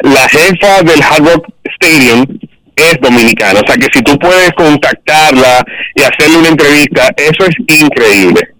[0.00, 1.48] la jefa del Hard Rock
[1.80, 2.24] Stadium
[2.76, 3.60] es dominicana.
[3.60, 5.64] O sea que si tú puedes contactarla
[5.94, 8.56] y hacerle una entrevista, eso es increíble.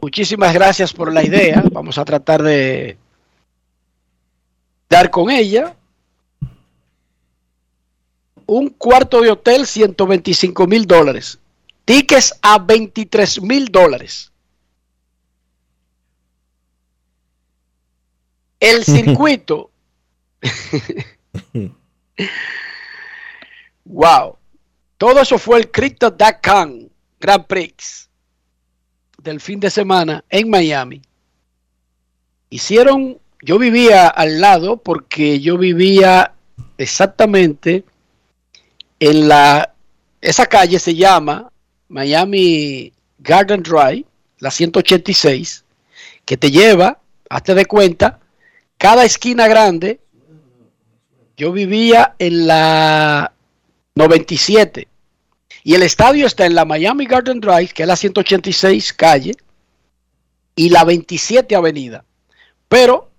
[0.00, 1.62] Muchísimas gracias por la idea.
[1.72, 2.96] Vamos a tratar de
[4.88, 5.74] dar con ella.
[8.52, 11.38] Un cuarto de hotel, 125 mil dólares.
[11.84, 14.32] Tickets a 23 mil dólares.
[18.58, 19.70] El circuito.
[23.84, 24.36] wow.
[24.98, 26.70] Todo eso fue el Crypto Dakar
[27.20, 28.10] Grand Prix
[29.22, 31.00] del fin de semana en Miami.
[32.48, 36.34] Hicieron, yo vivía al lado porque yo vivía
[36.78, 37.84] exactamente
[39.00, 39.74] en la,
[40.20, 41.50] esa calle se llama
[41.88, 44.04] Miami Garden Drive,
[44.38, 45.64] la 186,
[46.24, 47.00] que te lleva
[47.30, 48.18] hazte de cuenta,
[48.76, 50.00] cada esquina grande,
[51.36, 53.32] yo vivía en la
[53.94, 54.88] 97
[55.62, 59.32] y el estadio está en la Miami Garden Drive, que es la 186 calle,
[60.56, 62.04] y la 27 avenida.
[62.68, 63.09] Pero,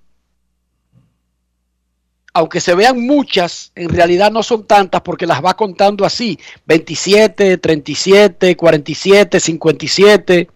[2.34, 7.58] aunque se vean muchas, en realidad no son tantas porque las va contando así, 27,
[7.58, 10.50] 37, 47, 57,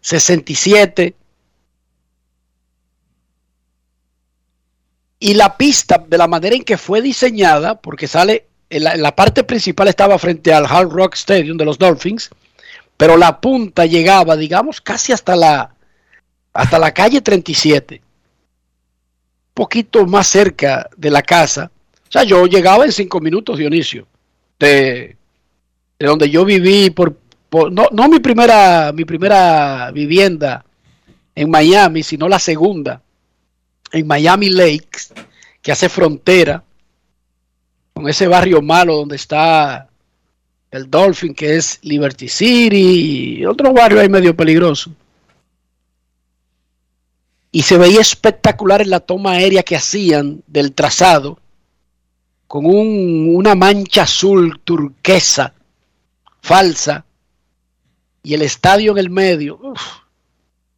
[0.00, 1.14] 67.
[5.20, 9.02] Y la pista, de la manera en que fue diseñada, porque sale, en la, en
[9.02, 12.30] la parte principal estaba frente al Hard Rock Stadium de los Dolphins,
[12.96, 15.74] pero la punta llegaba, digamos, casi hasta la,
[16.52, 18.11] hasta la calle 37, un
[19.54, 21.70] poquito más cerca de la casa.
[22.08, 24.06] O sea, yo llegaba en cinco minutos, Dionisio,
[24.58, 25.16] de,
[25.98, 27.16] de donde yo viví por,
[27.70, 30.64] no, no mi primera, mi primera vivienda
[31.34, 33.02] en Miami, sino la segunda,
[33.92, 35.12] en Miami Lakes,
[35.60, 36.62] que hace frontera
[37.92, 39.88] con ese barrio malo donde está
[40.70, 44.90] el Dolphin, que es Liberty City, y otro barrio ahí medio peligroso.
[47.52, 51.38] Y se veía espectacular en la toma aérea que hacían del trazado,
[52.48, 55.54] con un- una mancha azul turquesa,
[56.40, 57.04] falsa,
[58.22, 59.60] y el estadio en el medio.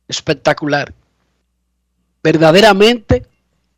[0.08, 0.92] Espectacular.
[2.22, 3.26] Verdaderamente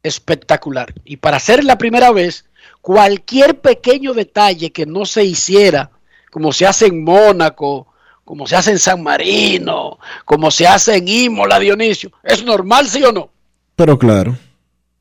[0.03, 0.95] espectacular.
[1.05, 2.45] Y para ser la primera vez,
[2.81, 5.91] cualquier pequeño detalle que no se hiciera,
[6.31, 7.89] como se hace en Mónaco,
[8.27, 13.03] como se hace en San Marino, como se hace en Imola, Dionisio, ¿es normal, sí
[13.05, 13.31] o no?
[13.77, 14.37] Pero claro.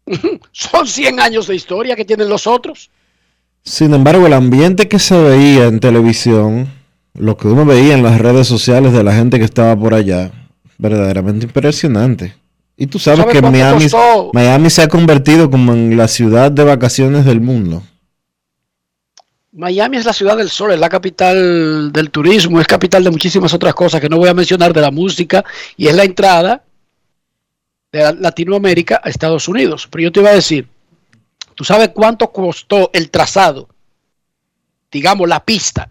[0.52, 2.91] Son 100 años de historia que tienen los otros.
[3.64, 6.72] Sin embargo, el ambiente que se veía en televisión,
[7.15, 10.31] lo que uno veía en las redes sociales de la gente que estaba por allá,
[10.77, 12.35] verdaderamente impresionante.
[12.77, 13.88] Y tú sabes ¿Sabe que Miami?
[14.34, 17.81] Miami se ha convertido como en la ciudad de vacaciones del mundo.
[19.56, 23.53] Miami es la ciudad del sol, es la capital del turismo, es capital de muchísimas
[23.53, 25.45] otras cosas que no voy a mencionar de la música
[25.77, 26.64] y es la entrada
[27.91, 29.88] de la- Latinoamérica a Estados Unidos.
[29.90, 30.68] Pero yo te iba a decir,
[31.56, 33.69] ¿tú sabes cuánto costó el trazado?
[34.91, 35.90] Digamos, la pista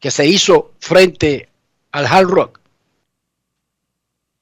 [0.00, 1.48] que se hizo frente
[1.92, 2.60] al Hard Rock.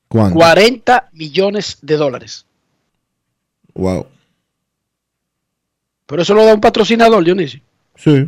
[0.09, 0.35] ¿Cuánto?
[0.39, 2.47] 40 millones de dólares.
[3.75, 4.07] Wow.
[6.07, 7.61] Pero eso lo da un patrocinador, Dionisio.
[7.97, 8.27] Sí.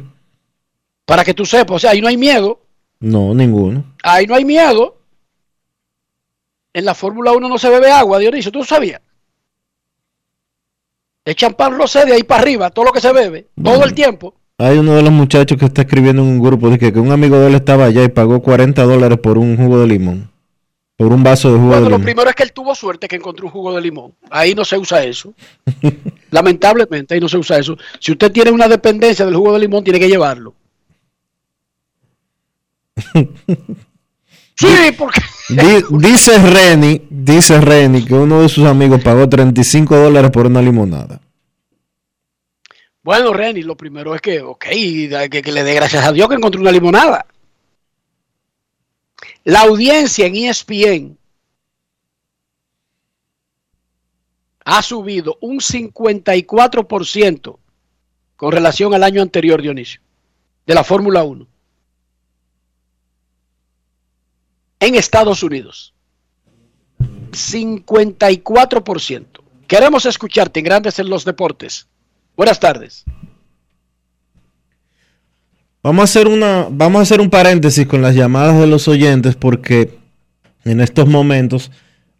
[1.05, 2.61] Para que tú sepas, o sea, ahí no hay miedo.
[3.01, 3.85] No, ninguno.
[4.03, 4.97] Ahí no hay miedo.
[6.73, 9.01] En la Fórmula 1 no se bebe agua, Dionisio, ¿tú sabías?
[11.25, 14.35] El champán rosé de ahí para arriba, todo lo que se bebe, todo el tiempo.
[14.59, 17.39] Hay uno de los muchachos que está escribiendo en un grupo de que, un amigo
[17.39, 20.31] de él estaba allá y pagó 40 dólares por un jugo de limón.
[20.97, 22.05] Por un vaso de jugo Bueno, de lo limón.
[22.05, 24.15] primero es que él tuvo suerte que encontró un jugo de limón.
[24.31, 25.35] Ahí no se usa eso.
[26.31, 27.77] Lamentablemente, ahí no se usa eso.
[27.99, 30.55] Si usted tiene una dependencia del jugo de limón, tiene que llevarlo.
[34.57, 40.31] Sí, porque Di- dice Reni, dice Reni que uno de sus amigos pagó 35 dólares
[40.31, 41.21] por una limonada.
[43.03, 44.65] Bueno, Renny, lo primero es que, ok,
[45.29, 47.27] que, que le dé gracias a Dios que encontró una limonada.
[49.43, 51.19] La audiencia en ESPN
[54.65, 57.59] ha subido un 54%
[58.37, 60.01] con relación al año anterior, Dionisio,
[60.65, 61.45] de la Fórmula 1.
[64.85, 65.95] En Estados Unidos.
[67.33, 69.25] 54%.
[69.67, 71.89] Queremos escucharte en Grandes en los Deportes.
[72.37, 73.03] Buenas tardes.
[75.83, 79.37] Vamos a hacer una, vamos a hacer un paréntesis con las llamadas de los oyentes
[79.37, 79.97] porque
[80.67, 81.71] en estos momentos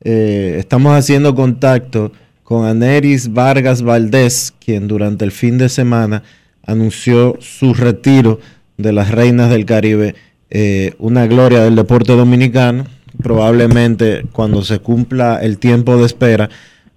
[0.01, 2.13] eh, estamos haciendo contacto
[2.45, 6.23] con Aneris Vargas Valdés, quien durante el fin de semana
[6.67, 8.41] anunció su retiro
[8.79, 10.15] de las Reinas del Caribe,
[10.55, 12.87] eh, una gloria del deporte dominicano,
[13.23, 16.49] probablemente cuando se cumpla el tiempo de espera,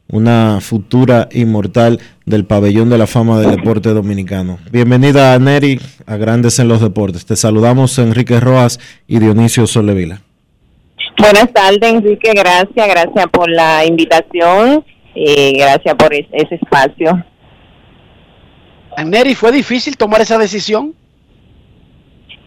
[0.09, 4.59] una futura inmortal del pabellón de la fama del deporte dominicano.
[4.71, 7.25] Bienvenida a Neri, a Grandes en los Deportes.
[7.25, 10.21] Te saludamos Enrique Rojas y Dionisio Solevila.
[11.17, 12.31] Buenas tardes, Enrique.
[12.35, 14.85] Gracias, gracias por la invitación
[15.15, 17.25] y gracias por es- ese espacio.
[19.03, 20.93] Neri, ¿fue difícil tomar esa decisión?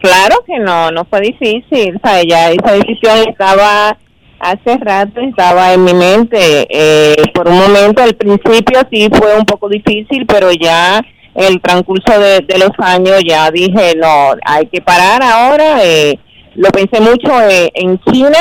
[0.00, 1.96] Claro que no, no fue difícil.
[1.96, 3.96] O sea, ya esa decisión estaba
[4.38, 6.66] hace rato, estaba en mi mente.
[6.70, 11.04] Eh, por un momento, al principio sí fue un poco difícil, pero ya
[11.34, 15.84] el transcurso de, los años ya dije, no, hay que parar ahora.
[15.84, 16.18] Eh,
[16.56, 18.38] lo pensé mucho eh, en China,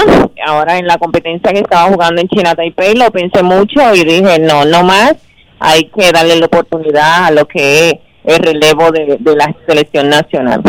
[0.48, 4.40] ahora en la competencia que estaba jugando en China Taipei, lo pensé mucho y dije,
[4.40, 5.16] no, no más,
[5.60, 10.64] hay que darle la oportunidad a lo que es el relevo de la selección nacional.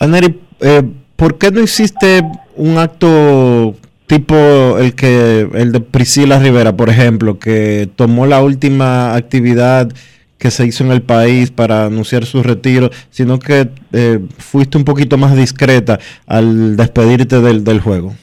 [0.00, 0.82] Aneri, eh,
[1.16, 2.22] ¿por qué no hiciste
[2.56, 4.34] un acto tipo
[4.78, 9.92] el que el de Priscila Rivera, por ejemplo, que tomó la última actividad
[10.38, 14.84] que se hizo en el país para anunciar su retiro, sino que eh, fuiste un
[14.84, 18.14] poquito más discreta al despedirte del, del juego?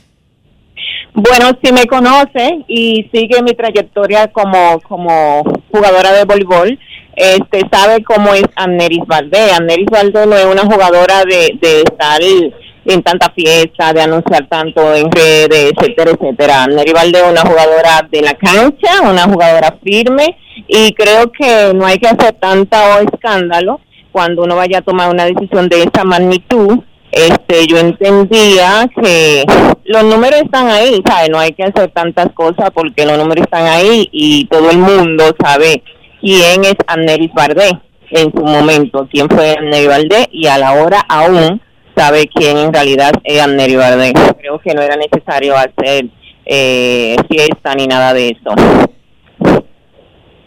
[1.20, 5.42] Bueno, si me conoce y sigue mi trayectoria como, como
[5.72, 6.78] jugadora de voleibol,
[7.16, 9.52] este sabe cómo es Amneris Valdés.
[9.58, 14.94] Amneris Valdés no es una jugadora de, de estar en tanta fiesta, de anunciar tanto
[14.94, 16.66] en redes, etcétera, etcétera.
[16.66, 20.38] Amneris Valdés es una jugadora de la cancha, una jugadora firme
[20.68, 23.82] y creo que no hay que hacer tanta escándalo
[24.12, 26.78] cuando uno vaya a tomar una decisión de esa magnitud.
[27.12, 29.46] Este, yo entendía que
[29.86, 31.30] los números están ahí, ¿sabes?
[31.30, 35.24] No hay que hacer tantas cosas porque los números están ahí y todo el mundo
[35.42, 35.84] sabe
[36.20, 37.80] quién es Amneris Bardé
[38.10, 41.62] en su momento, quién fue Amneris Bardé y a la hora aún
[41.96, 44.14] sabe quién en realidad es Amneris Bardé.
[44.40, 46.08] Creo que no era necesario hacer
[46.46, 49.64] eh, fiesta ni nada de eso.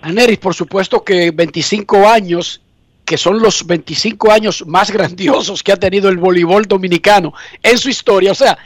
[0.02, 2.62] Aneris, por supuesto que 25 años,
[3.10, 7.88] que son los 25 años más grandiosos que ha tenido el voleibol dominicano en su
[7.88, 8.30] historia.
[8.30, 8.56] O sea,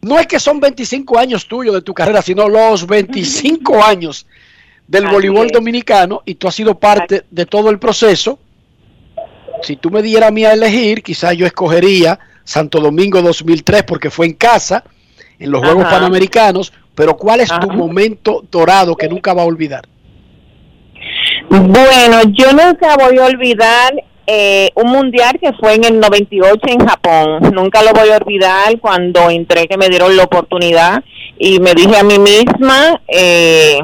[0.00, 4.24] no es que son 25 años tuyos de tu carrera, sino los 25 años
[4.86, 5.52] del Así voleibol es.
[5.52, 8.38] dominicano y tú has sido parte de todo el proceso.
[9.62, 14.08] Si tú me dieras a mí a elegir, quizás yo escogería Santo Domingo 2003 porque
[14.08, 14.82] fue en casa,
[15.38, 15.84] en los Juegos.
[15.84, 19.86] Panamericanos, pero ¿cuál es tu momento dorado que nunca va a olvidar?
[21.50, 23.94] Bueno, yo nunca voy a olvidar
[24.26, 27.40] eh, un mundial que fue en el 98 en Japón.
[27.54, 31.02] Nunca lo voy a olvidar cuando entré que me dieron la oportunidad
[31.38, 33.78] y me dije a mí misma, eh,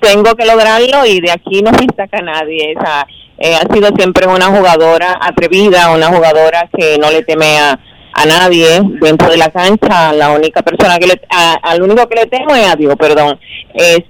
[0.00, 2.74] tengo que lograrlo y de aquí no me saca nadie.
[2.76, 3.06] O sea,
[3.38, 7.78] eh, ha sido siempre una jugadora atrevida, una jugadora que no le teme a,
[8.14, 10.12] a nadie dentro de la cancha.
[10.14, 13.38] La única persona que le, a- al único que le temo es a Dios, perdón.
[13.74, 14.06] Este,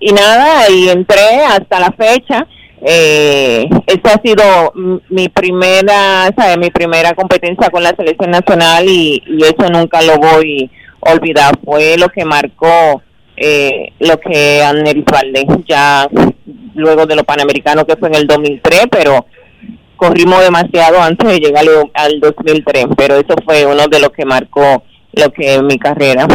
[0.00, 2.46] y nada, y entré hasta la fecha.
[2.82, 4.72] Eh, esa ha sido
[5.10, 10.70] mi primera, mi primera competencia con la selección nacional y, eso nunca lo voy
[11.02, 11.58] a olvidar.
[11.64, 13.02] Fue lo que marcó
[13.36, 16.08] eh, lo que Aneris Valdés ya
[16.74, 19.26] luego de lo panamericano que fue en el 2003, pero
[19.96, 24.24] corrimos demasiado antes de llegar al- al 2003, pero eso fue uno de los que
[24.24, 26.26] marcó lo que mi carrera.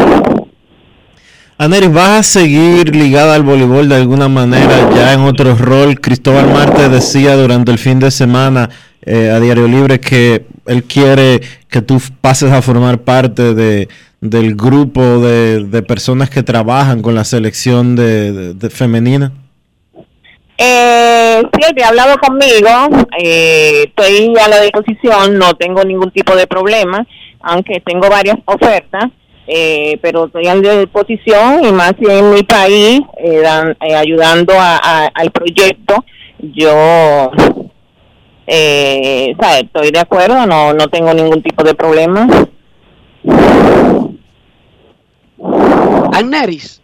[1.58, 6.02] Aneris, ¿vas a seguir ligada al voleibol de alguna manera ya en otro rol?
[6.02, 8.70] Cristóbal Marte decía durante el fin de semana
[9.06, 13.88] eh, a Diario Libre que él quiere que tú pases a formar parte de,
[14.20, 19.32] del grupo de, de personas que trabajan con la selección de, femenina.
[20.58, 26.36] Eh, sí, él ha hablado conmigo, eh, estoy a la disposición, no tengo ningún tipo
[26.36, 27.08] de problema,
[27.40, 29.06] aunque tengo varias ofertas,
[29.48, 33.44] eh, pero estoy a disposición y más en mi país, eh,
[33.82, 36.04] eh, ayudando a- al proyecto,
[36.40, 37.32] yo,
[38.48, 39.60] eh, ¿sabe?
[39.62, 42.28] estoy de acuerdo, no, no tengo ningún tipo de problema.
[46.14, 46.82] Agneris,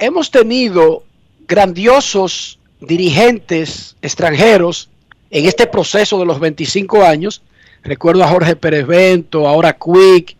[0.00, 1.02] hemos tenido
[1.46, 4.88] grandiosos dirigentes extranjeros
[5.30, 7.42] en este proceso de los 25 años.
[7.82, 10.36] Recuerdo a Jorge Pérez Bento, ahora Quick.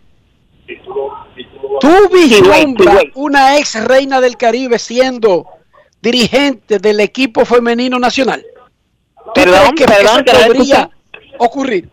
[1.80, 5.46] ¿Tú vislumbras una ex reina del Caribe siendo
[6.00, 8.44] dirigente del equipo femenino nacional?
[9.14, 10.90] ¿Tú Perdón, crees que perdón, eso podría
[11.38, 11.88] ocurrir?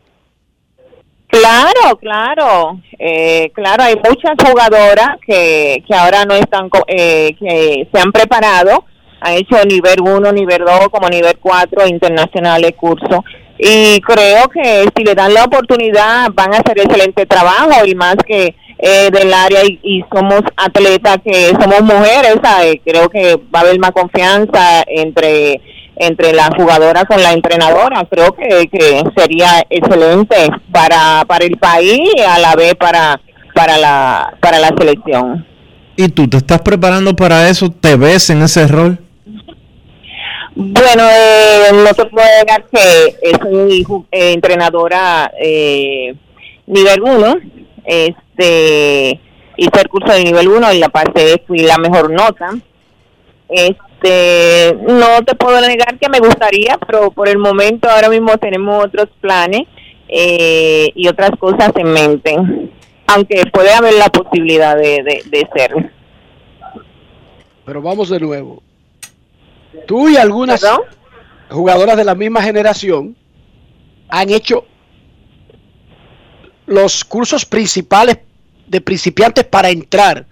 [1.28, 8.00] Claro, claro, eh, claro, hay muchas jugadoras que, que ahora no están, eh, que se
[8.00, 8.86] han preparado,
[9.20, 13.20] han hecho nivel 1, nivel 2, como nivel 4 internacionales cursos
[13.58, 18.16] y creo que si le dan la oportunidad van a hacer excelente trabajo y más
[18.26, 22.36] que eh, del área y, somos atletas que somos mujeres,
[22.84, 25.62] creo que va a haber más confianza entre
[25.98, 28.06] entre la jugadora con la entrenadora.
[28.10, 33.22] Creo que, que sería excelente para, para el país y a la vez para,
[33.54, 35.46] para, la, para la selección.
[35.96, 37.70] ¿Y tú te estás preparando para eso?
[37.70, 39.05] ¿Te ves en ese rol?
[40.56, 46.16] Bueno, eh, no te puedo negar que soy eh, entrenadora eh,
[46.66, 47.36] nivel 1.
[47.84, 49.20] Este,
[49.58, 52.52] hice el curso de nivel 1 y la pasé, fui la mejor nota.
[53.50, 58.86] Este, no te puedo negar que me gustaría, pero por el momento ahora mismo tenemos
[58.86, 59.64] otros planes
[60.08, 62.34] eh, y otras cosas en mente,
[63.08, 65.92] aunque puede haber la posibilidad de, de, de ser.
[67.66, 68.64] Pero vamos de nuevo.
[69.88, 70.66] Tú y algunas
[71.50, 73.16] jugadoras de la misma generación
[74.10, 74.66] han hecho
[76.66, 78.18] los cursos principales
[78.68, 80.26] de principiantes para entrar.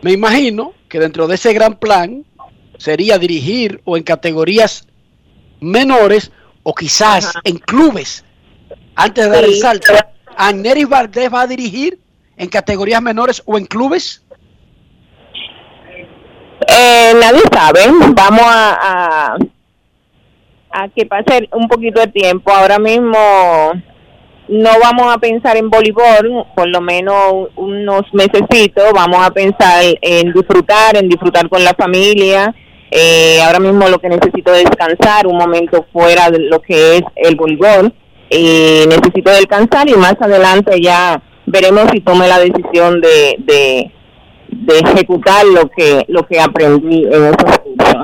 [0.00, 2.24] Me imagino que dentro de ese gran plan
[2.78, 4.86] sería dirigir o en categorías
[5.60, 6.32] menores
[6.62, 8.24] o quizás en clubes
[8.94, 9.92] antes de dar el salto.
[10.36, 11.98] ¿Aneris Valdés va a dirigir
[12.36, 14.21] en categorías menores o en clubes?
[16.68, 17.80] Eh, nadie sabe,
[18.14, 19.36] vamos a,
[20.70, 22.52] a, que pase un poquito de tiempo.
[22.52, 23.18] Ahora mismo
[24.48, 30.32] no vamos a pensar en voleibol, por lo menos unos mesecitos, vamos a pensar en
[30.32, 32.54] disfrutar, en disfrutar con la familia.
[32.90, 37.02] Eh, ahora mismo lo que necesito es descansar, un momento fuera de lo que es
[37.16, 37.92] el voleibol.
[38.28, 43.90] Y necesito descansar y más adelante ya veremos si tome la decisión de, de,
[44.52, 47.96] de ejecutar lo que lo que aprendí en esos cursos.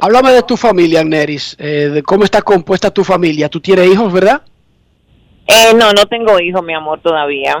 [0.00, 3.48] Háblame de tu familia, Neris, eh, de cómo está compuesta tu familia.
[3.50, 4.40] Tú tienes hijos, ¿verdad?
[5.46, 7.54] Eh, no, no tengo hijos, mi amor, todavía.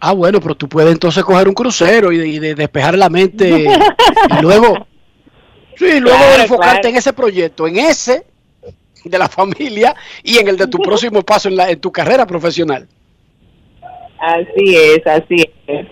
[0.00, 3.08] Ah, bueno, pero tú puedes entonces coger un crucero y, de- y de despejar la
[3.08, 4.86] mente y luego,
[5.76, 6.88] sí, luego Claro, enfocarte claro.
[6.90, 8.26] en ese proyecto, en ese
[9.10, 12.26] de la familia y en el de tu próximo paso en, la, en tu carrera
[12.26, 12.86] profesional.
[14.20, 15.36] Así es, así
[15.66, 15.86] es.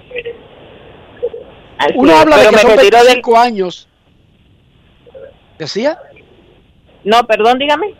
[1.78, 3.88] Así Uno es, habla de que son retiro del- 25 años.
[5.58, 5.98] ¿Decía?
[7.04, 7.94] No, perdón, dígame.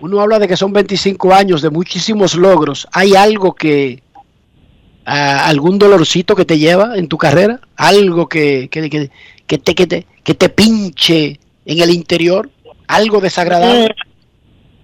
[0.00, 2.86] Uno habla de que son 25 años de muchísimos logros.
[2.92, 4.02] ¿Hay algo que,
[5.04, 7.60] ah, algún dolorcito que te lleva en tu carrera?
[7.76, 9.10] ¿Algo que, que, que-
[9.46, 12.48] que te, que, te, que te pinche en el interior?
[12.88, 13.94] ¿Algo desagradable?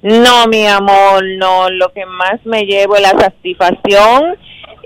[0.02, 1.68] No, mi amor, no.
[1.70, 4.36] Lo que más me llevo es la satisfacción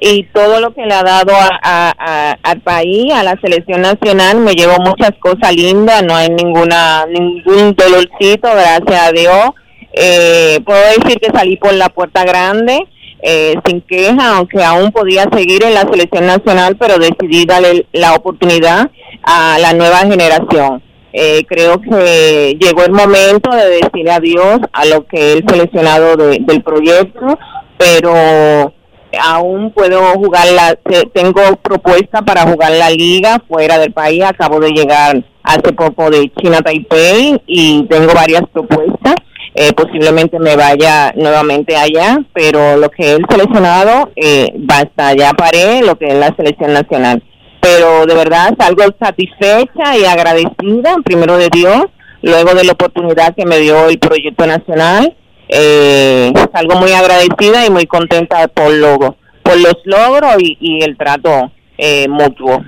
[0.01, 4.39] y todo lo que le ha dado a- al país, a la selección nacional.
[4.39, 9.51] Me llevo muchas cosas lindas, no hay ninguna ningún dolorcito, gracias a Dios.
[9.93, 12.78] Eh, puedo decir que salí por la puerta grande.
[13.24, 18.14] eh, sin queja, aunque aún podía seguir en la selección nacional, pero decidí darle la
[18.16, 18.90] oportunidad
[19.22, 20.82] a la nueva generación.
[21.12, 26.39] Eh, creo que llegó el momento de decir adiós a lo que el seleccionado de-
[26.40, 27.39] del proyecto,
[27.76, 28.72] pero
[29.20, 34.59] aún puedo jugar la, te- tengo propuesta para jugar la liga fuera del país, acabo
[34.60, 39.14] de llegar hace poco de China Taipei y tengo varias propuestas,
[39.55, 45.32] eh, posiblemente me vaya nuevamente allá, pero lo que es el seleccionado, eh, basta, ya
[45.34, 47.22] paré lo que es la selección nacional
[47.62, 51.84] pero de verdad salgo satisfecha y agradecida, primero de Dios,
[52.20, 55.16] luego de la oportunidad que me dio el proyecto nacional,
[55.48, 60.97] eh, salgo muy agradecida y muy contenta por, lo, por los logros y, y el
[60.97, 62.64] trato eh, mutuo.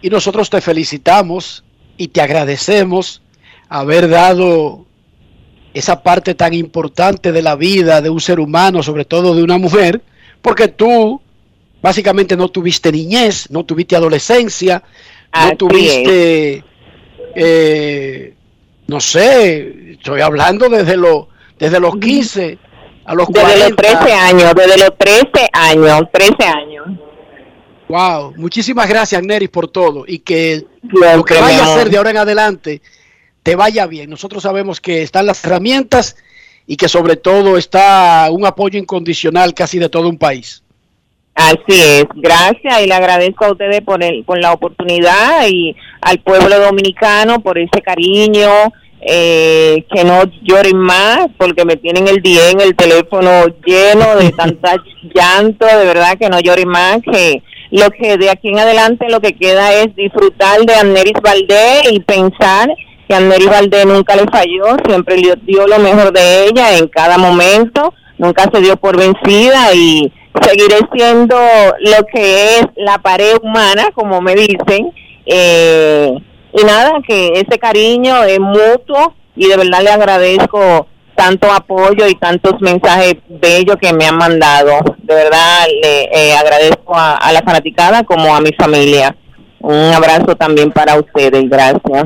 [0.00, 1.64] Y nosotros te felicitamos
[1.96, 3.20] y te agradecemos
[3.68, 4.86] haber dado
[5.74, 9.58] esa parte tan importante de la vida de un ser humano, sobre todo de una
[9.58, 10.02] mujer,
[10.40, 11.20] porque tú
[11.86, 14.82] básicamente no tuviste niñez, no tuviste adolescencia,
[15.30, 16.64] Así no tuviste,
[17.36, 18.34] eh,
[18.88, 22.58] no sé, estoy hablando desde, lo, desde los 15
[23.04, 23.68] a los Desde 40.
[23.68, 26.86] los 13 años, desde los 13 años, 13 años.
[27.88, 32.10] Wow, muchísimas gracias Neris por todo y que lo que vaya a hacer de ahora
[32.10, 32.82] en adelante
[33.44, 34.10] te vaya bien.
[34.10, 36.16] Nosotros sabemos que están las herramientas
[36.66, 40.64] y que sobre todo está un apoyo incondicional casi de todo un país.
[41.36, 46.18] Así es, gracias y le agradezco a ustedes por, el, por la oportunidad y al
[46.20, 48.48] pueblo dominicano por ese cariño,
[49.02, 54.32] eh, que no lloren más porque me tienen el día en el teléfono lleno de
[54.36, 54.76] tanta
[55.14, 59.20] llanto, de verdad que no lloren más, que lo que de aquí en adelante lo
[59.20, 62.70] que queda es disfrutar de Amneris Valdés y pensar
[63.06, 67.18] que Amneris Valdés nunca le falló, siempre le dio lo mejor de ella en cada
[67.18, 70.10] momento, nunca se dio por vencida y
[70.42, 74.92] seguiré siendo lo que es la pared humana, como me dicen,
[75.26, 76.12] eh,
[76.52, 82.14] y nada, que ese cariño es mutuo y de verdad le agradezco tanto apoyo y
[82.14, 84.78] tantos mensajes bellos que me han mandado.
[84.98, 89.16] De verdad le eh, agradezco a, a la fanaticada como a mi familia.
[89.60, 92.04] Un abrazo también para ustedes, gracias.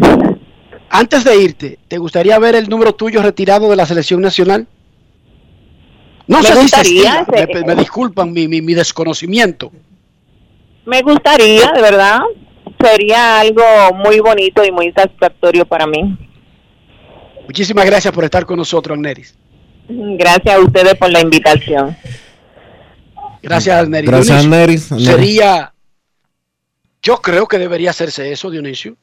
[0.88, 4.66] Antes de irte, ¿te gustaría ver el número tuyo retirado de la selección nacional?
[6.30, 9.72] No Me sé si se estila, me, me disculpan mi, mi, mi desconocimiento.
[10.86, 12.20] Me gustaría, de verdad.
[12.80, 13.64] sería algo
[13.96, 16.16] muy bonito y muy satisfactorio para mí.
[17.46, 19.34] Muchísimas gracias por estar con nosotros, Neris.
[19.88, 21.96] Gracias a ustedes por la invitación.
[23.42, 24.08] Gracias, Neris.
[24.08, 24.92] Gracias, Dionisio, Neris.
[24.92, 25.06] Neris.
[25.06, 25.74] Sería,
[27.02, 28.96] yo creo que debería hacerse eso, Dionisio.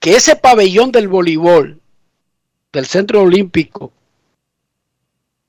[0.00, 1.80] Que ese pabellón del voleibol
[2.72, 3.92] del Centro Olímpico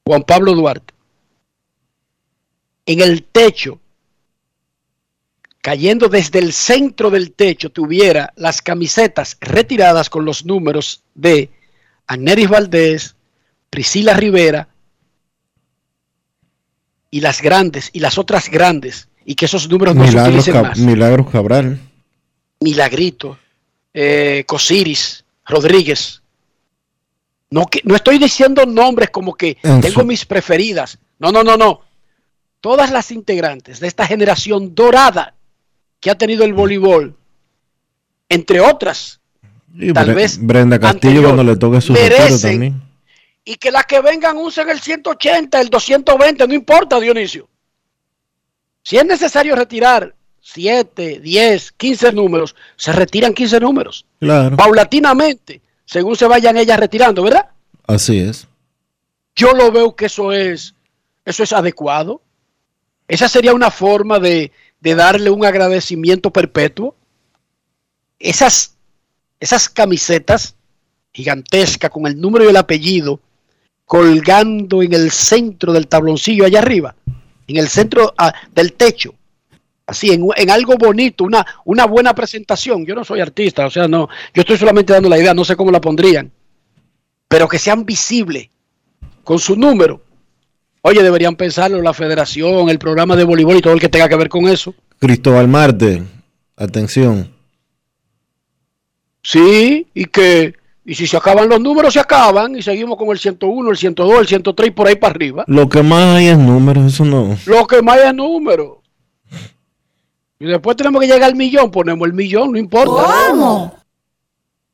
[0.07, 0.93] Juan Pablo Duarte,
[2.85, 3.79] en el techo,
[5.61, 11.49] cayendo desde el centro del techo, tuviera las camisetas retiradas con los números de
[12.05, 13.15] Aneris Valdés,
[13.71, 14.67] Priscila Rivera
[17.09, 20.53] y las grandes y las otras grandes, y que esos números no se Milagros, utilicen
[20.53, 20.77] Cab- más.
[20.77, 21.79] Milagros Cabral.
[22.59, 23.39] Milagrito,
[23.91, 26.21] eh, Cosiris, Rodríguez.
[27.51, 30.97] No, que, no estoy diciendo nombres como que En tengo mis preferidas.
[31.19, 31.81] No, no, no, no.
[32.59, 35.35] Todas las integrantes de esta generación dorada
[35.99, 37.15] que ha tenido el voleibol,
[38.29, 39.19] entre otras,
[39.77, 42.81] Y Tal Bre- vez Brenda Castillo anterior, cuando le toque su merecen también.
[43.43, 47.47] y que las que vengan usen el 180, el 220, no importa, Dionisio.
[48.83, 54.05] Si es necesario retirar 7, 10, 15 números, se retiran 15 números.
[54.19, 57.49] Claro, Paulatinamente, según se vayan ellas retirando, ¿verdad?
[57.87, 58.47] así es.
[59.35, 60.73] Yo lo veo que eso es,
[61.25, 62.21] eso es adecuado.
[63.07, 66.95] Esa sería una forma de, de darle un agradecimiento perpetuo.
[68.17, 68.75] Esas,
[69.39, 70.55] esas camisetas
[71.11, 73.19] gigantescas con el número y el apellido
[73.85, 76.95] colgando en el centro del tabloncillo allá arriba,
[77.47, 79.13] en el centro ah, del techo,
[79.87, 82.85] así, en, en algo bonito, una, una buena presentación.
[82.85, 85.55] Yo no soy artista, o sea, no, yo estoy solamente dando la idea, no sé
[85.55, 86.31] cómo la pondrían,
[87.27, 88.49] pero que sean visibles
[89.23, 90.01] con su número.
[90.81, 94.15] Oye, deberían pensarlo la federación, el programa de voleibol y todo el que tenga que
[94.15, 94.75] ver con eso.
[94.99, 96.03] Cristóbal Marte,
[96.55, 97.33] atención.
[99.23, 100.53] Sí, y que,
[100.85, 104.19] y si se acaban los números, se acaban, y seguimos con el 101, el 102,
[104.19, 105.43] el 103 y por ahí para arriba.
[105.47, 107.35] Lo que más hay es números, eso no.
[107.47, 108.83] Lo que más es número.
[110.39, 113.29] Y después tenemos que llegar al millón, ponemos el millón, no importa.
[113.29, 113.79] ¿Cómo?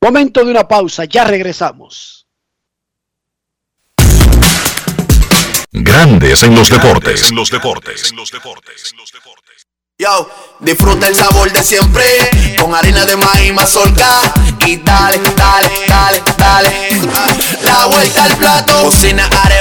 [0.02, 2.26] Momento de una pausa, ya regresamos.
[5.72, 7.30] Grandes en los deportes.
[7.30, 8.14] En los deportes.
[10.02, 10.28] Yo,
[10.60, 12.04] disfruta el sabor de siempre
[12.60, 14.34] con harina de maíz mazorca
[14.66, 16.90] y dale, dale, dale, dale.
[17.64, 19.61] La vuelta al plato, cocina arepa,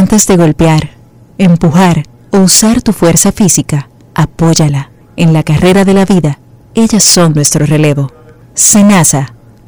[0.00, 0.92] Antes de golpear,
[1.36, 4.88] empujar o usar tu fuerza física, apóyala.
[5.14, 6.38] En la carrera de la vida,
[6.74, 8.10] ellas son nuestro relevo.
[8.54, 9.34] Senasa,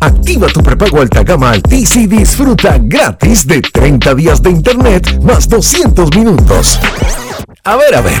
[0.00, 5.48] Activa tu prepago alta gama Altis y disfruta gratis de 30 días de internet más
[5.48, 6.80] 200 minutos.
[7.62, 8.20] A ver, a ver,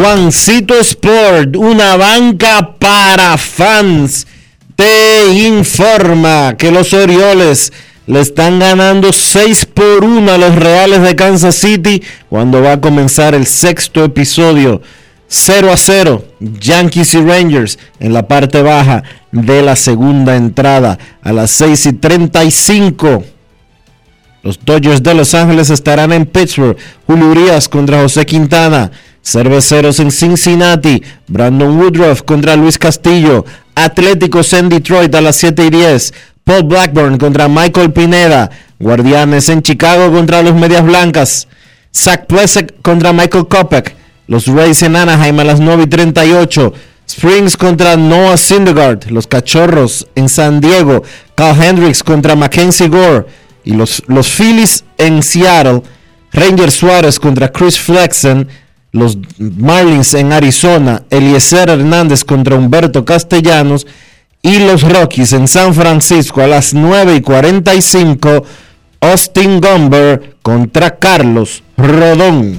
[0.00, 4.28] Juancito Sport, una banca para fans,
[4.76, 7.72] te informa que los Orioles
[8.06, 12.80] le están ganando 6 por 1 a los Reales de Kansas City cuando va a
[12.80, 14.82] comenzar el sexto episodio
[15.26, 16.24] 0 a 0.
[16.38, 19.02] Yankees y Rangers en la parte baja
[19.32, 23.24] de la segunda entrada a las 6 y 35.
[24.44, 26.76] Los Dodgers de Los Ángeles estarán en Pittsburgh.
[27.04, 28.92] Julio Urias contra José Quintana.
[29.30, 31.02] Cerveceros en Cincinnati.
[31.26, 33.44] Brandon Woodruff contra Luis Castillo.
[33.74, 36.14] Atléticos en Detroit a las 7 y 10.
[36.44, 38.50] Paul Blackburn contra Michael Pineda.
[38.78, 41.46] Guardianes en Chicago contra los Medias Blancas.
[41.94, 43.94] Zach Plesek contra Michael Kopech.
[44.28, 46.72] Los Rays en Anaheim a las 9 y 38.
[47.06, 49.10] Springs contra Noah Syndergaard.
[49.10, 51.02] Los Cachorros en San Diego.
[51.34, 53.26] Carl Hendricks contra Mackenzie Gore.
[53.62, 55.82] Y los, los Phillies en Seattle.
[56.32, 58.48] Ranger Suárez contra Chris Flexen.
[58.92, 61.02] Los Marlins en Arizona.
[61.10, 63.86] Eliezer Hernández contra Humberto Castellanos.
[64.42, 68.44] Y los Rockies en San Francisco a las 9 y 45.
[69.00, 72.58] Austin Gomber contra Carlos Rodón.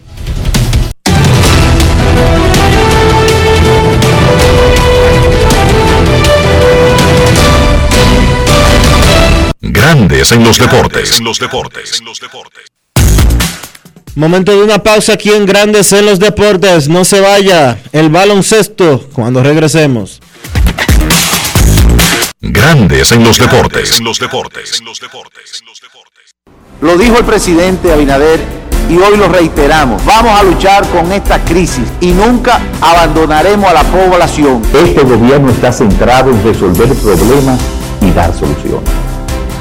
[9.81, 11.17] Grandes en los deportes.
[11.17, 12.03] En los deportes.
[14.13, 16.87] Momento de una pausa aquí en Grandes en los deportes.
[16.87, 20.21] No se vaya el baloncesto cuando regresemos.
[22.41, 23.97] Grandes en los deportes.
[23.97, 24.83] En los deportes.
[26.79, 28.39] Lo dijo el presidente Abinader
[28.87, 30.05] y hoy lo reiteramos.
[30.05, 34.61] Vamos a luchar con esta crisis y nunca abandonaremos a la población.
[34.75, 37.59] Este gobierno está centrado en resolver problemas
[37.99, 39.10] y dar soluciones.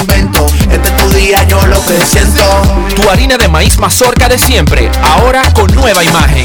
[0.00, 0.46] invento.
[0.70, 2.42] Este es tu día, yo lo que siento.
[2.94, 6.44] Tu harina de maíz mazorca de siempre, ahora con nueva imagen.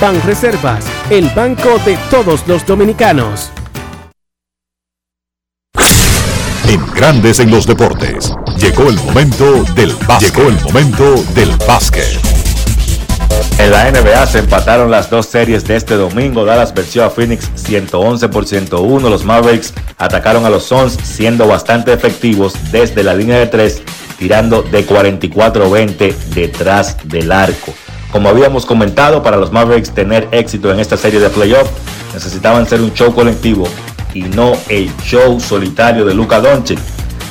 [0.00, 3.50] Banreservas, el banco de todos los dominicanos.
[6.66, 8.32] En Grandes en los deportes.
[8.56, 10.34] Llegó el momento del básquet.
[10.34, 12.18] Llegó el momento del básquet.
[13.58, 16.46] En la NBA se empataron las dos series de este domingo.
[16.46, 19.10] Dallas venció a Phoenix 111 por 101.
[19.10, 23.82] Los Mavericks atacaron a los Suns siendo bastante efectivos desde la línea de tres,
[24.18, 27.74] tirando de 44-20 detrás del arco.
[28.12, 31.70] Como habíamos comentado, para los Mavericks tener éxito en esta serie de playoffs
[32.12, 33.68] necesitaban ser un show colectivo
[34.14, 36.78] y no el show solitario de Luka Doncic.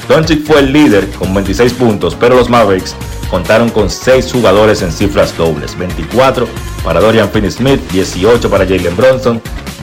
[0.07, 2.95] Doncic fue el líder con 26 puntos, pero los Mavericks
[3.30, 6.47] contaron con 6 jugadores en cifras dobles, 24
[6.84, 9.41] para Dorian Finney-Smith, 18 para Jalen Bronson,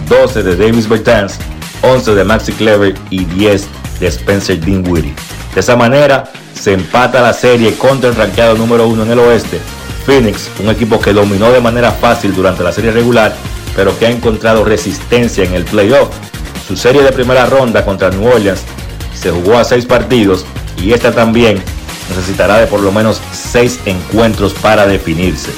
[0.09, 1.39] 12 de Davis Bertans,
[1.82, 3.68] 11 de Maxi Clever y 10
[4.01, 5.14] de Spencer Dinwiddie.
[5.55, 6.24] De esa manera
[6.55, 9.60] se empata la serie contra el rankeado número 1 en el oeste
[10.07, 13.35] Phoenix, un equipo que dominó de manera fácil durante la serie regular,
[13.74, 16.09] pero que ha encontrado resistencia en el playoff.
[16.66, 18.62] Su serie de primera ronda contra New Orleans
[19.15, 20.47] se jugó a seis partidos
[20.81, 21.61] y esta también
[22.09, 25.51] necesitará de por lo menos seis encuentros para definirse.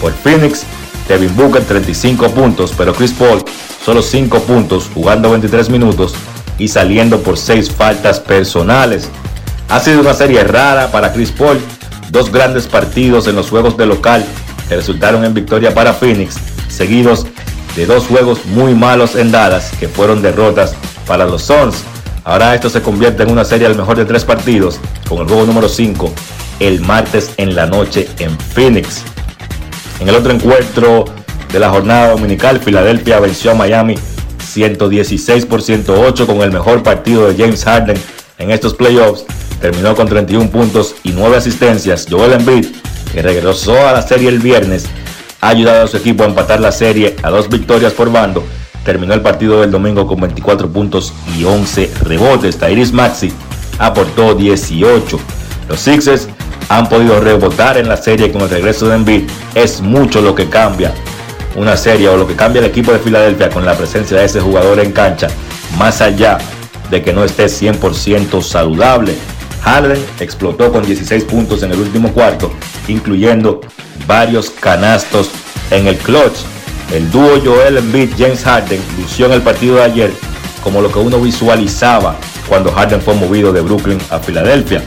[0.00, 0.64] Por Phoenix,
[1.06, 3.44] Devin Booker 35 puntos, pero Chris Paul
[3.84, 6.14] solo 5 puntos jugando 23 minutos
[6.58, 9.08] y saliendo por 6 faltas personales.
[9.68, 11.60] Ha sido una serie rara para Chris Paul,
[12.10, 14.24] dos grandes partidos en los juegos de local
[14.68, 16.36] que resultaron en victoria para Phoenix,
[16.68, 17.26] seguidos
[17.76, 20.74] de dos juegos muy malos en Dallas que fueron derrotas
[21.06, 21.82] para los Suns.
[22.24, 24.78] Ahora esto se convierte en una serie al mejor de tres partidos,
[25.08, 26.12] con el juego número 5
[26.60, 29.02] el martes en la noche en Phoenix.
[29.98, 31.06] En el otro encuentro
[31.50, 33.96] de la jornada dominical, Filadelfia venció a Miami
[34.38, 37.96] 116 por 108 con el mejor partido de James Harden
[38.38, 39.24] en estos playoffs.
[39.60, 42.06] Terminó con 31 puntos y 9 asistencias.
[42.08, 42.66] Joel Embiid,
[43.12, 44.86] que regresó a la serie el viernes,
[45.40, 48.44] ha ayudado a su equipo a empatar la serie a dos victorias por bando
[48.84, 52.58] terminó el partido del domingo con 24 puntos y 11 rebotes.
[52.58, 53.32] Tyrese Maxi
[53.78, 55.18] aportó 18.
[55.68, 56.28] Los Sixers
[56.68, 59.28] han podido rebotar en la serie con el regreso de Embiid.
[59.54, 60.92] Es mucho lo que cambia
[61.56, 64.40] una serie o lo que cambia el equipo de Filadelfia con la presencia de ese
[64.40, 65.26] jugador en cancha,
[65.78, 66.38] más allá
[66.90, 69.14] de que no esté 100% saludable.
[69.62, 72.52] Harden explotó con 16 puntos en el último cuarto,
[72.88, 73.60] incluyendo
[74.06, 75.30] varios canastos
[75.70, 76.38] en el clutch.
[76.92, 80.12] El dúo Joel Embiid James Harden lució en el partido de ayer
[80.62, 82.16] como lo que uno visualizaba
[82.48, 84.82] cuando Harden fue movido de Brooklyn a Filadelfia.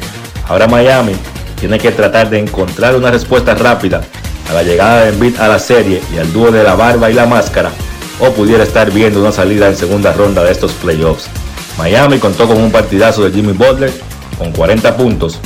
[0.47, 1.13] Ahora Miami
[1.59, 4.03] tiene que tratar de encontrar una respuesta rápida
[4.49, 7.13] a la llegada de Embiid a la serie y al dúo de la barba y
[7.13, 7.71] la máscara
[8.19, 11.29] o pudiera estar viendo una salida en segunda ronda de estos playoffs.
[11.77, 13.91] Miami contó con un partidazo de Jimmy Butler
[14.43, 15.39] con 40 puntos,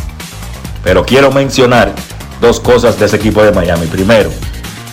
[0.84, 1.94] pero quiero mencionar
[2.42, 3.86] dos cosas de ese equipo de Miami.
[3.86, 4.32] Primero,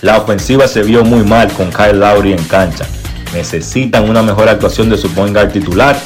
[0.03, 2.85] la ofensiva se vio muy mal con Kyle Lowry en cancha.
[3.33, 5.99] Necesitan una mejor actuación de su point guard titular.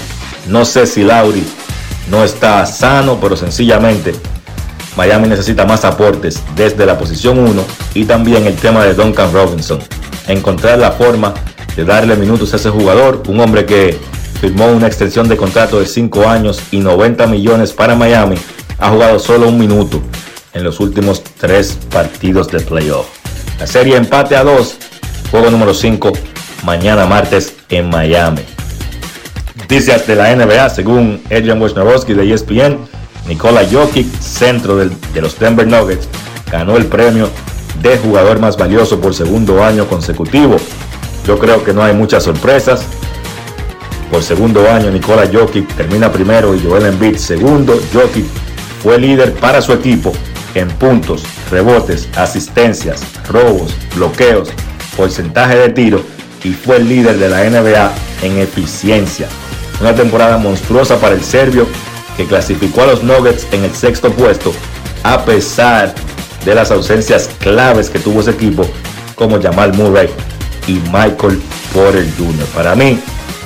[0.47, 1.45] No sé si Lowry
[2.09, 4.15] no está sano, pero sencillamente
[4.97, 7.65] Miami necesita más aportes desde la posición 1
[7.95, 9.81] y también el tema de Duncan Robinson.
[10.29, 11.35] Encontrar la forma
[11.75, 13.99] de darle minutos a ese jugador, un hombre que
[14.41, 18.37] firmó una extensión de contrato de 5 años y 90 millones para Miami,
[18.79, 20.01] ha jugado solo un minuto
[20.55, 23.07] en los últimos 3 partidos de playoff.
[23.59, 24.77] La serie empate a 2,
[25.31, 26.13] juego número 5,
[26.65, 28.43] mañana martes en Miami.
[29.57, 32.79] Noticias de la NBA, según Adrian Wojnarowski de ESPN,
[33.27, 36.09] Nikola Jokic, centro de los Denver Nuggets,
[36.51, 37.29] ganó el premio
[37.83, 40.57] de jugador más valioso por segundo año consecutivo.
[41.27, 42.85] Yo creo que no hay muchas sorpresas.
[44.11, 47.79] Por segundo año, Nikola Jokic termina primero y Joel Embiid segundo.
[47.93, 48.25] Jokic
[48.83, 50.13] fue líder para su equipo
[50.55, 54.49] en puntos, rebotes, asistencias, robos, bloqueos,
[54.97, 56.03] porcentaje de tiro
[56.43, 59.29] y fue el líder de la NBA en eficiencia.
[59.81, 61.67] Una temporada monstruosa para el serbio
[62.17, 64.53] que clasificó a los Nuggets en el sexto puesto
[65.05, 65.95] a pesar
[66.45, 68.67] de las ausencias claves que tuvo ese equipo
[69.15, 70.09] como Jamal Murray
[70.67, 71.41] y Michael
[71.73, 72.47] Porter Jr.
[72.55, 72.99] Para mí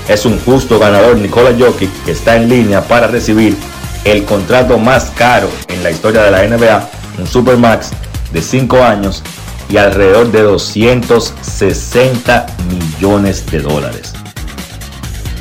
[0.08, 3.56] es un justo ganador Nikola Jokic que está en línea para recibir
[4.04, 6.88] el contrato más caro en la historia de la NBA,
[7.18, 7.90] un Supermax
[8.32, 9.22] de 5 años
[9.68, 14.12] y alrededor de 260 millones de dólares.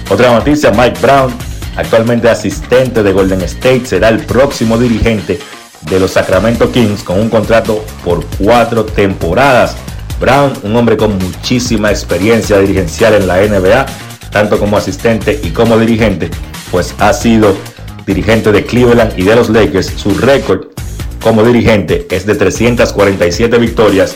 [0.09, 1.33] Otra noticia, Mike Brown,
[1.75, 5.39] actualmente asistente de Golden State, será el próximo dirigente
[5.81, 9.75] de los Sacramento Kings con un contrato por cuatro temporadas.
[10.19, 13.85] Brown, un hombre con muchísima experiencia dirigencial en la NBA,
[14.31, 16.29] tanto como asistente y como dirigente,
[16.71, 17.55] pues ha sido
[18.05, 19.93] dirigente de Cleveland y de los Lakers.
[19.95, 20.67] Su récord
[21.21, 24.15] como dirigente es de 347 victorias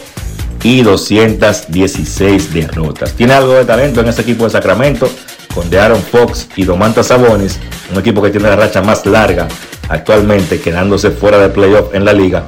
[0.63, 3.13] y 216 derrotas.
[3.13, 5.09] Tiene algo de talento en ese equipo de Sacramento
[5.53, 7.59] con De'Aaron Fox y Domantas Sabonis,
[7.91, 9.47] un equipo que tiene la racha más larga
[9.89, 12.43] actualmente quedándose fuera de playoff en la liga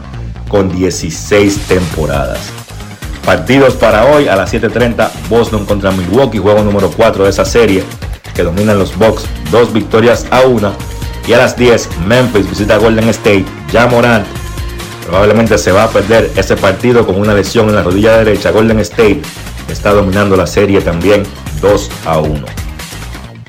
[0.48, 2.40] con 16 temporadas.
[3.28, 7.84] Partidos para hoy a las 7:30 Boston contra Milwaukee, juego número 4 de esa serie
[8.34, 10.72] que dominan los Bucks, dos victorias a una.
[11.28, 14.26] Y a las 10 Memphis visita Golden State, ya Morant
[15.06, 18.52] probablemente se va a perder ese partido con una lesión en la rodilla derecha.
[18.52, 19.22] Golden State
[19.70, 21.24] está dominando la serie también
[21.60, 22.46] 2 a 1.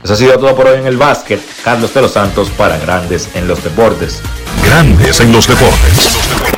[0.02, 1.40] Eso ha sido todo por hoy en el básquet.
[1.62, 4.22] Carlos de los Santos para Grandes en los Deportes.
[4.64, 6.57] Grandes en los Deportes.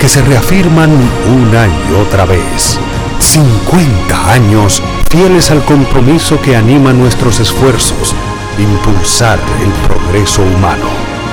[0.00, 0.90] que se reafirman
[1.28, 2.78] una y otra vez.
[3.18, 8.14] 50 años fieles al compromiso que anima nuestros esfuerzos,
[8.58, 10.86] impulsar el progreso humano,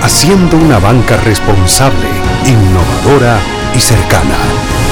[0.04, 2.08] haciendo una banca responsable,
[2.46, 3.40] innovadora
[3.74, 4.36] y cercana.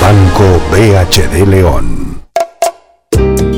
[0.02, 2.22] Banco BHD León.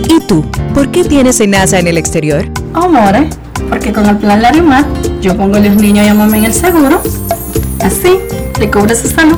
[0.09, 0.43] ¿Y tú?
[0.73, 2.49] ¿Por qué tienes NASA en el exterior?
[2.73, 3.37] Amores,
[3.69, 4.85] porque con el plan Larimar
[5.21, 7.01] yo pongo a los niños y a mamá en el seguro.
[7.81, 8.17] Así,
[8.59, 9.37] le cobro su salud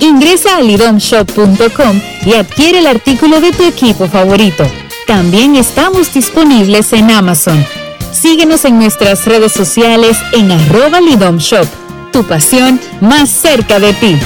[0.00, 4.64] Ingresa a lidomshop.com y adquiere el artículo de tu equipo favorito.
[5.06, 7.64] También estamos disponibles en Amazon.
[8.12, 11.66] Síguenos en nuestras redes sociales en arroba lidomshop.
[12.12, 14.18] Tu pasión más cerca de ti.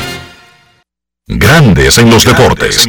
[1.27, 2.87] Grandes en los deportes.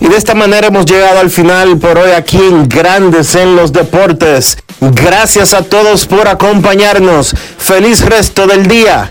[0.00, 3.72] Y de esta manera hemos llegado al final por hoy aquí en Grandes en los
[3.72, 4.58] Deportes.
[4.80, 7.34] Gracias a todos por acompañarnos.
[7.58, 9.10] Feliz resto del día.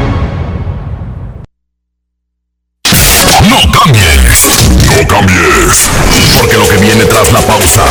[3.63, 5.89] No cambies, no cambies,
[6.35, 7.83] porque lo que viene tras la pausa